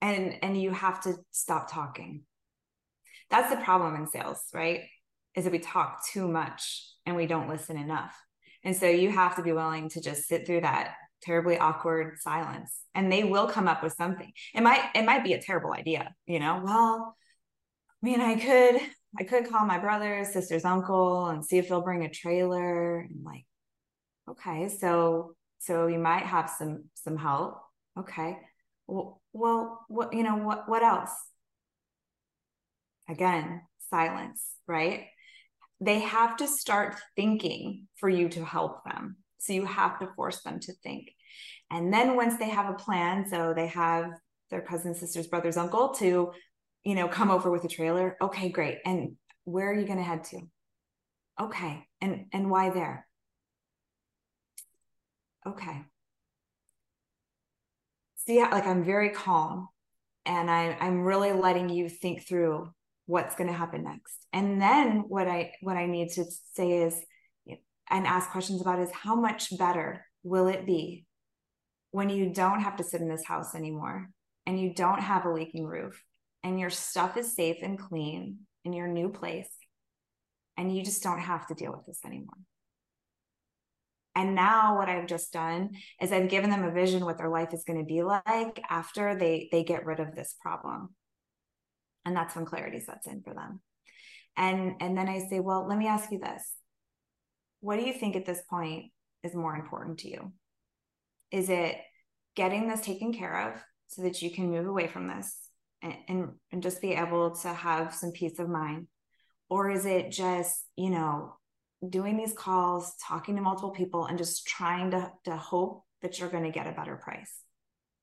And 0.00 0.36
and 0.42 0.60
you 0.60 0.70
have 0.72 1.00
to 1.02 1.16
stop 1.30 1.70
talking. 1.70 2.24
That's 3.30 3.50
the 3.50 3.62
problem 3.62 3.94
in 3.96 4.06
sales, 4.06 4.42
right? 4.54 4.82
Is 5.34 5.44
that 5.44 5.52
we 5.52 5.60
talk 5.60 6.04
too 6.06 6.26
much 6.28 6.88
and 7.06 7.16
we 7.16 7.26
don't 7.26 7.48
listen 7.48 7.76
enough. 7.76 8.16
And 8.64 8.76
so 8.76 8.86
you 8.86 9.10
have 9.10 9.36
to 9.36 9.42
be 9.42 9.52
willing 9.52 9.88
to 9.90 10.00
just 10.00 10.26
sit 10.26 10.46
through 10.46 10.62
that 10.62 10.94
terribly 11.22 11.58
awkward 11.58 12.18
silence 12.18 12.80
and 12.94 13.12
they 13.12 13.24
will 13.24 13.46
come 13.46 13.68
up 13.68 13.82
with 13.82 13.92
something 13.92 14.32
it 14.54 14.62
might 14.62 14.80
it 14.94 15.04
might 15.04 15.22
be 15.22 15.34
a 15.34 15.42
terrible 15.42 15.72
idea 15.72 16.14
you 16.26 16.40
know 16.40 16.62
well 16.64 17.14
i 18.02 18.06
mean 18.06 18.20
i 18.20 18.34
could 18.36 18.80
i 19.18 19.24
could 19.24 19.48
call 19.48 19.66
my 19.66 19.78
brother 19.78 20.24
sister's 20.24 20.64
uncle 20.64 21.26
and 21.26 21.44
see 21.44 21.58
if 21.58 21.68
they'll 21.68 21.80
bring 21.80 22.04
a 22.04 22.10
trailer 22.10 23.00
and 23.00 23.24
like 23.24 23.44
okay 24.28 24.68
so 24.68 25.34
so 25.60 25.86
you 25.86 25.98
might 25.98 26.24
have 26.24 26.50
some 26.50 26.84
some 26.94 27.16
help. 27.16 27.60
Okay. 27.98 28.38
Well, 28.86 29.20
well 29.32 29.84
what 29.88 30.12
you 30.14 30.22
know 30.22 30.36
what 30.36 30.68
what 30.68 30.82
else? 30.82 31.12
Again 33.08 33.62
silence 33.90 34.42
right? 34.66 35.06
They 35.80 36.00
have 36.00 36.36
to 36.36 36.46
start 36.46 36.96
thinking 37.16 37.88
for 37.96 38.08
you 38.08 38.28
to 38.30 38.44
help 38.44 38.84
them. 38.84 39.16
So 39.38 39.52
you 39.52 39.64
have 39.66 39.98
to 39.98 40.08
force 40.14 40.42
them 40.42 40.60
to 40.60 40.72
think. 40.82 41.10
And 41.70 41.92
then 41.92 42.14
once 42.14 42.36
they 42.36 42.50
have 42.50 42.70
a 42.70 42.74
plan, 42.74 43.28
so 43.28 43.52
they 43.54 43.66
have 43.68 44.10
their 44.50 44.60
cousin, 44.60 44.94
sisters, 44.94 45.26
brothers, 45.26 45.56
uncle 45.56 45.88
to, 45.94 46.32
you 46.84 46.94
know, 46.94 47.08
come 47.08 47.30
over 47.30 47.50
with 47.50 47.64
a 47.64 47.68
trailer. 47.68 48.16
Okay, 48.20 48.48
great. 48.48 48.78
And 48.84 49.16
where 49.44 49.70
are 49.70 49.78
you 49.78 49.86
going 49.86 49.98
to 49.98 50.04
head 50.04 50.24
to? 50.24 50.40
Okay. 51.40 51.86
And 52.00 52.26
and 52.32 52.50
why 52.50 52.70
there? 52.70 53.06
Okay. 55.46 55.82
See, 58.16 58.40
like 58.40 58.66
I'm 58.66 58.84
very 58.84 59.10
calm 59.10 59.68
and 60.26 60.50
I, 60.50 60.76
I'm 60.80 61.02
really 61.02 61.32
letting 61.32 61.70
you 61.70 61.88
think 61.88 62.26
through 62.26 62.70
what's 63.06 63.34
going 63.34 63.48
to 63.48 63.56
happen 63.56 63.84
next. 63.84 64.26
And 64.32 64.60
then 64.60 65.04
what 65.08 65.26
I 65.26 65.52
what 65.62 65.76
I 65.76 65.86
need 65.86 66.10
to 66.12 66.24
say 66.54 66.82
is 66.82 66.94
and 67.90 68.06
ask 68.06 68.30
questions 68.30 68.60
about 68.60 68.78
is 68.78 68.90
how 68.92 69.16
much 69.16 69.56
better 69.58 70.06
will 70.22 70.46
it 70.46 70.64
be 70.64 71.04
when 71.90 72.08
you 72.08 72.32
don't 72.32 72.60
have 72.60 72.76
to 72.76 72.84
sit 72.84 73.00
in 73.00 73.08
this 73.08 73.24
house 73.24 73.54
anymore 73.54 74.10
and 74.46 74.60
you 74.60 74.72
don't 74.72 75.00
have 75.00 75.24
a 75.24 75.32
leaking 75.32 75.66
roof 75.66 76.00
and 76.42 76.58
your 76.58 76.70
stuff 76.70 77.16
is 77.16 77.34
safe 77.34 77.58
and 77.62 77.78
clean 77.78 78.38
in 78.64 78.72
your 78.72 78.88
new 78.88 79.08
place 79.08 79.50
and 80.56 80.74
you 80.74 80.82
just 80.84 81.02
don't 81.02 81.20
have 81.20 81.46
to 81.46 81.54
deal 81.54 81.72
with 81.72 81.86
this 81.86 82.00
anymore. 82.04 82.36
And 84.14 84.34
now 84.34 84.76
what 84.76 84.88
I've 84.88 85.06
just 85.06 85.32
done 85.32 85.70
is 86.00 86.12
I've 86.12 86.28
given 86.28 86.50
them 86.50 86.64
a 86.64 86.70
vision 86.70 87.04
what 87.04 87.16
their 87.16 87.28
life 87.28 87.54
is 87.54 87.64
going 87.64 87.78
to 87.78 87.84
be 87.84 88.02
like 88.02 88.60
after 88.68 89.14
they 89.14 89.48
they 89.52 89.64
get 89.64 89.86
rid 89.86 90.00
of 90.00 90.14
this 90.14 90.34
problem. 90.40 90.90
And 92.04 92.16
that's 92.16 92.34
when 92.34 92.44
clarity 92.44 92.80
sets 92.80 93.06
in 93.06 93.22
for 93.22 93.32
them. 93.32 93.60
And 94.36 94.74
and 94.80 94.98
then 94.98 95.08
I 95.08 95.20
say, 95.20 95.40
well, 95.40 95.66
let 95.66 95.78
me 95.78 95.86
ask 95.86 96.10
you 96.10 96.18
this 96.18 96.42
what 97.60 97.78
do 97.78 97.86
you 97.86 97.92
think 97.92 98.16
at 98.16 98.26
this 98.26 98.42
point 98.48 98.86
is 99.22 99.34
more 99.34 99.54
important 99.54 99.98
to 100.00 100.08
you? 100.08 100.32
Is 101.30 101.48
it 101.48 101.76
getting 102.34 102.68
this 102.68 102.80
taken 102.80 103.12
care 103.12 103.52
of 103.52 103.62
so 103.88 104.02
that 104.02 104.22
you 104.22 104.30
can 104.30 104.50
move 104.50 104.66
away 104.66 104.88
from 104.88 105.08
this 105.08 105.36
and, 105.82 106.30
and, 106.52 106.62
just 106.62 106.80
be 106.80 106.92
able 106.92 107.34
to 107.36 107.48
have 107.48 107.94
some 107.94 108.12
peace 108.12 108.38
of 108.38 108.48
mind? 108.48 108.86
Or 109.48 109.70
is 109.70 109.86
it 109.86 110.10
just, 110.10 110.64
you 110.76 110.90
know, 110.90 111.34
doing 111.88 112.16
these 112.16 112.32
calls, 112.32 112.94
talking 113.02 113.36
to 113.36 113.42
multiple 113.42 113.70
people, 113.70 114.06
and 114.06 114.18
just 114.18 114.46
trying 114.46 114.90
to, 114.90 115.10
to 115.24 115.36
hope 115.36 115.84
that 116.02 116.18
you're 116.18 116.28
going 116.28 116.44
to 116.44 116.50
get 116.50 116.66
a 116.66 116.72
better 116.72 116.96
price? 116.96 117.42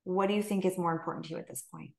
What 0.04 0.28
do 0.28 0.34
you 0.34 0.42
think 0.42 0.66
is 0.66 0.78
more 0.78 0.92
important 0.92 1.26
to 1.26 1.32
you 1.32 1.38
at 1.38 1.48
this 1.48 1.64
point? 1.72 1.92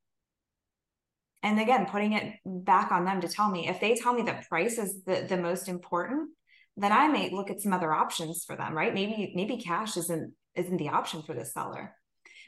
And 1.43 1.61
again, 1.61 1.87
putting 1.87 2.15
it 2.15 2.35
back 2.45 2.91
on 2.91 3.05
them 3.05 3.21
to 3.21 3.29
tell 3.29 3.49
me 3.51 3.69
if 3.69 3.81
they 3.81 3.95
tell 3.95 4.13
me 4.13 4.23
that 4.23 4.49
price 4.49 4.79
is 4.79 5.03
the, 5.05 5.27
the 5.29 5.37
most 5.37 5.69
important, 5.69 6.31
then 6.77 6.93
I 6.93 7.09
may 7.09 7.31
look 7.31 7.51
at 7.51 7.61
some 7.61 7.73
other 7.73 7.93
options 7.93 8.45
for 8.45 8.57
them, 8.57 8.75
right? 8.75 8.95
Maybe 8.95 9.33
maybe 9.35 9.57
cash 9.57 9.97
isn't 9.97 10.33
isn't 10.55 10.77
the 10.77 10.89
option 10.89 11.23
for 11.23 11.35
the 11.35 11.45
seller. 11.45 11.95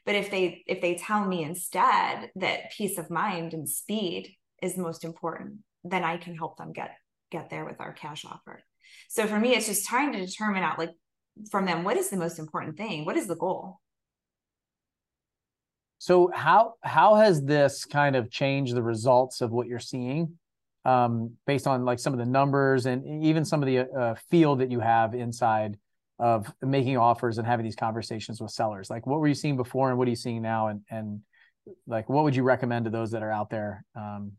But 0.06 0.14
if 0.14 0.30
they 0.30 0.62
if 0.66 0.80
they 0.80 0.94
tell 0.94 1.26
me 1.26 1.42
instead 1.42 2.30
that 2.36 2.72
peace 2.76 2.98
of 2.98 3.10
mind 3.10 3.54
and 3.54 3.68
speed 3.68 4.34
is 4.62 4.76
most 4.76 5.04
important, 5.04 5.58
then 5.84 6.04
I 6.04 6.16
can 6.16 6.34
help 6.36 6.56
them 6.56 6.72
get 6.72 6.92
get 7.30 7.50
there 7.50 7.64
with 7.64 7.80
our 7.80 7.92
cash 7.92 8.24
offer. 8.24 8.62
So 9.08 9.26
for 9.26 9.38
me, 9.38 9.54
it's 9.54 9.66
just 9.66 9.86
trying 9.86 10.12
to 10.12 10.24
determine 10.24 10.62
out 10.62 10.78
like 10.78 10.90
from 11.50 11.66
them 11.66 11.84
what 11.84 11.96
is 11.96 12.10
the 12.10 12.16
most 12.16 12.38
important 12.38 12.76
thing? 12.76 13.04
What 13.04 13.16
is 13.16 13.26
the 13.26 13.36
goal? 13.36 13.80
So 15.98 16.30
how 16.34 16.74
how 16.82 17.16
has 17.16 17.42
this 17.42 17.84
kind 17.84 18.16
of 18.16 18.30
changed 18.30 18.74
the 18.74 18.82
results 18.82 19.40
of 19.40 19.50
what 19.50 19.66
you're 19.66 19.78
seeing? 19.78 20.38
um, 20.84 21.32
based 21.46 21.66
on 21.66 21.84
like 21.84 21.98
some 21.98 22.12
of 22.12 22.18
the 22.18 22.26
numbers 22.26 22.86
and 22.86 23.24
even 23.24 23.44
some 23.44 23.62
of 23.62 23.66
the 23.66 23.80
uh, 23.80 24.14
field 24.30 24.60
that 24.60 24.70
you 24.70 24.80
have 24.80 25.14
inside 25.14 25.78
of 26.20 26.52
making 26.62 26.96
offers 26.96 27.38
and 27.38 27.46
having 27.46 27.64
these 27.64 27.76
conversations 27.76 28.40
with 28.40 28.50
sellers? 28.50 28.90
Like 28.90 29.06
what 29.06 29.20
were 29.20 29.28
you 29.28 29.34
seeing 29.34 29.56
before 29.56 29.90
and 29.90 29.98
what 29.98 30.06
are 30.06 30.10
you 30.10 30.16
seeing 30.16 30.42
now? 30.42 30.68
And 30.68 30.82
and 30.90 31.20
like 31.86 32.08
what 32.08 32.24
would 32.24 32.36
you 32.36 32.42
recommend 32.42 32.84
to 32.84 32.90
those 32.90 33.10
that 33.12 33.22
are 33.22 33.30
out 33.30 33.50
there 33.50 33.84
um, 33.96 34.32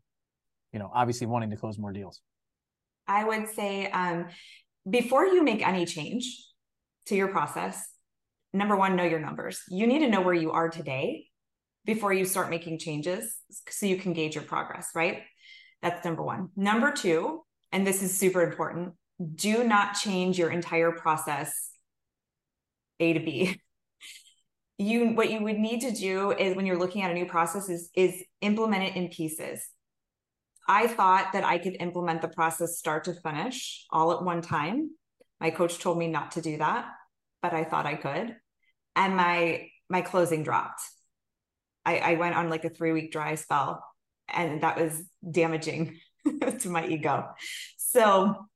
you 0.72 0.78
know 0.78 0.90
obviously 0.94 1.26
wanting 1.26 1.50
to 1.50 1.56
close 1.56 1.78
more 1.78 1.92
deals? 1.92 2.20
I 3.06 3.24
would 3.24 3.48
say 3.48 3.90
um, 3.90 4.26
before 4.88 5.26
you 5.26 5.42
make 5.42 5.66
any 5.66 5.84
change 5.84 6.24
to 7.06 7.16
your 7.16 7.28
process 7.28 7.88
number 8.52 8.76
one 8.76 8.96
know 8.96 9.04
your 9.04 9.20
numbers. 9.20 9.62
You 9.68 9.86
need 9.86 10.00
to 10.00 10.08
know 10.08 10.20
where 10.20 10.34
you 10.34 10.52
are 10.52 10.68
today 10.68 11.26
before 11.84 12.12
you 12.12 12.24
start 12.24 12.50
making 12.50 12.78
changes 12.78 13.34
so 13.68 13.86
you 13.86 13.96
can 13.96 14.12
gauge 14.12 14.34
your 14.34 14.44
progress 14.44 14.90
right? 14.94 15.22
That's 15.80 16.04
number 16.04 16.22
one. 16.22 16.50
Number 16.54 16.92
two, 16.92 17.42
and 17.72 17.86
this 17.86 18.02
is 18.02 18.16
super 18.16 18.42
important, 18.42 18.94
do 19.34 19.64
not 19.64 19.94
change 19.94 20.38
your 20.38 20.50
entire 20.50 20.92
process 20.92 21.71
A 23.02 23.12
to 23.14 23.20
B. 23.20 23.60
You 24.78 25.10
what 25.14 25.30
you 25.30 25.42
would 25.42 25.58
need 25.58 25.80
to 25.82 25.92
do 25.92 26.32
is 26.32 26.56
when 26.56 26.66
you're 26.66 26.78
looking 26.78 27.02
at 27.02 27.10
a 27.10 27.14
new 27.14 27.26
process 27.26 27.68
is 27.68 27.90
is 27.94 28.22
implement 28.40 28.84
it 28.84 28.96
in 28.96 29.08
pieces. 29.08 29.64
I 30.68 30.86
thought 30.86 31.32
that 31.32 31.44
I 31.44 31.58
could 31.58 31.76
implement 31.80 32.22
the 32.22 32.28
process 32.28 32.78
start 32.78 33.04
to 33.04 33.14
finish 33.14 33.84
all 33.90 34.12
at 34.12 34.22
one 34.22 34.42
time. 34.42 34.90
My 35.40 35.50
coach 35.50 35.78
told 35.78 35.98
me 35.98 36.06
not 36.06 36.32
to 36.32 36.40
do 36.40 36.56
that, 36.58 36.86
but 37.42 37.52
I 37.52 37.64
thought 37.64 37.86
I 37.86 37.96
could. 37.96 38.36
And 38.96 39.16
my 39.16 39.68
my 39.90 40.00
closing 40.00 40.42
dropped. 40.42 40.80
I, 41.84 41.98
I 41.98 42.14
went 42.14 42.36
on 42.36 42.48
like 42.48 42.64
a 42.64 42.70
three 42.70 42.92
week 42.92 43.12
dry 43.12 43.34
spell 43.34 43.84
and 44.28 44.62
that 44.62 44.80
was 44.80 45.02
damaging 45.28 45.98
to 46.60 46.68
my 46.68 46.86
ego. 46.86 47.28
So 47.76 48.46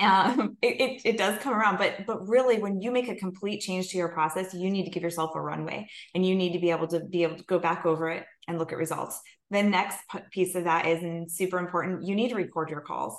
um, 0.00 0.56
it, 0.62 0.80
it, 0.80 1.02
it 1.04 1.18
does 1.18 1.38
come 1.40 1.54
around, 1.54 1.78
but 1.78 2.06
but 2.06 2.26
really, 2.26 2.58
when 2.58 2.80
you 2.80 2.90
make 2.90 3.08
a 3.08 3.14
complete 3.14 3.60
change 3.60 3.88
to 3.88 3.98
your 3.98 4.08
process, 4.08 4.54
you 4.54 4.70
need 4.70 4.84
to 4.84 4.90
give 4.90 5.02
yourself 5.02 5.34
a 5.34 5.40
runway, 5.40 5.88
and 6.14 6.26
you 6.26 6.34
need 6.34 6.52
to 6.52 6.58
be 6.58 6.70
able 6.70 6.88
to 6.88 7.00
be 7.00 7.22
able 7.22 7.36
to 7.36 7.44
go 7.44 7.58
back 7.58 7.86
over 7.86 8.10
it 8.10 8.24
and 8.48 8.58
look 8.58 8.72
at 8.72 8.78
results. 8.78 9.20
The 9.50 9.62
next 9.62 9.98
piece 10.30 10.54
of 10.54 10.64
that 10.64 10.86
is 10.86 11.02
and 11.02 11.30
super 11.30 11.58
important. 11.58 12.04
You 12.04 12.14
need 12.14 12.28
to 12.30 12.36
record 12.36 12.70
your 12.70 12.80
calls, 12.80 13.18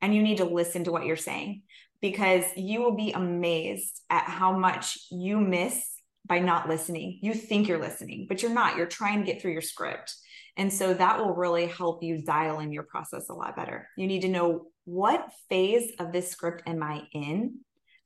and 0.00 0.14
you 0.14 0.22
need 0.22 0.38
to 0.38 0.44
listen 0.44 0.84
to 0.84 0.92
what 0.92 1.06
you're 1.06 1.16
saying 1.16 1.62
because 2.00 2.44
you 2.54 2.82
will 2.82 2.94
be 2.94 3.12
amazed 3.12 4.02
at 4.10 4.24
how 4.24 4.56
much 4.56 4.98
you 5.10 5.40
miss 5.40 5.82
by 6.26 6.38
not 6.38 6.68
listening. 6.68 7.18
You 7.22 7.32
think 7.32 7.66
you're 7.66 7.80
listening, 7.80 8.26
but 8.28 8.42
you're 8.42 8.52
not. 8.52 8.76
You're 8.76 8.86
trying 8.86 9.20
to 9.20 9.26
get 9.26 9.40
through 9.40 9.52
your 9.52 9.62
script. 9.62 10.14
And 10.56 10.72
so 10.72 10.94
that 10.94 11.18
will 11.18 11.34
really 11.34 11.66
help 11.66 12.02
you 12.02 12.22
dial 12.22 12.60
in 12.60 12.72
your 12.72 12.84
process 12.84 13.28
a 13.28 13.34
lot 13.34 13.56
better. 13.56 13.88
You 13.96 14.06
need 14.06 14.20
to 14.20 14.28
know 14.28 14.66
what 14.84 15.32
phase 15.48 15.92
of 15.98 16.12
this 16.12 16.30
script 16.30 16.62
am 16.66 16.82
I 16.82 17.02
in? 17.12 17.60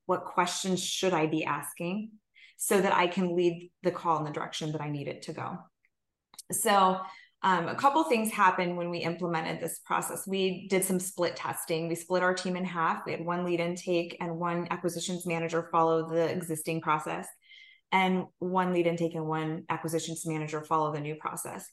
What 0.06 0.24
questions 0.24 0.82
should 0.82 1.12
I 1.12 1.26
be 1.26 1.44
asking 1.44 2.12
so 2.56 2.80
that 2.80 2.94
I 2.94 3.06
can 3.06 3.36
lead 3.36 3.70
the 3.82 3.90
call 3.90 4.18
in 4.18 4.24
the 4.24 4.30
direction 4.30 4.72
that 4.72 4.80
I 4.80 4.90
need 4.90 5.08
it 5.08 5.22
to 5.22 5.32
go? 5.32 5.58
So, 6.50 6.98
um, 7.42 7.68
a 7.68 7.74
couple 7.76 8.02
things 8.02 8.32
happened 8.32 8.76
when 8.76 8.90
we 8.90 8.98
implemented 8.98 9.60
this 9.60 9.78
process. 9.84 10.26
We 10.26 10.66
did 10.68 10.82
some 10.82 10.98
split 10.98 11.36
testing. 11.36 11.86
We 11.86 11.94
split 11.94 12.24
our 12.24 12.34
team 12.34 12.56
in 12.56 12.64
half. 12.64 13.06
We 13.06 13.12
had 13.12 13.24
one 13.24 13.44
lead 13.44 13.60
intake 13.60 14.16
and 14.20 14.38
one 14.38 14.66
acquisitions 14.72 15.24
manager 15.24 15.68
follow 15.70 16.08
the 16.08 16.28
existing 16.28 16.80
process, 16.80 17.28
and 17.92 18.24
one 18.40 18.72
lead 18.72 18.88
intake 18.88 19.14
and 19.14 19.26
one 19.26 19.64
acquisitions 19.68 20.26
manager 20.26 20.62
follow 20.62 20.92
the 20.92 21.00
new 21.00 21.14
process. 21.14 21.64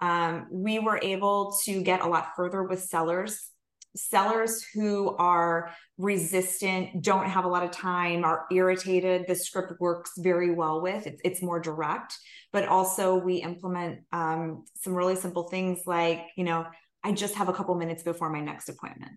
Um, 0.00 0.48
we 0.50 0.80
were 0.80 0.98
able 1.00 1.56
to 1.64 1.80
get 1.80 2.00
a 2.00 2.08
lot 2.08 2.30
further 2.34 2.64
with 2.64 2.82
sellers 2.82 3.51
sellers 3.94 4.64
who 4.74 5.14
are 5.16 5.70
resistant 5.98 7.02
don't 7.02 7.26
have 7.26 7.44
a 7.44 7.48
lot 7.48 7.62
of 7.62 7.70
time 7.70 8.24
are 8.24 8.46
irritated 8.50 9.26
the 9.28 9.34
script 9.34 9.72
works 9.80 10.12
very 10.18 10.54
well 10.54 10.80
with 10.80 11.06
it's, 11.06 11.20
it's 11.24 11.42
more 11.42 11.60
direct. 11.60 12.16
But 12.52 12.68
also 12.68 13.16
we 13.16 13.36
implement 13.36 14.00
um, 14.12 14.64
some 14.80 14.94
really 14.94 15.16
simple 15.16 15.48
things 15.48 15.80
like 15.86 16.26
you 16.36 16.44
know 16.44 16.66
i 17.04 17.12
just 17.12 17.34
have 17.34 17.48
a 17.48 17.52
couple 17.52 17.74
minutes 17.74 18.02
before 18.02 18.30
my 18.30 18.40
next 18.40 18.68
appointment. 18.68 19.12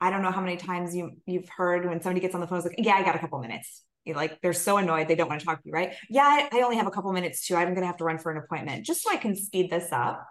I 0.00 0.10
don't 0.10 0.22
know 0.22 0.30
how 0.30 0.40
many 0.40 0.56
times 0.56 0.94
you 0.94 1.12
you've 1.26 1.48
heard 1.48 1.86
when 1.86 2.00
somebody 2.00 2.20
gets 2.20 2.34
on 2.34 2.40
the 2.40 2.46
phone 2.46 2.58
it's 2.58 2.66
like 2.66 2.76
yeah 2.78 2.94
i 2.94 3.02
got 3.02 3.16
a 3.16 3.18
couple 3.18 3.38
minutes. 3.40 3.84
You're 4.04 4.16
like 4.16 4.40
they're 4.40 4.54
so 4.54 4.78
annoyed 4.78 5.08
they 5.08 5.16
don't 5.16 5.28
want 5.28 5.40
to 5.40 5.46
talk 5.46 5.62
to 5.62 5.68
you 5.68 5.72
right? 5.72 5.94
Yeah 6.08 6.22
I, 6.22 6.58
I 6.58 6.62
only 6.62 6.76
have 6.76 6.86
a 6.86 6.90
couple 6.90 7.12
minutes 7.12 7.46
too 7.46 7.56
i'm 7.56 7.74
to 7.74 7.86
have 7.86 7.98
to 7.98 8.04
run 8.04 8.18
for 8.18 8.30
an 8.32 8.38
appointment 8.38 8.84
just 8.84 9.02
so 9.02 9.10
i 9.10 9.16
can 9.16 9.34
speed 9.34 9.70
this 9.70 9.92
up 9.92 10.26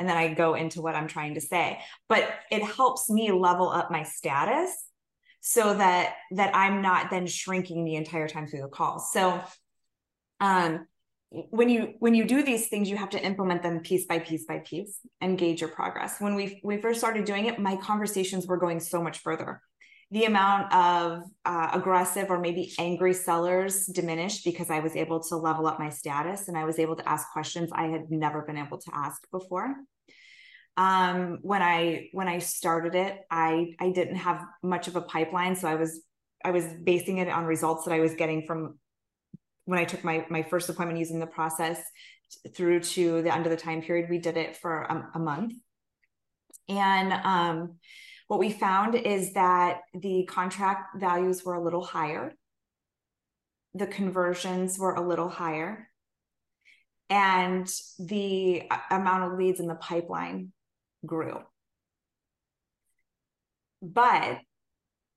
and 0.00 0.08
then 0.08 0.16
I 0.16 0.32
go 0.32 0.54
into 0.54 0.80
what 0.80 0.96
I'm 0.96 1.06
trying 1.06 1.34
to 1.34 1.40
say. 1.40 1.78
But 2.08 2.28
it 2.50 2.64
helps 2.64 3.10
me 3.10 3.30
level 3.30 3.68
up 3.68 3.90
my 3.90 4.02
status 4.02 4.72
so 5.40 5.74
that 5.74 6.14
that 6.32 6.56
I'm 6.56 6.82
not 6.82 7.10
then 7.10 7.26
shrinking 7.26 7.84
the 7.84 7.96
entire 7.96 8.26
time 8.26 8.46
through 8.46 8.62
the 8.62 8.68
call. 8.68 8.98
So 8.98 9.40
um 10.40 10.86
when 11.30 11.68
you 11.68 11.94
when 12.00 12.14
you 12.14 12.24
do 12.24 12.42
these 12.42 12.68
things 12.68 12.90
you 12.90 12.96
have 12.96 13.10
to 13.10 13.24
implement 13.24 13.62
them 13.62 13.80
piece 13.80 14.06
by 14.06 14.18
piece 14.18 14.46
by 14.46 14.58
piece 14.58 14.98
and 15.20 15.38
gauge 15.38 15.60
your 15.60 15.70
progress 15.70 16.16
when 16.18 16.34
we 16.34 16.60
we 16.64 16.80
first 16.80 16.98
started 16.98 17.24
doing 17.24 17.46
it 17.46 17.56
my 17.58 17.76
conversations 17.76 18.48
were 18.48 18.56
going 18.56 18.80
so 18.80 19.00
much 19.00 19.18
further 19.18 19.62
the 20.12 20.24
amount 20.24 20.72
of 20.74 21.22
uh, 21.44 21.70
aggressive 21.72 22.30
or 22.30 22.40
maybe 22.40 22.72
angry 22.78 23.14
sellers 23.14 23.86
diminished 23.86 24.44
because 24.44 24.68
I 24.68 24.80
was 24.80 24.96
able 24.96 25.22
to 25.24 25.36
level 25.36 25.66
up 25.66 25.78
my 25.78 25.88
status 25.88 26.48
and 26.48 26.58
I 26.58 26.64
was 26.64 26.80
able 26.80 26.96
to 26.96 27.08
ask 27.08 27.30
questions 27.32 27.70
I 27.72 27.86
had 27.86 28.10
never 28.10 28.42
been 28.42 28.56
able 28.56 28.78
to 28.78 28.90
ask 28.92 29.22
before. 29.30 29.72
Um, 30.76 31.38
when 31.42 31.62
I 31.62 32.08
when 32.12 32.26
I 32.26 32.38
started 32.38 32.94
it, 32.94 33.18
I 33.30 33.74
I 33.78 33.90
didn't 33.90 34.16
have 34.16 34.44
much 34.62 34.88
of 34.88 34.96
a 34.96 35.02
pipeline, 35.02 35.54
so 35.54 35.68
I 35.68 35.74
was 35.74 36.02
I 36.44 36.50
was 36.50 36.64
basing 36.82 37.18
it 37.18 37.28
on 37.28 37.44
results 37.44 37.84
that 37.84 37.92
I 37.92 38.00
was 38.00 38.14
getting 38.14 38.46
from 38.46 38.78
when 39.66 39.78
I 39.78 39.84
took 39.84 40.02
my 40.02 40.26
my 40.30 40.42
first 40.42 40.68
appointment 40.68 40.98
using 40.98 41.20
the 41.20 41.26
process 41.26 41.80
through 42.56 42.80
to 42.80 43.22
the 43.22 43.34
end 43.34 43.46
of 43.46 43.50
the 43.50 43.56
time 43.56 43.82
period. 43.82 44.08
We 44.08 44.18
did 44.18 44.36
it 44.36 44.56
for 44.56 44.82
a, 44.82 45.10
a 45.16 45.18
month, 45.18 45.52
and 46.68 47.12
um, 47.12 47.76
what 48.30 48.38
we 48.38 48.52
found 48.52 48.94
is 48.94 49.32
that 49.32 49.80
the 49.92 50.24
contract 50.26 51.00
values 51.00 51.44
were 51.44 51.54
a 51.54 51.60
little 51.60 51.82
higher, 51.82 52.32
the 53.74 53.88
conversions 53.88 54.78
were 54.78 54.94
a 54.94 55.00
little 55.00 55.28
higher, 55.28 55.88
and 57.08 57.68
the 57.98 58.62
uh, 58.70 58.78
amount 58.92 59.24
of 59.24 59.36
leads 59.36 59.58
in 59.58 59.66
the 59.66 59.74
pipeline 59.74 60.52
grew. 61.04 61.40
But 63.82 64.38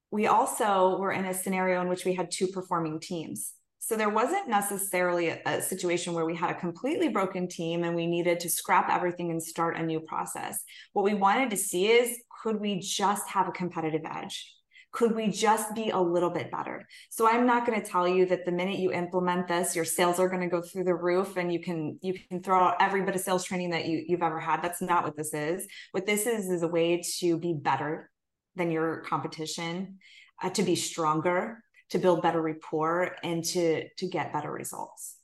we 0.09 0.26
also 0.26 0.97
were 0.97 1.11
in 1.11 1.26
a 1.26 1.36
scenario 1.36 1.82
in 1.82 1.89
which 1.89 2.05
we 2.05 2.16
had 2.16 2.32
two 2.32 2.47
performing 2.47 2.99
teams. 2.99 3.53
So 3.78 3.95
there 3.95 4.09
wasn't 4.09 4.47
necessarily 4.47 5.28
a, 5.28 5.41
a, 5.45 5.61
situation 5.61 6.14
where 6.14 6.26
we 6.26 6.36
had 6.36 6.49
a 6.49 6.59
completely 6.59 7.09
broken 7.09 7.49
team 7.49 7.84
and 7.84 7.95
we 7.95 8.07
needed 8.07 8.39
to 8.39 8.49
scrap 8.49 8.89
everything 8.89 9.30
and 9.30 9.43
start 9.43 9.78
a 9.78 9.84
new 9.84 9.99
process. 9.99 10.64
What 10.93 11.03
we 11.03 11.14
wanted 11.14 11.49
to 11.49 11.57
see 11.57 11.88
is 11.88 12.18
could 12.44 12.60
we 12.60 12.80
just 12.80 13.30
have 13.30 13.48
a 13.48 13.52
competitive 13.52 14.02
edge? 14.04 14.54
Could 14.91 15.16
we 15.16 15.30
just 15.30 15.74
be 15.74 15.89
a 15.89 16.00
little 16.00 16.30
bit 16.30 16.52
better? 16.52 16.86
So 17.10 17.28
I'm 17.28 17.48
not 17.48 17.66
going 17.66 17.82
to 17.82 17.88
tell 17.88 18.08
you 18.08 18.26
that 18.28 18.46
the 18.46 18.52
minute 18.52 18.78
you 18.78 18.91
implement 18.91 19.48
this, 19.48 19.76
your 19.76 19.86
sales 19.86 20.20
are 20.20 20.28
going 20.28 20.41
to 20.41 20.50
go 20.50 20.62
through 20.62 20.84
the 20.84 20.94
roof 20.94 21.38
and 21.38 21.52
you 21.52 21.60
can 21.60 21.98
you 22.02 22.14
can 22.14 22.44
throw 22.44 22.60
out 22.60 22.76
every 22.80 23.02
bit 23.02 23.16
of 23.16 23.22
sales 23.22 23.46
training 23.46 23.72
that 23.72 23.86
you, 23.86 24.04
you've 24.06 24.22
ever 24.22 24.39
had. 24.39 24.62
That's 24.62 24.82
not 24.82 25.04
what 25.04 25.16
this 25.16 25.34
is. 25.34 25.66
What 25.94 26.06
this 26.06 26.28
is 26.28 26.50
is 26.50 26.62
a 26.62 26.68
way 26.68 27.02
to 27.20 27.38
be 27.39 27.54
better 27.54 28.12
than 28.56 28.70
your 28.70 28.98
competition, 28.98 29.98
uh, 30.44 30.52
to 30.52 30.62
be 30.62 30.76
stronger, 30.76 31.64
to 31.89 31.98
build 31.98 32.22
better 32.22 32.41
rapport 32.41 33.16
and 33.24 33.44
to 33.44 33.88
to 33.98 34.08
get 34.08 34.34
better 34.34 34.52
results 34.52 35.18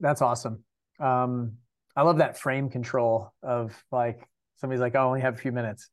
that's 0.00 0.22
awesome 0.22 0.64
um 1.00 1.58
i 1.94 2.02
love 2.02 2.18
that 2.18 2.38
frame 2.38 2.70
control 2.70 3.32
of 3.42 3.84
like 3.92 4.26
somebody's 4.58 4.80
like 4.80 4.94
oh, 4.94 5.00
i 5.00 5.02
only 5.02 5.20
have 5.20 5.34
a 5.34 5.38
few 5.38 5.52
minutes 5.52 5.88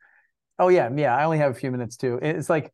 oh 0.59 0.69
yeah 0.69 0.89
yeah 0.95 1.15
i 1.15 1.23
only 1.23 1.37
have 1.37 1.51
a 1.51 1.55
few 1.55 1.71
minutes 1.71 1.97
too 1.97 2.19
it's 2.21 2.49
like 2.49 2.71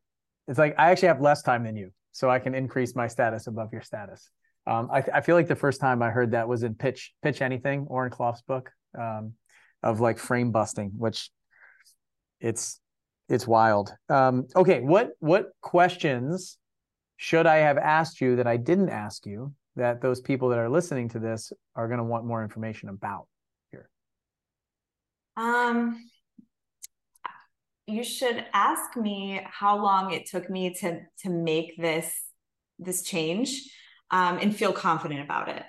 it's 0.48 0.58
like 0.58 0.74
i 0.78 0.90
actually 0.90 1.08
have 1.08 1.20
less 1.20 1.42
time 1.42 1.64
than 1.64 1.76
you 1.76 1.90
so 2.12 2.30
i 2.30 2.38
can 2.38 2.54
increase 2.54 2.94
my 2.94 3.06
status 3.06 3.46
above 3.46 3.72
your 3.72 3.82
status 3.82 4.30
um, 4.64 4.88
I, 4.92 5.02
I 5.12 5.20
feel 5.22 5.34
like 5.34 5.48
the 5.48 5.56
first 5.56 5.80
time 5.80 6.02
i 6.02 6.10
heard 6.10 6.32
that 6.32 6.48
was 6.48 6.62
in 6.62 6.74
pitch 6.74 7.12
pitch 7.22 7.42
anything 7.42 7.86
Oren 7.88 8.10
Klaff's 8.10 8.42
book 8.42 8.70
um, 8.98 9.32
of 9.82 10.00
like 10.00 10.18
frame 10.18 10.52
busting 10.52 10.92
which 10.96 11.30
it's 12.40 12.80
it's 13.28 13.46
wild. 13.46 13.94
Um, 14.08 14.46
okay, 14.54 14.80
what 14.80 15.12
what 15.20 15.52
questions 15.62 16.58
should 17.16 17.46
I 17.46 17.56
have 17.56 17.78
asked 17.78 18.20
you 18.20 18.36
that 18.36 18.46
I 18.46 18.56
didn't 18.56 18.90
ask 18.90 19.24
you 19.24 19.54
that 19.76 20.02
those 20.02 20.20
people 20.20 20.50
that 20.50 20.58
are 20.58 20.68
listening 20.68 21.08
to 21.10 21.18
this 21.18 21.52
are 21.74 21.86
going 21.86 21.98
to 21.98 22.04
want 22.04 22.26
more 22.26 22.42
information 22.42 22.88
about? 22.88 23.26
Um, 25.36 25.98
you 27.86 28.04
should 28.04 28.44
ask 28.52 28.96
me 28.96 29.40
how 29.44 29.82
long 29.82 30.12
it 30.12 30.26
took 30.26 30.48
me 30.48 30.74
to 30.74 31.00
to 31.20 31.30
make 31.30 31.76
this 31.78 32.12
this 32.78 33.02
change 33.02 33.62
um, 34.10 34.38
and 34.38 34.54
feel 34.54 34.72
confident 34.72 35.20
about 35.20 35.48
it, 35.48 35.62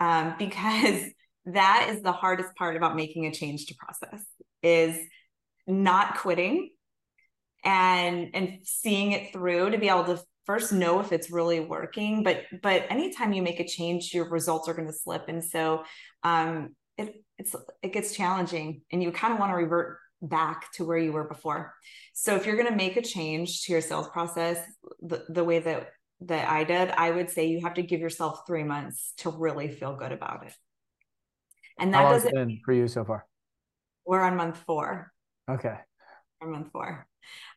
um, 0.00 0.34
because 0.38 1.02
that 1.46 1.88
is 1.90 2.02
the 2.02 2.12
hardest 2.12 2.54
part 2.54 2.76
about 2.76 2.96
making 2.96 3.26
a 3.26 3.32
change 3.32 3.66
to 3.66 3.74
process 3.74 4.24
is 4.62 4.96
not 5.66 6.18
quitting 6.18 6.70
and 7.64 8.30
and 8.34 8.58
seeing 8.64 9.12
it 9.12 9.32
through 9.32 9.70
to 9.70 9.78
be 9.78 9.88
able 9.88 10.04
to 10.04 10.22
first 10.44 10.72
know 10.72 11.00
if 11.00 11.12
it's 11.12 11.30
really 11.30 11.60
working. 11.60 12.22
But 12.22 12.44
but 12.62 12.86
anytime 12.90 13.32
you 13.32 13.42
make 13.42 13.60
a 13.60 13.66
change 13.66 14.12
your 14.12 14.28
results 14.28 14.68
are 14.68 14.74
going 14.74 14.88
to 14.88 14.94
slip. 14.94 15.28
And 15.28 15.42
so 15.42 15.84
um 16.22 16.74
it 16.98 17.14
it's 17.42 17.56
it 17.82 17.92
gets 17.92 18.14
challenging 18.14 18.82
and 18.90 19.02
you 19.02 19.12
kind 19.12 19.32
of 19.32 19.38
want 19.38 19.50
to 19.50 19.56
revert 19.56 19.98
back 20.20 20.70
to 20.72 20.84
where 20.84 20.98
you 20.98 21.12
were 21.12 21.24
before 21.24 21.74
so 22.14 22.36
if 22.36 22.46
you're 22.46 22.56
going 22.56 22.68
to 22.68 22.76
make 22.76 22.96
a 22.96 23.02
change 23.02 23.64
to 23.64 23.72
your 23.72 23.80
sales 23.80 24.08
process 24.08 24.58
the, 25.00 25.24
the 25.28 25.42
way 25.42 25.58
that 25.58 25.88
that 26.20 26.48
i 26.48 26.62
did 26.62 26.90
i 26.90 27.10
would 27.10 27.28
say 27.28 27.46
you 27.46 27.60
have 27.60 27.74
to 27.74 27.82
give 27.82 28.00
yourself 28.00 28.42
three 28.46 28.62
months 28.62 29.12
to 29.16 29.30
really 29.30 29.68
feel 29.68 29.96
good 29.96 30.12
about 30.12 30.46
it 30.46 30.54
and 31.80 31.92
that 31.92 32.08
doesn't 32.08 32.32
been 32.32 32.60
for 32.64 32.72
you 32.72 32.86
so 32.86 33.04
far 33.04 33.26
we're 34.06 34.22
on 34.22 34.36
month 34.36 34.58
four 34.58 35.12
Okay. 35.50 35.74
month 36.42 36.70
four. 36.72 37.06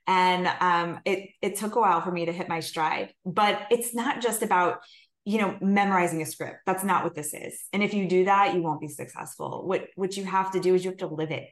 And 0.07 0.47
um, 0.59 0.99
it 1.05 1.29
it 1.41 1.55
took 1.55 1.75
a 1.75 1.79
while 1.79 2.01
for 2.01 2.11
me 2.11 2.25
to 2.25 2.31
hit 2.31 2.49
my 2.49 2.59
stride. 2.59 3.13
But 3.25 3.67
it's 3.71 3.95
not 3.95 4.21
just 4.21 4.43
about 4.43 4.79
you 5.25 5.39
know 5.39 5.57
memorizing 5.59 6.21
a 6.21 6.25
script. 6.25 6.59
That's 6.65 6.83
not 6.83 7.03
what 7.03 7.15
this 7.15 7.33
is. 7.33 7.63
And 7.73 7.83
if 7.83 7.93
you 7.93 8.07
do 8.07 8.25
that, 8.25 8.53
you 8.53 8.61
won't 8.61 8.79
be 8.79 8.87
successful. 8.87 9.63
What 9.65 9.87
what 9.95 10.15
you 10.15 10.23
have 10.23 10.51
to 10.51 10.59
do 10.59 10.75
is 10.75 10.85
you 10.85 10.91
have 10.91 10.99
to 10.99 11.07
live 11.07 11.31
it. 11.31 11.49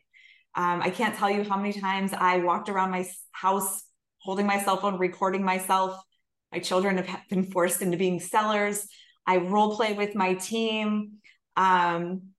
Um, 0.56 0.82
I 0.82 0.92
can't 0.92 1.16
tell 1.16 1.30
you 1.30 1.44
how 1.44 1.58
many 1.58 1.74
times 1.74 2.14
I 2.14 2.38
walked 2.38 2.70
around 2.70 2.92
my 2.92 3.06
house 3.32 3.84
holding 4.20 4.46
my 4.46 4.64
cell 4.64 4.78
phone, 4.78 4.98
recording 4.98 5.44
myself. 5.44 6.00
My 6.52 6.60
children 6.60 6.98
have 6.98 7.22
been 7.30 7.44
forced 7.44 7.82
into 7.82 7.98
being 7.98 8.20
sellers. 8.20 8.88
I 9.26 9.38
role 9.38 9.76
play 9.76 9.94
with 9.94 10.16
my 10.16 10.36
team. 10.36 11.14
Um, 11.58 12.30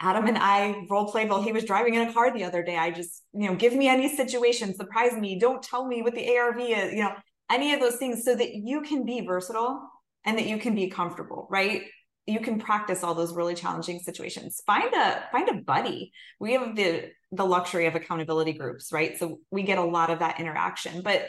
Adam 0.00 0.26
and 0.26 0.38
I 0.38 0.86
role 0.88 1.10
played 1.10 1.28
while 1.28 1.42
he 1.42 1.52
was 1.52 1.64
driving 1.64 1.94
in 1.94 2.08
a 2.08 2.12
car 2.12 2.32
the 2.32 2.44
other 2.44 2.62
day. 2.62 2.76
I 2.76 2.90
just, 2.90 3.22
you 3.32 3.48
know, 3.48 3.54
give 3.54 3.74
me 3.74 3.88
any 3.88 4.14
situation, 4.14 4.74
surprise 4.74 5.12
me, 5.12 5.38
don't 5.38 5.62
tell 5.62 5.86
me 5.86 6.02
what 6.02 6.14
the 6.14 6.36
ARV 6.36 6.60
is, 6.60 6.92
you 6.92 7.02
know, 7.02 7.14
any 7.50 7.72
of 7.72 7.80
those 7.80 7.96
things 7.96 8.24
so 8.24 8.34
that 8.34 8.54
you 8.54 8.82
can 8.82 9.04
be 9.04 9.20
versatile 9.20 9.91
and 10.24 10.38
that 10.38 10.46
you 10.46 10.58
can 10.58 10.74
be 10.74 10.88
comfortable, 10.88 11.46
right? 11.50 11.82
you 12.26 12.40
can 12.40 12.58
practice 12.58 13.02
all 13.02 13.14
those 13.14 13.34
really 13.34 13.54
challenging 13.54 13.98
situations. 13.98 14.62
Find 14.64 14.92
a 14.94 15.24
find 15.32 15.48
a 15.48 15.54
buddy. 15.54 16.12
We 16.38 16.52
have 16.52 16.76
the 16.76 17.10
the 17.32 17.44
luxury 17.44 17.86
of 17.86 17.94
accountability 17.94 18.52
groups 18.52 18.92
right? 18.92 19.18
So 19.18 19.40
we 19.50 19.62
get 19.62 19.78
a 19.78 19.84
lot 19.84 20.10
of 20.10 20.20
that 20.20 20.38
interaction. 20.38 21.02
But 21.02 21.28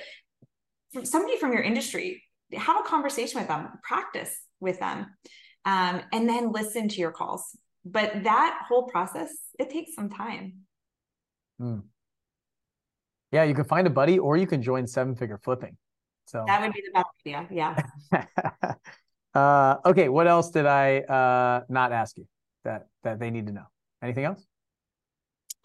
somebody 1.03 1.37
from 1.37 1.53
your 1.53 1.63
industry 1.63 2.23
have 2.53 2.77
a 2.77 2.83
conversation 2.83 3.39
with 3.39 3.47
them 3.47 3.69
practice 3.81 4.35
with 4.59 4.79
them 4.79 5.07
um, 5.65 6.01
and 6.11 6.29
then 6.29 6.51
listen 6.51 6.87
to 6.89 6.97
your 6.97 7.11
calls. 7.11 7.57
But 7.85 8.23
that 8.23 8.61
whole 8.67 8.83
process 8.83 9.31
it 9.57 9.69
takes 9.69 9.95
some 9.95 10.09
time. 10.09 10.53
Mm. 11.61 11.83
yeah 13.31 13.43
you 13.43 13.53
can 13.53 13.63
find 13.63 13.85
a 13.85 13.91
buddy 13.91 14.17
or 14.17 14.37
you 14.37 14.47
can 14.47 14.63
join 14.63 14.87
seven 14.87 15.15
figure 15.15 15.37
flipping 15.37 15.77
so 16.25 16.43
that 16.47 16.61
would 16.61 16.73
be 16.73 16.81
the 16.85 16.91
best 16.93 17.07
idea 17.25 17.47
yeah 17.51 18.73
Uh, 19.33 19.77
okay, 19.85 20.09
what 20.09 20.27
else 20.27 20.51
did 20.51 20.65
I 20.65 20.99
uh, 20.99 21.63
not 21.69 21.91
ask 21.91 22.17
you 22.17 22.27
that 22.63 22.87
that 23.03 23.19
they 23.19 23.31
need 23.31 23.47
to 23.47 23.53
know? 23.53 23.65
Anything 24.01 24.25
else? 24.25 24.45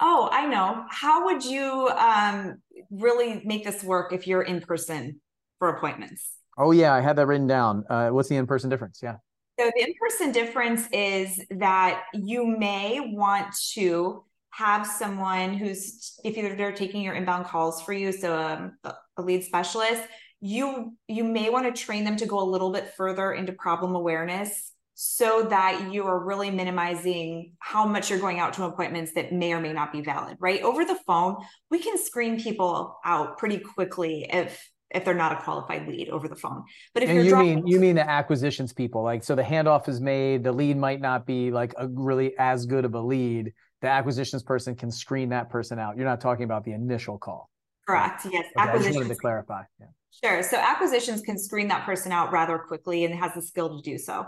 Oh, 0.00 0.28
I 0.32 0.46
know. 0.46 0.84
How 0.90 1.24
would 1.26 1.44
you 1.44 1.88
um, 1.88 2.62
really 2.90 3.42
make 3.44 3.64
this 3.64 3.82
work 3.82 4.12
if 4.12 4.26
you're 4.26 4.42
in 4.42 4.60
person 4.60 5.20
for 5.58 5.68
appointments? 5.68 6.30
Oh 6.56 6.70
yeah, 6.70 6.94
I 6.94 7.00
had 7.00 7.16
that 7.16 7.26
written 7.26 7.46
down. 7.46 7.84
Uh, 7.90 8.08
what's 8.10 8.28
the 8.28 8.36
in-person 8.36 8.70
difference? 8.70 9.00
Yeah. 9.02 9.16
So 9.60 9.70
the 9.74 9.82
in-person 9.82 10.32
difference 10.32 10.88
is 10.92 11.44
that 11.50 12.04
you 12.14 12.46
may 12.46 13.00
want 13.12 13.48
to 13.74 14.24
have 14.50 14.86
someone 14.86 15.54
who's 15.54 16.18
if 16.24 16.34
they're 16.34 16.72
taking 16.72 17.02
your 17.02 17.14
inbound 17.14 17.46
calls 17.46 17.82
for 17.82 17.92
you, 17.92 18.12
so 18.12 18.36
um, 18.36 18.78
a 19.16 19.22
lead 19.22 19.44
specialist, 19.44 20.02
you 20.40 20.96
you 21.08 21.24
may 21.24 21.50
want 21.50 21.74
to 21.74 21.82
train 21.82 22.04
them 22.04 22.16
to 22.16 22.26
go 22.26 22.40
a 22.40 22.44
little 22.48 22.70
bit 22.70 22.94
further 22.96 23.32
into 23.32 23.52
problem 23.52 23.94
awareness 23.94 24.72
so 24.94 25.46
that 25.48 25.92
you 25.92 26.04
are 26.04 26.18
really 26.18 26.50
minimizing 26.50 27.52
how 27.60 27.86
much 27.86 28.10
you're 28.10 28.18
going 28.18 28.40
out 28.40 28.52
to 28.52 28.64
appointments 28.64 29.12
that 29.14 29.32
may 29.32 29.52
or 29.52 29.60
may 29.60 29.72
not 29.72 29.92
be 29.92 30.00
valid 30.00 30.36
right? 30.40 30.62
Over 30.62 30.84
the 30.84 30.98
phone 31.06 31.36
we 31.70 31.80
can 31.80 31.98
screen 31.98 32.40
people 32.40 32.98
out 33.04 33.38
pretty 33.38 33.58
quickly 33.58 34.26
if 34.30 34.70
if 34.90 35.04
they're 35.04 35.12
not 35.12 35.32
a 35.32 35.42
qualified 35.42 35.86
lead 35.86 36.08
over 36.08 36.28
the 36.28 36.36
phone. 36.36 36.64
But 36.94 37.02
if 37.02 37.10
and 37.10 37.24
you 37.26 37.36
mean 37.36 37.66
you 37.66 37.80
mean 37.80 37.96
the 37.96 38.08
acquisitions 38.08 38.72
people 38.72 39.02
like 39.02 39.24
so 39.24 39.34
the 39.34 39.42
handoff 39.42 39.88
is 39.88 40.00
made 40.00 40.44
the 40.44 40.52
lead 40.52 40.76
might 40.76 41.00
not 41.00 41.26
be 41.26 41.50
like 41.50 41.74
a 41.76 41.88
really 41.88 42.34
as 42.38 42.64
good 42.66 42.84
of 42.84 42.94
a 42.94 43.00
lead. 43.00 43.52
The 43.80 43.88
acquisitions 43.88 44.42
person 44.42 44.74
can 44.74 44.90
screen 44.90 45.28
that 45.28 45.50
person 45.50 45.78
out. 45.78 45.96
You're 45.96 46.06
not 46.06 46.20
talking 46.20 46.44
about 46.44 46.64
the 46.64 46.72
initial 46.72 47.16
call 47.18 47.48
correct 47.88 48.24
yes 48.24 48.44
okay, 48.56 48.68
acquisitions 48.68 48.86
I 48.86 48.88
just 48.88 48.96
wanted 48.96 49.14
to 49.14 49.20
clarify 49.20 49.62
yeah 49.80 49.86
Sure. 50.24 50.42
So 50.42 50.56
acquisitions 50.56 51.20
can 51.20 51.38
screen 51.38 51.68
that 51.68 51.84
person 51.84 52.12
out 52.12 52.32
rather 52.32 52.58
quickly 52.58 53.04
and 53.04 53.14
has 53.14 53.34
the 53.34 53.42
skill 53.42 53.76
to 53.76 53.82
do 53.82 53.98
so. 53.98 54.26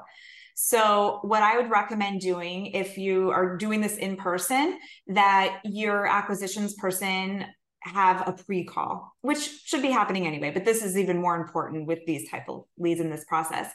So, 0.55 1.21
what 1.23 1.43
I 1.43 1.57
would 1.57 1.71
recommend 1.71 2.21
doing 2.21 2.67
if 2.67 2.99
you 2.99 3.31
are 3.31 3.57
doing 3.57 3.81
this 3.81 3.97
in 3.97 4.17
person, 4.17 4.79
that 5.07 5.61
your 5.65 6.07
acquisitions 6.07 6.75
person 6.75 7.47
have 7.83 8.29
a 8.29 8.33
pre-call, 8.33 9.11
which 9.23 9.63
should 9.65 9.81
be 9.81 9.91
happening 9.91 10.27
anyway, 10.27 10.51
but 10.51 10.67
this 10.67 10.85
is 10.85 10.99
even 10.99 11.19
more 11.19 11.37
important 11.37 11.87
with 11.87 12.01
these 12.07 12.31
type 12.31 12.47
of 12.49 12.65
leads 12.77 13.01
in 13.01 13.09
this 13.09 13.25
process 13.25 13.73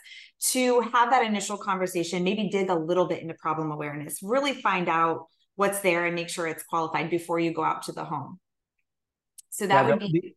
to 0.52 0.80
have 0.80 1.10
that 1.10 1.26
initial 1.26 1.56
conversation, 1.56 2.22
maybe 2.22 2.48
dig 2.50 2.70
a 2.70 2.74
little 2.74 3.08
bit 3.08 3.20
into 3.20 3.34
problem 3.34 3.72
awareness, 3.72 4.22
really 4.22 4.52
find 4.52 4.88
out 4.88 5.26
what's 5.56 5.80
there 5.80 6.06
and 6.06 6.14
make 6.14 6.28
sure 6.28 6.46
it's 6.46 6.62
qualified 6.62 7.10
before 7.10 7.40
you 7.40 7.52
go 7.52 7.64
out 7.64 7.82
to 7.82 7.92
the 7.92 8.04
home. 8.04 8.38
So 9.56 9.66
that 9.66 9.86
yeah, 9.86 9.94
would 9.94 10.00
be 10.00 10.36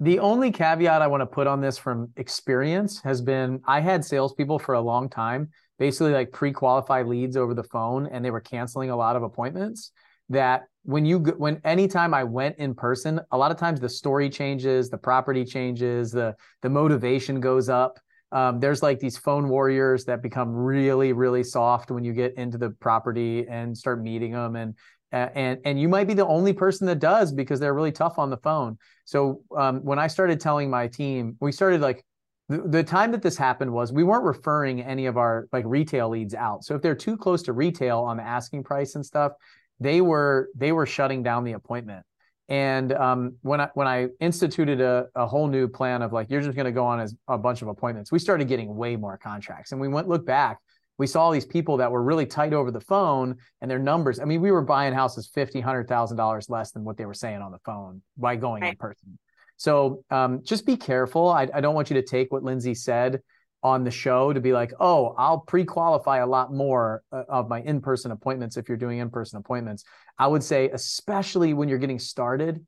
the 0.00 0.18
only 0.18 0.50
caveat 0.50 1.02
I 1.02 1.06
want 1.08 1.20
to 1.20 1.26
put 1.26 1.46
on 1.46 1.60
this 1.60 1.76
from 1.76 2.10
experience 2.16 3.02
has 3.02 3.20
been 3.20 3.60
I 3.66 3.80
had 3.80 4.02
salespeople 4.02 4.58
for 4.58 4.74
a 4.74 4.80
long 4.80 5.10
time, 5.10 5.50
basically 5.78 6.12
like 6.12 6.32
pre-qualified 6.32 7.06
leads 7.06 7.36
over 7.36 7.52
the 7.52 7.64
phone, 7.64 8.06
and 8.06 8.24
they 8.24 8.30
were 8.30 8.40
canceling 8.40 8.88
a 8.88 8.96
lot 8.96 9.14
of 9.14 9.22
appointments. 9.22 9.92
That 10.30 10.68
when 10.84 11.04
you 11.04 11.18
when 11.18 11.60
anytime 11.64 12.14
I 12.14 12.24
went 12.24 12.56
in 12.56 12.74
person, 12.74 13.20
a 13.30 13.36
lot 13.36 13.50
of 13.50 13.58
times 13.58 13.78
the 13.78 13.90
story 13.90 14.30
changes, 14.30 14.88
the 14.88 14.96
property 14.98 15.44
changes, 15.44 16.10
the 16.10 16.34
the 16.62 16.70
motivation 16.70 17.40
goes 17.40 17.68
up. 17.68 18.00
Um, 18.32 18.58
there's 18.58 18.82
like 18.82 19.00
these 19.00 19.18
phone 19.18 19.50
warriors 19.50 20.06
that 20.06 20.22
become 20.22 20.50
really 20.50 21.12
really 21.12 21.44
soft 21.44 21.90
when 21.90 22.04
you 22.04 22.14
get 22.14 22.34
into 22.38 22.56
the 22.56 22.70
property 22.70 23.46
and 23.48 23.76
start 23.76 24.02
meeting 24.02 24.32
them 24.32 24.56
and 24.56 24.76
and 25.12 25.60
and 25.64 25.80
you 25.80 25.88
might 25.88 26.06
be 26.06 26.14
the 26.14 26.26
only 26.26 26.52
person 26.52 26.86
that 26.88 26.98
does 26.98 27.32
because 27.32 27.60
they're 27.60 27.74
really 27.74 27.92
tough 27.92 28.18
on 28.18 28.30
the 28.30 28.36
phone. 28.36 28.78
So 29.04 29.42
um, 29.56 29.84
when 29.84 29.98
I 29.98 30.06
started 30.06 30.40
telling 30.40 30.68
my 30.68 30.88
team, 30.88 31.36
we 31.40 31.52
started 31.52 31.80
like 31.80 32.04
the, 32.48 32.62
the 32.66 32.82
time 32.82 33.12
that 33.12 33.22
this 33.22 33.36
happened 33.36 33.72
was 33.72 33.92
we 33.92 34.04
weren't 34.04 34.24
referring 34.24 34.82
any 34.82 35.06
of 35.06 35.16
our 35.16 35.48
like 35.52 35.64
retail 35.66 36.08
leads 36.08 36.34
out. 36.34 36.64
So 36.64 36.74
if 36.74 36.82
they're 36.82 36.94
too 36.94 37.16
close 37.16 37.42
to 37.44 37.52
retail 37.52 38.00
on 38.00 38.16
the 38.16 38.22
asking 38.22 38.64
price 38.64 38.94
and 38.94 39.04
stuff, 39.04 39.32
they 39.80 40.00
were 40.00 40.48
they 40.56 40.72
were 40.72 40.86
shutting 40.86 41.22
down 41.22 41.44
the 41.44 41.52
appointment. 41.52 42.04
And 42.48 42.92
um, 42.92 43.36
when 43.42 43.60
I 43.60 43.70
when 43.74 43.88
I 43.88 44.08
instituted 44.20 44.80
a, 44.80 45.06
a 45.14 45.26
whole 45.26 45.48
new 45.48 45.66
plan 45.66 46.02
of 46.02 46.12
like 46.12 46.30
you're 46.30 46.40
just 46.40 46.54
going 46.54 46.66
to 46.66 46.72
go 46.72 46.84
on 46.84 47.00
as 47.00 47.14
a 47.28 47.38
bunch 47.38 47.62
of 47.62 47.68
appointments, 47.68 48.12
we 48.12 48.18
started 48.18 48.46
getting 48.48 48.74
way 48.76 48.96
more 48.96 49.18
contracts. 49.18 49.72
And 49.72 49.80
we 49.80 49.88
went 49.88 50.08
look 50.08 50.24
back 50.24 50.60
we 50.98 51.06
saw 51.06 51.22
all 51.22 51.30
these 51.30 51.46
people 51.46 51.76
that 51.78 51.90
were 51.90 52.02
really 52.02 52.26
tight 52.26 52.52
over 52.52 52.70
the 52.70 52.80
phone 52.80 53.36
and 53.60 53.70
their 53.70 53.78
numbers. 53.78 54.18
I 54.20 54.24
mean, 54.24 54.40
we 54.40 54.50
were 54.50 54.62
buying 54.62 54.92
houses 54.92 55.30
fifty, 55.32 55.60
hundred 55.60 55.88
thousand 55.88 56.16
dollars 56.16 56.48
less 56.48 56.72
than 56.72 56.84
what 56.84 56.96
they 56.96 57.06
were 57.06 57.14
saying 57.14 57.42
on 57.42 57.52
the 57.52 57.58
phone 57.64 58.02
by 58.16 58.36
going 58.36 58.62
right. 58.62 58.72
in 58.72 58.76
person. 58.76 59.18
So 59.56 60.04
um, 60.10 60.42
just 60.42 60.66
be 60.66 60.76
careful. 60.76 61.28
I, 61.28 61.48
I, 61.54 61.60
don't 61.60 61.74
want 61.74 61.88
you 61.88 61.94
to 61.94 62.02
take 62.02 62.30
what 62.30 62.42
Lindsay 62.42 62.74
said 62.74 63.22
on 63.62 63.84
the 63.84 63.90
show 63.90 64.32
to 64.32 64.40
be 64.40 64.52
like, 64.52 64.72
oh, 64.80 65.14
I'll 65.16 65.40
pre-qualify 65.40 66.18
a 66.18 66.26
lot 66.26 66.52
more 66.52 67.02
uh, 67.10 67.22
of 67.28 67.48
my 67.48 67.62
in-person 67.62 68.10
appointments 68.10 68.58
if 68.58 68.68
you're 68.68 68.76
doing 68.76 68.98
in-person 68.98 69.38
appointments. 69.38 69.84
I 70.18 70.26
would 70.26 70.42
say, 70.42 70.68
especially 70.70 71.54
when 71.54 71.68
you're 71.68 71.78
getting 71.78 71.98
started, 71.98 72.64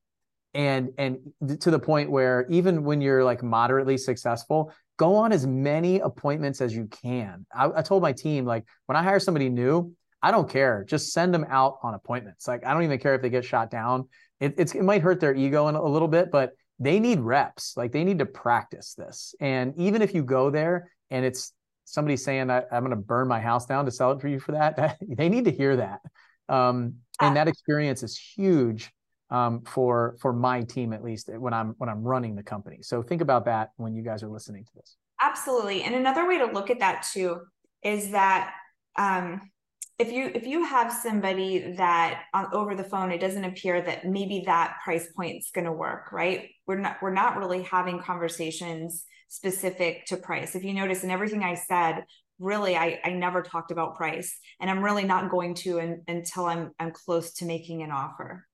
and 0.54 0.90
and 0.96 1.18
to 1.60 1.70
the 1.70 1.78
point 1.78 2.10
where 2.10 2.46
even 2.48 2.82
when 2.82 3.02
you're 3.02 3.22
like 3.22 3.42
moderately 3.42 3.98
successful 3.98 4.72
go 4.98 5.14
on 5.14 5.32
as 5.32 5.46
many 5.46 6.00
appointments 6.00 6.60
as 6.60 6.74
you 6.74 6.86
can. 6.86 7.46
I, 7.54 7.70
I, 7.76 7.82
told 7.82 8.02
my 8.02 8.12
team, 8.12 8.44
like, 8.44 8.64
when 8.86 8.96
I 8.96 9.02
hire 9.02 9.20
somebody 9.20 9.48
new, 9.48 9.94
I 10.20 10.30
don't 10.30 10.50
care. 10.50 10.84
Just 10.86 11.12
send 11.12 11.32
them 11.32 11.46
out 11.48 11.78
on 11.82 11.94
appointments. 11.94 12.46
Like, 12.46 12.66
I 12.66 12.74
don't 12.74 12.82
even 12.82 12.98
care 12.98 13.14
if 13.14 13.22
they 13.22 13.30
get 13.30 13.44
shot 13.44 13.70
down. 13.70 14.08
It, 14.40 14.56
it's, 14.58 14.74
it 14.74 14.82
might 14.82 15.00
hurt 15.00 15.20
their 15.20 15.34
ego 15.34 15.68
in 15.68 15.76
a 15.76 15.82
little 15.82 16.08
bit, 16.08 16.30
but 16.30 16.52
they 16.80 16.98
need 17.00 17.20
reps. 17.20 17.74
Like, 17.76 17.92
they 17.92 18.04
need 18.04 18.18
to 18.18 18.26
practice 18.26 18.94
this. 18.94 19.34
And 19.40 19.72
even 19.76 20.02
if 20.02 20.14
you 20.14 20.24
go 20.24 20.50
there 20.50 20.90
and 21.10 21.24
it's 21.24 21.52
somebody 21.84 22.16
saying 22.16 22.48
that 22.48 22.66
I'm 22.72 22.82
going 22.82 22.90
to 22.90 22.96
burn 22.96 23.28
my 23.28 23.40
house 23.40 23.66
down 23.66 23.84
to 23.84 23.92
sell 23.92 24.12
it 24.12 24.20
for 24.20 24.28
you 24.28 24.40
for 24.40 24.52
that, 24.52 24.76
that 24.76 24.98
they 25.00 25.28
need 25.28 25.44
to 25.44 25.52
hear 25.52 25.76
that. 25.76 26.00
Um, 26.48 26.96
and 27.20 27.36
that 27.36 27.46
experience 27.46 28.02
is 28.02 28.18
huge 28.18 28.90
um, 29.30 29.62
for 29.62 30.16
for 30.20 30.32
my 30.32 30.62
team 30.62 30.92
at 30.92 31.04
least 31.04 31.28
when 31.28 31.52
I'm 31.52 31.74
when 31.78 31.88
I'm 31.88 32.02
running 32.02 32.34
the 32.34 32.42
company. 32.42 32.78
So 32.82 33.02
think 33.02 33.20
about 33.20 33.44
that 33.46 33.70
when 33.76 33.94
you 33.94 34.02
guys 34.02 34.22
are 34.22 34.28
listening 34.28 34.64
to 34.64 34.70
this. 34.76 34.96
Absolutely, 35.20 35.82
and 35.82 35.94
another 35.94 36.26
way 36.26 36.38
to 36.38 36.46
look 36.46 36.70
at 36.70 36.80
that 36.80 37.06
too 37.12 37.40
is 37.82 38.10
that 38.10 38.54
um, 38.96 39.50
if 39.98 40.12
you 40.12 40.30
if 40.34 40.46
you 40.46 40.64
have 40.64 40.92
somebody 40.92 41.72
that 41.76 42.24
on 42.32 42.46
over 42.52 42.74
the 42.74 42.84
phone, 42.84 43.10
it 43.10 43.20
doesn't 43.20 43.44
appear 43.44 43.82
that 43.82 44.06
maybe 44.06 44.44
that 44.46 44.76
price 44.84 45.08
point 45.14 45.38
is 45.38 45.50
going 45.54 45.66
to 45.66 45.72
work, 45.72 46.12
right? 46.12 46.48
We're 46.66 46.78
not 46.78 46.96
we're 47.02 47.12
not 47.12 47.36
really 47.36 47.62
having 47.62 47.98
conversations 48.00 49.04
specific 49.28 50.06
to 50.06 50.16
price. 50.16 50.54
If 50.54 50.64
you 50.64 50.72
notice 50.72 51.04
in 51.04 51.10
everything 51.10 51.42
I 51.42 51.54
said, 51.54 52.04
really 52.38 52.76
I, 52.76 53.00
I 53.04 53.10
never 53.10 53.42
talked 53.42 53.70
about 53.70 53.96
price 53.96 54.38
and 54.60 54.70
i'm 54.70 54.82
really 54.82 55.04
not 55.04 55.30
going 55.30 55.54
to 55.54 55.78
in, 55.78 56.02
until 56.06 56.46
i'm 56.46 56.70
i'm 56.78 56.92
close 56.92 57.32
to 57.34 57.44
making 57.44 57.82
an 57.82 57.90
offer 57.90 58.46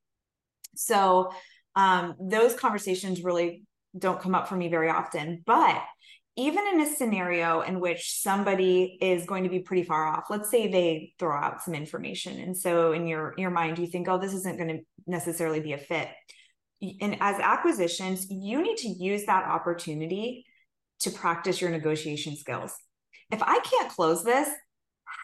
so 0.76 1.32
um, 1.76 2.14
those 2.20 2.54
conversations 2.54 3.22
really 3.22 3.64
don't 3.96 4.20
come 4.20 4.34
up 4.34 4.48
for 4.48 4.56
me 4.56 4.68
very 4.68 4.88
often. 4.88 5.42
But 5.46 5.82
even 6.36 6.66
in 6.72 6.80
a 6.80 6.86
scenario 6.86 7.60
in 7.60 7.78
which 7.78 8.20
somebody 8.20 8.98
is 9.00 9.24
going 9.24 9.44
to 9.44 9.50
be 9.50 9.60
pretty 9.60 9.84
far 9.84 10.04
off, 10.06 10.24
let's 10.30 10.50
say 10.50 10.68
they 10.68 11.12
throw 11.18 11.36
out 11.36 11.62
some 11.62 11.74
information, 11.74 12.40
and 12.40 12.56
so 12.56 12.92
in 12.92 13.06
your 13.06 13.34
your 13.38 13.50
mind 13.50 13.78
you 13.78 13.86
think, 13.86 14.08
oh, 14.08 14.18
this 14.18 14.34
isn't 14.34 14.58
going 14.58 14.68
to 14.68 14.80
necessarily 15.06 15.60
be 15.60 15.72
a 15.72 15.78
fit. 15.78 16.08
And 17.00 17.16
as 17.20 17.38
acquisitions, 17.40 18.26
you 18.28 18.60
need 18.62 18.76
to 18.78 18.88
use 18.88 19.24
that 19.26 19.48
opportunity 19.48 20.44
to 21.00 21.10
practice 21.10 21.60
your 21.60 21.70
negotiation 21.70 22.36
skills. 22.36 22.74
If 23.30 23.42
I 23.42 23.58
can't 23.60 23.90
close 23.90 24.24
this, 24.24 24.48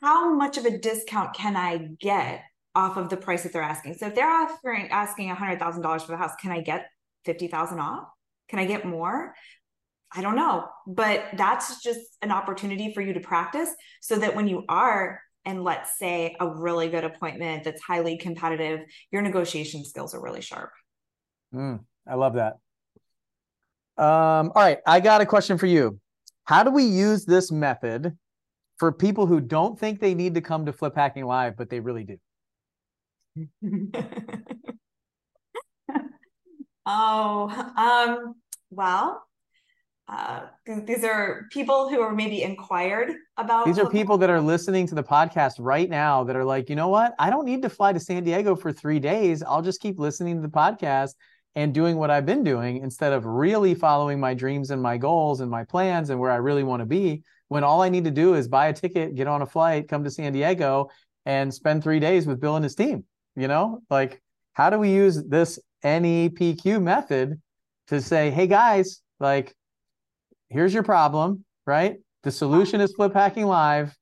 how 0.02 0.34
much 0.34 0.58
of 0.58 0.64
a 0.64 0.78
discount 0.78 1.34
can 1.34 1.56
I 1.56 1.88
get 2.00 2.42
off 2.74 2.96
of 2.96 3.08
the 3.08 3.16
price 3.16 3.42
that 3.42 3.52
they're 3.52 3.62
asking. 3.62 3.94
So 3.94 4.06
if 4.06 4.14
they're 4.14 4.30
offering 4.30 4.88
asking 4.90 5.28
$100,000 5.34 6.00
for 6.02 6.12
the 6.12 6.16
house, 6.16 6.32
can 6.40 6.52
I 6.52 6.60
get 6.60 6.86
50,000 7.24 7.78
off? 7.80 8.08
Can 8.48 8.58
I 8.58 8.66
get 8.66 8.84
more? 8.84 9.34
I 10.12 10.22
don't 10.22 10.34
know, 10.34 10.66
but 10.86 11.24
that's 11.36 11.82
just 11.82 12.00
an 12.20 12.32
opportunity 12.32 12.92
for 12.92 13.00
you 13.00 13.12
to 13.12 13.20
practice 13.20 13.70
so 14.00 14.18
that 14.18 14.34
when 14.34 14.48
you 14.48 14.64
are 14.68 15.20
and 15.44 15.62
let's 15.64 15.98
say 15.98 16.36
a 16.40 16.46
really 16.48 16.88
good 16.88 17.04
appointment 17.04 17.64
that's 17.64 17.80
highly 17.80 18.18
competitive, 18.18 18.80
your 19.10 19.22
negotiation 19.22 19.84
skills 19.84 20.14
are 20.14 20.20
really 20.20 20.40
sharp. 20.40 20.70
Mm, 21.54 21.80
I 22.06 22.14
love 22.14 22.34
that. 22.34 22.54
Um, 23.96 24.52
all 24.54 24.62
right, 24.62 24.78
I 24.86 25.00
got 25.00 25.20
a 25.20 25.26
question 25.26 25.58
for 25.58 25.66
you. 25.66 26.00
How 26.44 26.64
do 26.64 26.70
we 26.70 26.84
use 26.84 27.24
this 27.24 27.52
method 27.52 28.16
for 28.78 28.92
people 28.92 29.26
who 29.26 29.40
don't 29.40 29.78
think 29.78 30.00
they 30.00 30.14
need 30.14 30.34
to 30.34 30.40
come 30.40 30.66
to 30.66 30.72
Flip 30.72 30.94
Hacking 30.94 31.24
Live, 31.24 31.56
but 31.56 31.70
they 31.70 31.80
really 31.80 32.04
do? 32.04 32.18
oh, 36.86 37.72
um, 37.76 38.34
well, 38.70 39.22
uh, 40.08 40.46
these 40.86 41.04
are 41.04 41.46
people 41.52 41.88
who 41.88 42.00
are 42.00 42.12
maybe 42.12 42.42
inquired 42.42 43.12
about. 43.36 43.64
These 43.66 43.78
are 43.78 43.88
people 43.88 44.18
that 44.18 44.28
are 44.28 44.40
listening 44.40 44.88
to 44.88 44.96
the 44.96 45.04
podcast 45.04 45.54
right 45.60 45.88
now 45.88 46.24
that 46.24 46.34
are 46.34 46.44
like, 46.44 46.68
you 46.68 46.74
know 46.74 46.88
what? 46.88 47.14
I 47.18 47.30
don't 47.30 47.44
need 47.44 47.62
to 47.62 47.68
fly 47.68 47.92
to 47.92 48.00
San 48.00 48.24
Diego 48.24 48.56
for 48.56 48.72
three 48.72 48.98
days. 48.98 49.42
I'll 49.42 49.62
just 49.62 49.80
keep 49.80 50.00
listening 50.00 50.36
to 50.36 50.42
the 50.42 50.48
podcast 50.48 51.14
and 51.54 51.72
doing 51.72 51.96
what 51.96 52.10
I've 52.10 52.26
been 52.26 52.42
doing 52.42 52.78
instead 52.78 53.12
of 53.12 53.24
really 53.24 53.74
following 53.74 54.18
my 54.18 54.34
dreams 54.34 54.70
and 54.70 54.82
my 54.82 54.96
goals 54.96 55.40
and 55.40 55.50
my 55.50 55.64
plans 55.64 56.10
and 56.10 56.18
where 56.18 56.30
I 56.30 56.36
really 56.36 56.64
want 56.64 56.80
to 56.80 56.86
be. 56.86 57.22
When 57.48 57.62
all 57.62 57.82
I 57.82 57.88
need 57.88 58.04
to 58.04 58.10
do 58.10 58.34
is 58.34 58.48
buy 58.48 58.68
a 58.68 58.72
ticket, 58.72 59.14
get 59.14 59.28
on 59.28 59.42
a 59.42 59.46
flight, 59.46 59.88
come 59.88 60.02
to 60.04 60.10
San 60.10 60.32
Diego, 60.32 60.90
and 61.24 61.52
spend 61.52 61.82
three 61.82 62.00
days 62.00 62.26
with 62.26 62.40
Bill 62.40 62.56
and 62.56 62.64
his 62.64 62.74
team. 62.74 63.04
You 63.40 63.48
know, 63.48 63.80
like 63.88 64.20
how 64.52 64.68
do 64.68 64.78
we 64.78 64.92
use 64.92 65.24
this 65.24 65.58
NEPQ 65.82 66.82
method 66.82 67.40
to 67.86 68.02
say, 68.02 68.30
hey 68.30 68.46
guys, 68.46 69.00
like 69.18 69.54
here's 70.50 70.74
your 70.74 70.82
problem, 70.82 71.46
right? 71.66 71.96
The 72.22 72.30
solution 72.30 72.82
is 72.82 72.92
Flip 72.92 73.14
Hacking 73.14 73.46
Live, 73.46 73.96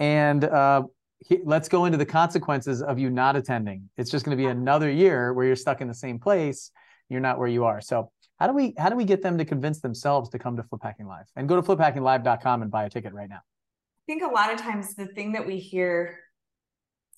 and 0.00 0.42
uh, 0.42 0.82
he, 1.20 1.38
let's 1.44 1.68
go 1.68 1.84
into 1.84 1.98
the 1.98 2.04
consequences 2.04 2.82
of 2.82 2.98
you 2.98 3.10
not 3.10 3.36
attending. 3.36 3.88
It's 3.96 4.10
just 4.10 4.24
going 4.24 4.36
to 4.36 4.42
be 4.42 4.48
another 4.48 4.90
year 4.90 5.32
where 5.34 5.46
you're 5.46 5.54
stuck 5.54 5.80
in 5.80 5.86
the 5.86 5.94
same 5.94 6.18
place. 6.18 6.72
You're 7.08 7.20
not 7.20 7.38
where 7.38 7.46
you 7.46 7.66
are. 7.66 7.80
So 7.80 8.10
how 8.40 8.48
do 8.48 8.54
we 8.54 8.74
how 8.76 8.88
do 8.88 8.96
we 8.96 9.04
get 9.04 9.22
them 9.22 9.38
to 9.38 9.44
convince 9.44 9.80
themselves 9.80 10.30
to 10.30 10.38
come 10.40 10.56
to 10.56 10.64
Flip 10.64 10.82
Hacking 10.82 11.06
Live 11.06 11.26
and 11.36 11.48
go 11.48 11.54
to 11.54 11.62
fliphackinglive.com 11.62 12.62
and 12.62 12.72
buy 12.72 12.86
a 12.86 12.90
ticket 12.90 13.12
right 13.12 13.28
now? 13.28 13.36
I 13.36 14.04
think 14.08 14.24
a 14.24 14.34
lot 14.34 14.52
of 14.52 14.58
times 14.58 14.96
the 14.96 15.06
thing 15.06 15.30
that 15.34 15.46
we 15.46 15.58
hear 15.58 16.18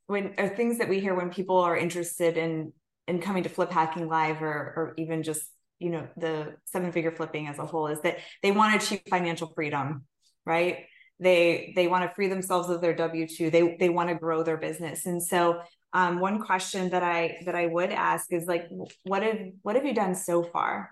when 0.06 0.34
or 0.38 0.48
things 0.48 0.78
that 0.78 0.88
we 0.88 1.00
hear 1.00 1.14
when 1.14 1.30
people 1.30 1.58
are 1.58 1.76
interested 1.76 2.36
in 2.36 2.72
in 3.08 3.20
coming 3.20 3.42
to 3.42 3.48
Flip 3.48 3.70
Hacking 3.70 4.08
Live 4.08 4.42
or 4.42 4.48
or 4.48 4.94
even 4.98 5.22
just 5.22 5.42
you 5.78 5.90
know 5.90 6.06
the 6.16 6.54
seven 6.66 6.92
figure 6.92 7.12
flipping 7.12 7.48
as 7.48 7.58
a 7.58 7.66
whole 7.66 7.88
is 7.88 8.00
that 8.02 8.18
they 8.42 8.52
want 8.52 8.72
to 8.72 8.84
achieve 8.84 9.02
financial 9.08 9.52
freedom 9.54 10.04
right? 10.44 10.86
They 11.20 11.72
they 11.76 11.86
want 11.86 12.08
to 12.08 12.14
free 12.14 12.28
themselves 12.28 12.68
of 12.68 12.80
their 12.80 12.94
w2 12.94 13.50
they 13.52 13.76
they 13.78 13.88
want 13.88 14.08
to 14.08 14.14
grow 14.14 14.42
their 14.42 14.56
business. 14.56 15.06
And 15.06 15.22
so 15.22 15.60
um, 15.92 16.20
one 16.20 16.40
question 16.40 16.88
that 16.90 17.02
i 17.02 17.38
that 17.44 17.54
i 17.54 17.66
would 17.66 17.90
ask 17.90 18.32
is 18.32 18.46
like 18.46 18.66
what 19.04 19.22
have 19.22 19.38
what 19.62 19.76
have 19.76 19.84
you 19.84 19.94
done 19.94 20.14
so 20.14 20.42
far 20.42 20.90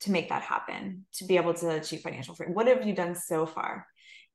to 0.00 0.10
make 0.10 0.30
that 0.30 0.42
happen 0.42 1.04
to 1.14 1.26
be 1.26 1.36
able 1.36 1.54
to 1.54 1.70
achieve 1.70 2.00
financial 2.00 2.34
freedom 2.34 2.54
what 2.54 2.66
have 2.66 2.86
you 2.86 2.94
done 2.94 3.14
so 3.14 3.46
far? 3.46 3.86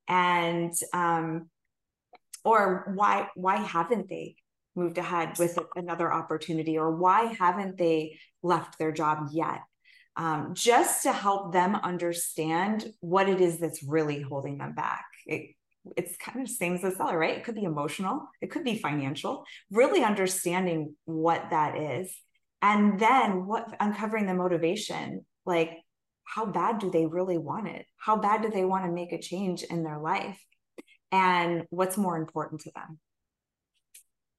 And 0.06 0.72
um 0.94 1.50
or 2.48 2.92
why 2.94 3.28
why 3.34 3.56
haven't 3.56 4.08
they 4.08 4.36
moved 4.74 4.98
ahead 4.98 5.38
with 5.38 5.58
another 5.76 6.12
opportunity 6.12 6.78
or 6.78 6.94
why 6.94 7.34
haven't 7.38 7.76
they 7.76 8.18
left 8.42 8.78
their 8.78 8.92
job 8.92 9.28
yet 9.32 9.60
um, 10.16 10.54
just 10.54 11.04
to 11.04 11.12
help 11.12 11.52
them 11.52 11.76
understand 11.76 12.86
what 13.00 13.28
it 13.28 13.40
is 13.40 13.58
that's 13.58 13.82
really 13.82 14.20
holding 14.20 14.58
them 14.58 14.74
back. 14.74 15.04
It, 15.26 15.54
it's 15.96 16.16
kind 16.16 16.40
of 16.40 16.48
same 16.48 16.74
as 16.74 16.82
the 16.82 16.90
seller, 16.90 17.18
right? 17.18 17.36
It 17.36 17.44
could 17.44 17.54
be 17.54 17.64
emotional, 17.64 18.28
it 18.40 18.50
could 18.50 18.64
be 18.64 18.78
financial, 18.78 19.44
really 19.70 20.02
understanding 20.02 20.94
what 21.04 21.50
that 21.50 21.76
is. 21.76 22.12
And 22.60 22.98
then 22.98 23.46
what 23.46 23.76
uncovering 23.78 24.26
the 24.26 24.34
motivation, 24.34 25.24
like 25.46 25.70
how 26.24 26.46
bad 26.46 26.80
do 26.80 26.90
they 26.90 27.06
really 27.06 27.38
want 27.38 27.68
it? 27.68 27.86
How 27.96 28.16
bad 28.16 28.42
do 28.42 28.50
they 28.50 28.64
want 28.64 28.84
to 28.84 28.92
make 28.92 29.12
a 29.12 29.20
change 29.20 29.62
in 29.62 29.84
their 29.84 29.98
life? 29.98 30.38
And 31.10 31.66
what's 31.70 31.96
more 31.96 32.16
important 32.16 32.62
to 32.62 32.70
them? 32.74 32.98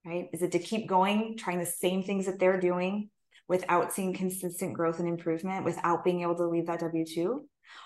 Right? 0.05 0.29
Is 0.33 0.41
it 0.41 0.53
to 0.53 0.59
keep 0.59 0.87
going, 0.87 1.37
trying 1.37 1.59
the 1.59 1.65
same 1.65 2.03
things 2.03 2.25
that 2.25 2.39
they're 2.39 2.59
doing, 2.59 3.09
without 3.49 3.91
seeing 3.91 4.13
consistent 4.13 4.73
growth 4.73 4.99
and 4.99 5.09
improvement 5.09 5.65
without 5.65 6.05
being 6.05 6.21
able 6.21 6.35
to 6.35 6.47
leave 6.47 6.67
that 6.67 6.79
w2 6.79 7.39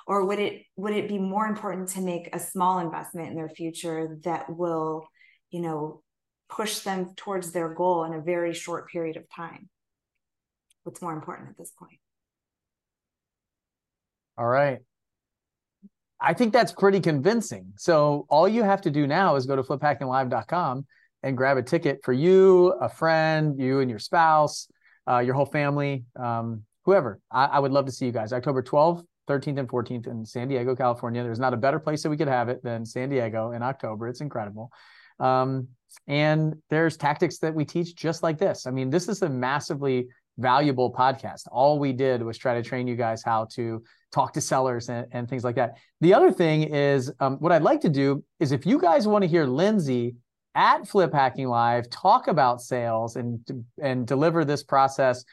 or 0.06 0.26
would 0.26 0.38
it 0.38 0.64
would 0.76 0.94
it 0.94 1.08
be 1.08 1.18
more 1.18 1.48
important 1.48 1.90
to 1.90 2.02
make 2.02 2.30
a 2.36 2.40
small 2.40 2.80
investment 2.80 3.30
in 3.30 3.36
their 3.36 3.50
future 3.50 4.20
that 4.24 4.56
will 4.56 5.08
you 5.50 5.62
know 5.62 6.04
push 6.50 6.80
them 6.80 7.16
towards 7.16 7.52
their 7.52 7.74
goal 7.74 8.04
in 8.04 8.14
a 8.14 8.22
very 8.22 8.54
short 8.54 8.90
period 8.90 9.18
of 9.18 9.24
time 9.34 9.70
what's 10.84 11.02
more 11.02 11.14
important 11.14 11.50
at 11.50 11.58
this 11.58 11.72
point 11.72 12.00
all 14.38 14.46
right 14.46 14.80
i 16.24 16.34
think 16.34 16.52
that's 16.52 16.72
pretty 16.72 17.00
convincing 17.00 17.72
so 17.76 18.26
all 18.30 18.48
you 18.48 18.64
have 18.64 18.82
to 18.82 18.90
do 18.90 19.06
now 19.06 19.36
is 19.36 19.46
go 19.46 19.56
to 19.56 19.64
fliphackinglive.com 19.64 20.86
and 21.22 21.38
grab 21.38 21.58
a 21.58 21.64
ticket 21.64 22.00
for 22.04 22.14
you 22.14 22.70
a 22.82 22.90
friend 22.90 23.60
you 23.60 23.80
and 23.80 23.90
your 23.90 24.00
spouse 24.00 24.68
uh, 25.10 25.20
your 25.20 25.34
whole 25.34 25.46
family, 25.46 26.06
um, 26.20 26.64
whoever. 26.86 27.20
I, 27.32 27.46
I, 27.46 27.60
would 27.60 27.72
love 27.72 27.86
to 27.86 27.92
see 27.92 28.06
you 28.06 28.12
guys. 28.12 28.34
October 28.34 28.64
12th, 28.64 29.06
13th, 29.30 29.60
and 29.60 29.68
14th 29.68 30.08
in 30.08 30.26
San 30.26 30.48
Diego, 30.48 30.76
California. 30.76 31.24
There's 31.24 31.40
not 31.40 31.54
a 31.54 31.58
better 31.58 31.80
place 31.80 32.04
that 32.04 32.10
we 32.10 32.18
could 32.18 32.28
have 32.28 32.50
it 32.50 32.64
than 32.64 32.86
San 32.86 33.10
Diego 33.10 33.52
in 33.52 33.62
October. 33.62 34.08
It's 34.08 34.22
incredible. 34.22 34.72
Um, 35.20 35.68
and 36.08 36.56
there's 36.70 36.98
tactics 36.98 37.38
that 37.40 37.54
we 37.54 37.66
teach 37.66 37.96
just 37.96 38.24
like 38.24 38.38
this. 38.38 38.66
I 38.66 38.72
mean, 38.72 38.90
this 38.90 39.08
is 39.08 39.22
a 39.22 39.30
massively 39.30 40.08
valuable 40.38 40.92
podcast. 40.92 41.44
All 41.52 41.80
we 41.80 41.94
did 41.94 42.22
was 42.22 42.38
try 42.38 42.56
to 42.56 42.64
train 42.64 42.88
you 42.88 42.96
guys 42.96 43.24
how 43.24 43.48
to 43.54 43.84
talk 44.12 44.34
to 44.34 44.42
sellers 44.42 44.90
and, 44.90 45.08
and 45.12 45.30
things 45.30 45.44
like 45.44 45.56
that. 45.56 45.78
The 46.02 46.14
other 46.14 46.32
thing 46.32 46.64
is, 46.64 47.12
um, 47.20 47.38
what 47.38 47.52
I'd 47.52 47.64
like 47.64 47.82
to 47.82 47.90
do 47.90 48.24
is 48.40 48.52
if 48.52 48.66
you 48.66 48.80
guys 48.80 49.08
want 49.08 49.24
to 49.24 49.28
hear 49.28 49.46
Lindsay 49.46 50.16
at 50.56 50.88
Flip 50.88 51.12
Hacking 51.12 51.48
Live 51.48 51.90
talk 51.90 52.28
about 52.28 52.62
sales 52.62 53.16
and 53.16 53.40
and 53.82 54.06
deliver 54.06 54.46
this 54.46 54.64
process 54.64 55.24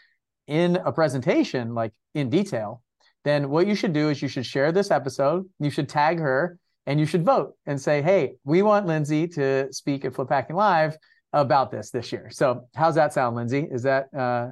in 0.47 0.77
a 0.77 0.93
presentation 0.93 1.75
like 1.75 1.93
in 2.15 2.31
detail, 2.31 2.83
then 3.25 3.51
what 3.51 3.67
you 3.67 3.75
should 3.75 3.93
do 3.93 4.09
is 4.09 4.23
you 4.23 4.29
should 4.29 4.47
share 4.47 4.73
this 4.73 4.91
episode, 4.91 5.49
you 5.59 5.71
should 5.71 5.89
tag 5.89 6.19
her, 6.19 6.59
and 6.87 6.99
you 6.99 7.07
should 7.07 7.25
vote 7.25 7.55
and 7.67 7.81
say, 7.81 8.01
"Hey, 8.03 8.35
we 8.45 8.63
want 8.63 8.87
Lindsay 8.87 9.29
to 9.29 9.73
speak 9.73 10.05
at 10.05 10.15
Flip 10.15 10.29
Hacking 10.29 10.57
Live 10.57 10.97
about 11.33 11.71
this 11.71 11.91
this 11.91 12.11
year." 12.13 12.31
So, 12.31 12.67
how's 12.75 12.95
that 12.95 13.13
sound, 13.13 13.37
Lindsay? 13.37 13.69
Is 13.71 13.83
that 13.83 14.13
uh, 14.17 14.49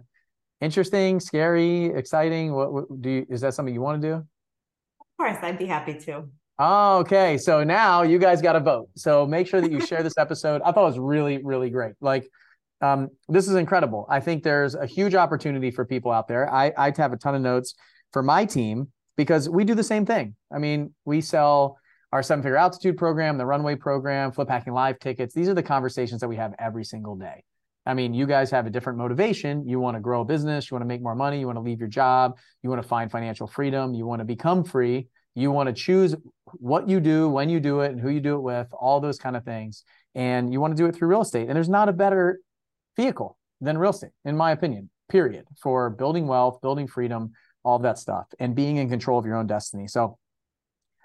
interesting, 0.60 1.20
scary, 1.20 1.86
exciting? 1.86 2.52
What, 2.52 2.72
what 2.72 3.02
do 3.02 3.10
you, 3.10 3.26
is 3.28 3.40
that 3.42 3.54
something 3.54 3.74
you 3.74 3.80
want 3.80 4.02
to 4.02 4.08
do? 4.08 4.14
Of 4.14 5.06
course, 5.18 5.38
I'd 5.42 5.58
be 5.58 5.66
happy 5.66 5.94
to. 5.94 6.24
Oh, 6.58 6.98
okay. 6.98 7.38
So 7.38 7.62
now 7.62 8.02
you 8.02 8.18
guys 8.18 8.42
got 8.42 8.54
to 8.54 8.60
vote. 8.60 8.88
So 8.96 9.26
make 9.26 9.46
sure 9.46 9.60
that 9.60 9.70
you 9.70 9.80
share 9.80 10.02
this 10.02 10.14
episode. 10.18 10.60
I 10.62 10.72
thought 10.72 10.82
it 10.82 10.88
was 10.88 10.98
really, 10.98 11.38
really 11.42 11.70
great. 11.70 11.94
Like, 12.00 12.28
um, 12.80 13.08
this 13.28 13.48
is 13.48 13.54
incredible. 13.54 14.06
I 14.08 14.20
think 14.20 14.42
there's 14.42 14.74
a 14.74 14.86
huge 14.86 15.14
opportunity 15.14 15.70
for 15.70 15.84
people 15.84 16.10
out 16.10 16.28
there. 16.28 16.52
I, 16.52 16.72
I 16.76 16.92
have 16.96 17.12
a 17.12 17.16
ton 17.16 17.34
of 17.34 17.42
notes 17.42 17.74
for 18.12 18.22
my 18.22 18.44
team 18.44 18.88
because 19.16 19.48
we 19.48 19.64
do 19.64 19.74
the 19.74 19.82
same 19.82 20.06
thing. 20.06 20.34
I 20.52 20.58
mean, 20.58 20.94
we 21.04 21.20
sell 21.20 21.78
our 22.12 22.22
seven 22.22 22.42
figure 22.42 22.56
altitude 22.56 22.96
program, 22.96 23.36
the 23.36 23.46
runway 23.46 23.74
program, 23.74 24.32
flip 24.32 24.48
hacking 24.48 24.72
live 24.72 24.98
tickets. 24.98 25.34
These 25.34 25.48
are 25.48 25.54
the 25.54 25.62
conversations 25.62 26.20
that 26.20 26.28
we 26.28 26.36
have 26.36 26.54
every 26.58 26.84
single 26.84 27.16
day. 27.16 27.44
I 27.88 27.94
mean, 27.94 28.12
you 28.12 28.26
guys 28.26 28.50
have 28.50 28.66
a 28.66 28.70
different 28.70 28.98
motivation. 28.98 29.66
You 29.66 29.80
want 29.80 29.96
to 29.96 30.00
grow 30.00 30.20
a 30.20 30.24
business, 30.24 30.70
you 30.70 30.74
want 30.74 30.82
to 30.82 30.86
make 30.86 31.00
more 31.00 31.14
money, 31.14 31.40
you 31.40 31.46
want 31.46 31.56
to 31.56 31.62
leave 31.62 31.80
your 31.80 31.88
job, 31.88 32.36
you 32.62 32.68
want 32.68 32.82
to 32.82 32.86
find 32.86 33.10
financial 33.10 33.46
freedom, 33.46 33.94
you 33.94 34.04
want 34.04 34.20
to 34.20 34.26
become 34.26 34.62
free. 34.62 35.08
You 35.34 35.52
want 35.52 35.68
to 35.68 35.72
choose 35.72 36.14
what 36.54 36.88
you 36.88 37.00
do, 37.00 37.28
when 37.30 37.48
you 37.48 37.60
do 37.60 37.80
it, 37.80 37.92
and 37.92 38.00
who 38.00 38.10
you 38.10 38.20
do 38.20 38.34
it 38.34 38.40
with, 38.40 38.66
all 38.72 39.00
those 39.00 39.18
kind 39.18 39.36
of 39.36 39.44
things. 39.44 39.84
And 40.14 40.52
you 40.52 40.60
want 40.60 40.76
to 40.76 40.82
do 40.82 40.86
it 40.86 40.96
through 40.96 41.08
real 41.08 41.22
estate. 41.22 41.46
And 41.48 41.56
there's 41.56 41.68
not 41.68 41.88
a 41.88 41.92
better 41.92 42.40
vehicle 42.96 43.38
than 43.60 43.78
real 43.78 43.92
estate, 43.92 44.10
in 44.24 44.36
my 44.36 44.50
opinion, 44.50 44.90
period, 45.08 45.46
for 45.62 45.88
building 45.90 46.26
wealth, 46.26 46.60
building 46.60 46.88
freedom, 46.88 47.32
all 47.62 47.78
that 47.78 47.98
stuff, 47.98 48.26
and 48.38 48.54
being 48.54 48.76
in 48.76 48.90
control 48.90 49.18
of 49.18 49.24
your 49.24 49.36
own 49.36 49.46
destiny. 49.46 49.86
So 49.86 50.18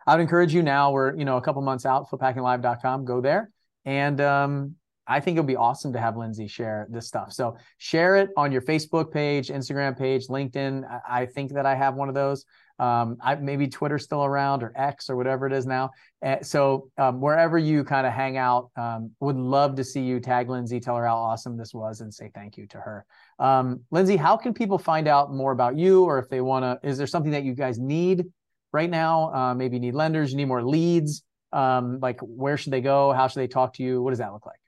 I 0.05 0.15
would 0.15 0.21
encourage 0.21 0.53
you 0.53 0.63
now, 0.63 0.91
we're, 0.91 1.15
you 1.15 1.23
know, 1.23 1.37
a 1.37 1.41
couple 1.41 1.61
months 1.61 1.85
out, 1.85 2.09
fliphackinglive.com, 2.09 3.05
go 3.05 3.21
there. 3.21 3.51
And 3.85 4.19
um, 4.19 4.75
I 5.07 5.19
think 5.19 5.37
it'll 5.37 5.47
be 5.47 5.55
awesome 5.55 5.91
to 5.93 5.99
have 5.99 6.15
Lindsay 6.15 6.47
share 6.47 6.87
this 6.89 7.07
stuff. 7.07 7.33
So 7.33 7.57
share 7.77 8.15
it 8.15 8.29
on 8.37 8.51
your 8.51 8.61
Facebook 8.61 9.11
page, 9.11 9.49
Instagram 9.49 9.97
page, 9.97 10.27
LinkedIn. 10.27 10.83
I 11.07 11.25
think 11.25 11.53
that 11.53 11.65
I 11.65 11.75
have 11.75 11.95
one 11.95 12.09
of 12.09 12.15
those. 12.15 12.45
Um, 12.79 13.17
I, 13.21 13.35
maybe 13.35 13.67
Twitter's 13.67 14.03
still 14.03 14.23
around 14.23 14.63
or 14.63 14.73
X 14.75 15.09
or 15.09 15.15
whatever 15.15 15.45
it 15.45 15.53
is 15.53 15.65
now. 15.65 15.91
Uh, 16.25 16.37
so 16.41 16.89
um, 16.97 17.21
wherever 17.21 17.57
you 17.57 17.83
kind 17.83 18.07
of 18.07 18.13
hang 18.13 18.37
out, 18.37 18.71
um, 18.75 19.11
would 19.19 19.35
love 19.35 19.75
to 19.75 19.83
see 19.83 20.01
you 20.01 20.19
tag 20.19 20.49
Lindsay, 20.49 20.79
tell 20.79 20.95
her 20.95 21.05
how 21.05 21.15
awesome 21.15 21.55
this 21.55 21.73
was, 21.73 22.01
and 22.01 22.13
say 22.13 22.31
thank 22.33 22.57
you 22.57 22.65
to 22.67 22.77
her. 22.77 23.05
Um, 23.39 23.81
Lindsay, 23.91 24.15
how 24.15 24.37
can 24.37 24.53
people 24.53 24.77
find 24.77 25.07
out 25.07 25.33
more 25.33 25.51
about 25.51 25.77
you, 25.77 26.03
or 26.03 26.17
if 26.17 26.29
they 26.29 26.41
want 26.41 26.63
to? 26.63 26.87
Is 26.87 26.97
there 26.97 27.07
something 27.07 27.31
that 27.31 27.43
you 27.43 27.53
guys 27.53 27.77
need 27.77 28.25
right 28.71 28.89
now? 28.89 29.33
Uh, 29.33 29.53
maybe 29.53 29.75
you 29.75 29.81
need 29.81 29.95
lenders, 29.95 30.31
you 30.31 30.37
need 30.37 30.45
more 30.45 30.63
leads. 30.63 31.23
Um, 31.51 31.99
like 32.01 32.19
where 32.21 32.57
should 32.57 32.73
they 32.73 32.81
go? 32.81 33.13
How 33.13 33.27
should 33.27 33.41
they 33.41 33.47
talk 33.47 33.75
to 33.75 33.83
you? 33.83 34.01
What 34.01 34.09
does 34.09 34.19
that 34.19 34.33
look 34.33 34.47
like? 34.47 34.62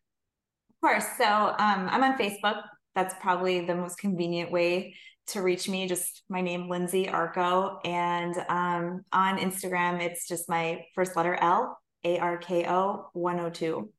Of 0.85 0.91
course. 0.91 1.17
So 1.17 1.25
um, 1.25 1.89
I'm 1.89 2.03
on 2.03 2.15
Facebook. 2.15 2.61
That's 2.93 3.15
probably 3.19 3.65
the 3.65 3.73
most 3.73 3.97
convenient 3.97 4.51
way 4.51 4.93
to 5.29 5.41
reach 5.41 5.67
me, 5.67 5.87
just 5.87 6.21
my 6.29 6.41
name, 6.41 6.69
Lindsay 6.69 7.07
Arko. 7.07 7.79
And 7.83 8.35
um, 8.49 9.01
on 9.11 9.39
Instagram, 9.39 9.99
it's 9.99 10.27
just 10.27 10.47
my 10.47 10.85
first 10.93 11.15
letter 11.15 11.33
L 11.41 11.75
A 12.03 12.19
R 12.19 12.37
K 12.37 12.67
O 12.69 13.09
102. 13.13 13.91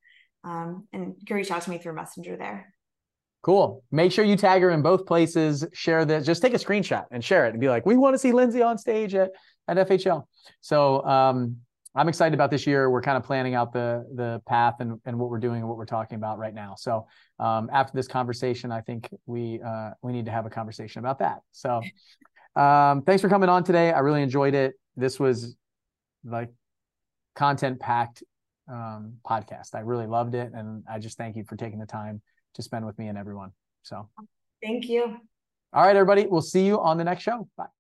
Um, 0.45 0.87
and 0.93 1.17
you 1.19 1.27
can 1.27 1.35
reach 1.35 1.51
out 1.51 1.63
to 1.63 1.71
me 1.71 1.79
through 1.79 1.97
Messenger 1.97 2.37
there. 2.37 2.73
Cool. 3.43 3.83
Make 3.91 4.13
sure 4.13 4.25
you 4.25 4.37
tag 4.37 4.63
her 4.63 4.71
in 4.71 4.81
both 4.81 5.07
places. 5.07 5.67
Share 5.73 6.05
this. 6.05 6.25
Just 6.25 6.41
take 6.41 6.55
a 6.55 6.57
screenshot 6.57 7.07
and 7.11 7.25
share 7.25 7.47
it 7.47 7.51
and 7.51 7.61
be 7.61 7.69
like, 7.69 7.85
we 7.85 7.97
want 7.97 8.15
to 8.15 8.19
see 8.19 8.31
Lindsay 8.31 8.63
on 8.63 8.79
stage 8.79 9.13
at, 9.17 9.33
at 9.67 9.89
FHL. 9.89 10.23
So 10.61 11.05
um, 11.05 11.57
I'm 11.97 12.09
excited 12.09 12.35
about 12.35 12.51
this 12.51 12.67
year. 12.67 12.91
We're 12.91 13.01
kind 13.01 13.17
of 13.17 13.25
planning 13.25 13.55
out 13.55 13.73
the 13.73 14.07
the 14.15 14.43
path 14.47 14.77
and, 14.81 15.01
and 15.07 15.19
what 15.19 15.31
we're 15.31 15.39
doing 15.39 15.61
and 15.61 15.69
what 15.69 15.79
we're 15.79 15.87
talking 15.87 16.17
about 16.17 16.39
right 16.39 16.55
now. 16.55 16.75
So 16.77 17.07
um, 17.39 17.71
after 17.73 17.93
this 17.95 18.07
conversation, 18.07 18.71
I 18.71 18.83
think 18.83 19.09
we 19.25 19.61
uh, 19.67 19.91
we 20.03 20.13
need 20.13 20.27
to 20.27 20.31
have 20.31 20.45
a 20.45 20.51
conversation 20.51 21.01
about 21.01 21.19
that. 21.21 21.39
So 21.53 21.81
um, 22.55 23.03
thanks 23.03 23.23
for 23.23 23.29
coming 23.29 23.49
on 23.49 23.65
today. 23.65 23.93
I 23.93 24.01
really 24.01 24.23
enjoyed 24.23 24.55
it. 24.55 24.75
This 24.97 25.19
was 25.19 25.57
like 26.25 26.51
content 27.35 27.81
packed 27.81 28.23
um, 28.69 29.15
podcast. 29.27 29.75
I 29.75 29.81
really 29.81 30.07
loved 30.07 30.35
it, 30.35 30.53
and 30.55 30.85
I 30.91 30.99
just 30.99 31.17
thank 31.17 31.35
you 31.35 31.45
for 31.45 31.57
taking 31.57 31.79
the 31.79 31.87
time 31.87 32.21
to 32.55 32.63
spend 32.63 32.85
with 32.85 32.99
me 32.99 33.09
and 33.09 33.17
everyone. 33.17 33.53
So 33.83 34.09
thank 34.63 34.89
you. 34.89 35.17
All 35.73 35.83
right, 35.83 35.97
everybody. 35.97 36.27
We'll 36.27 36.43
see 36.43 36.67
you 36.67 36.81
on 36.81 36.99
the 36.99 37.05
next 37.05 37.23
show. 37.23 37.49
Bye. 37.57 37.76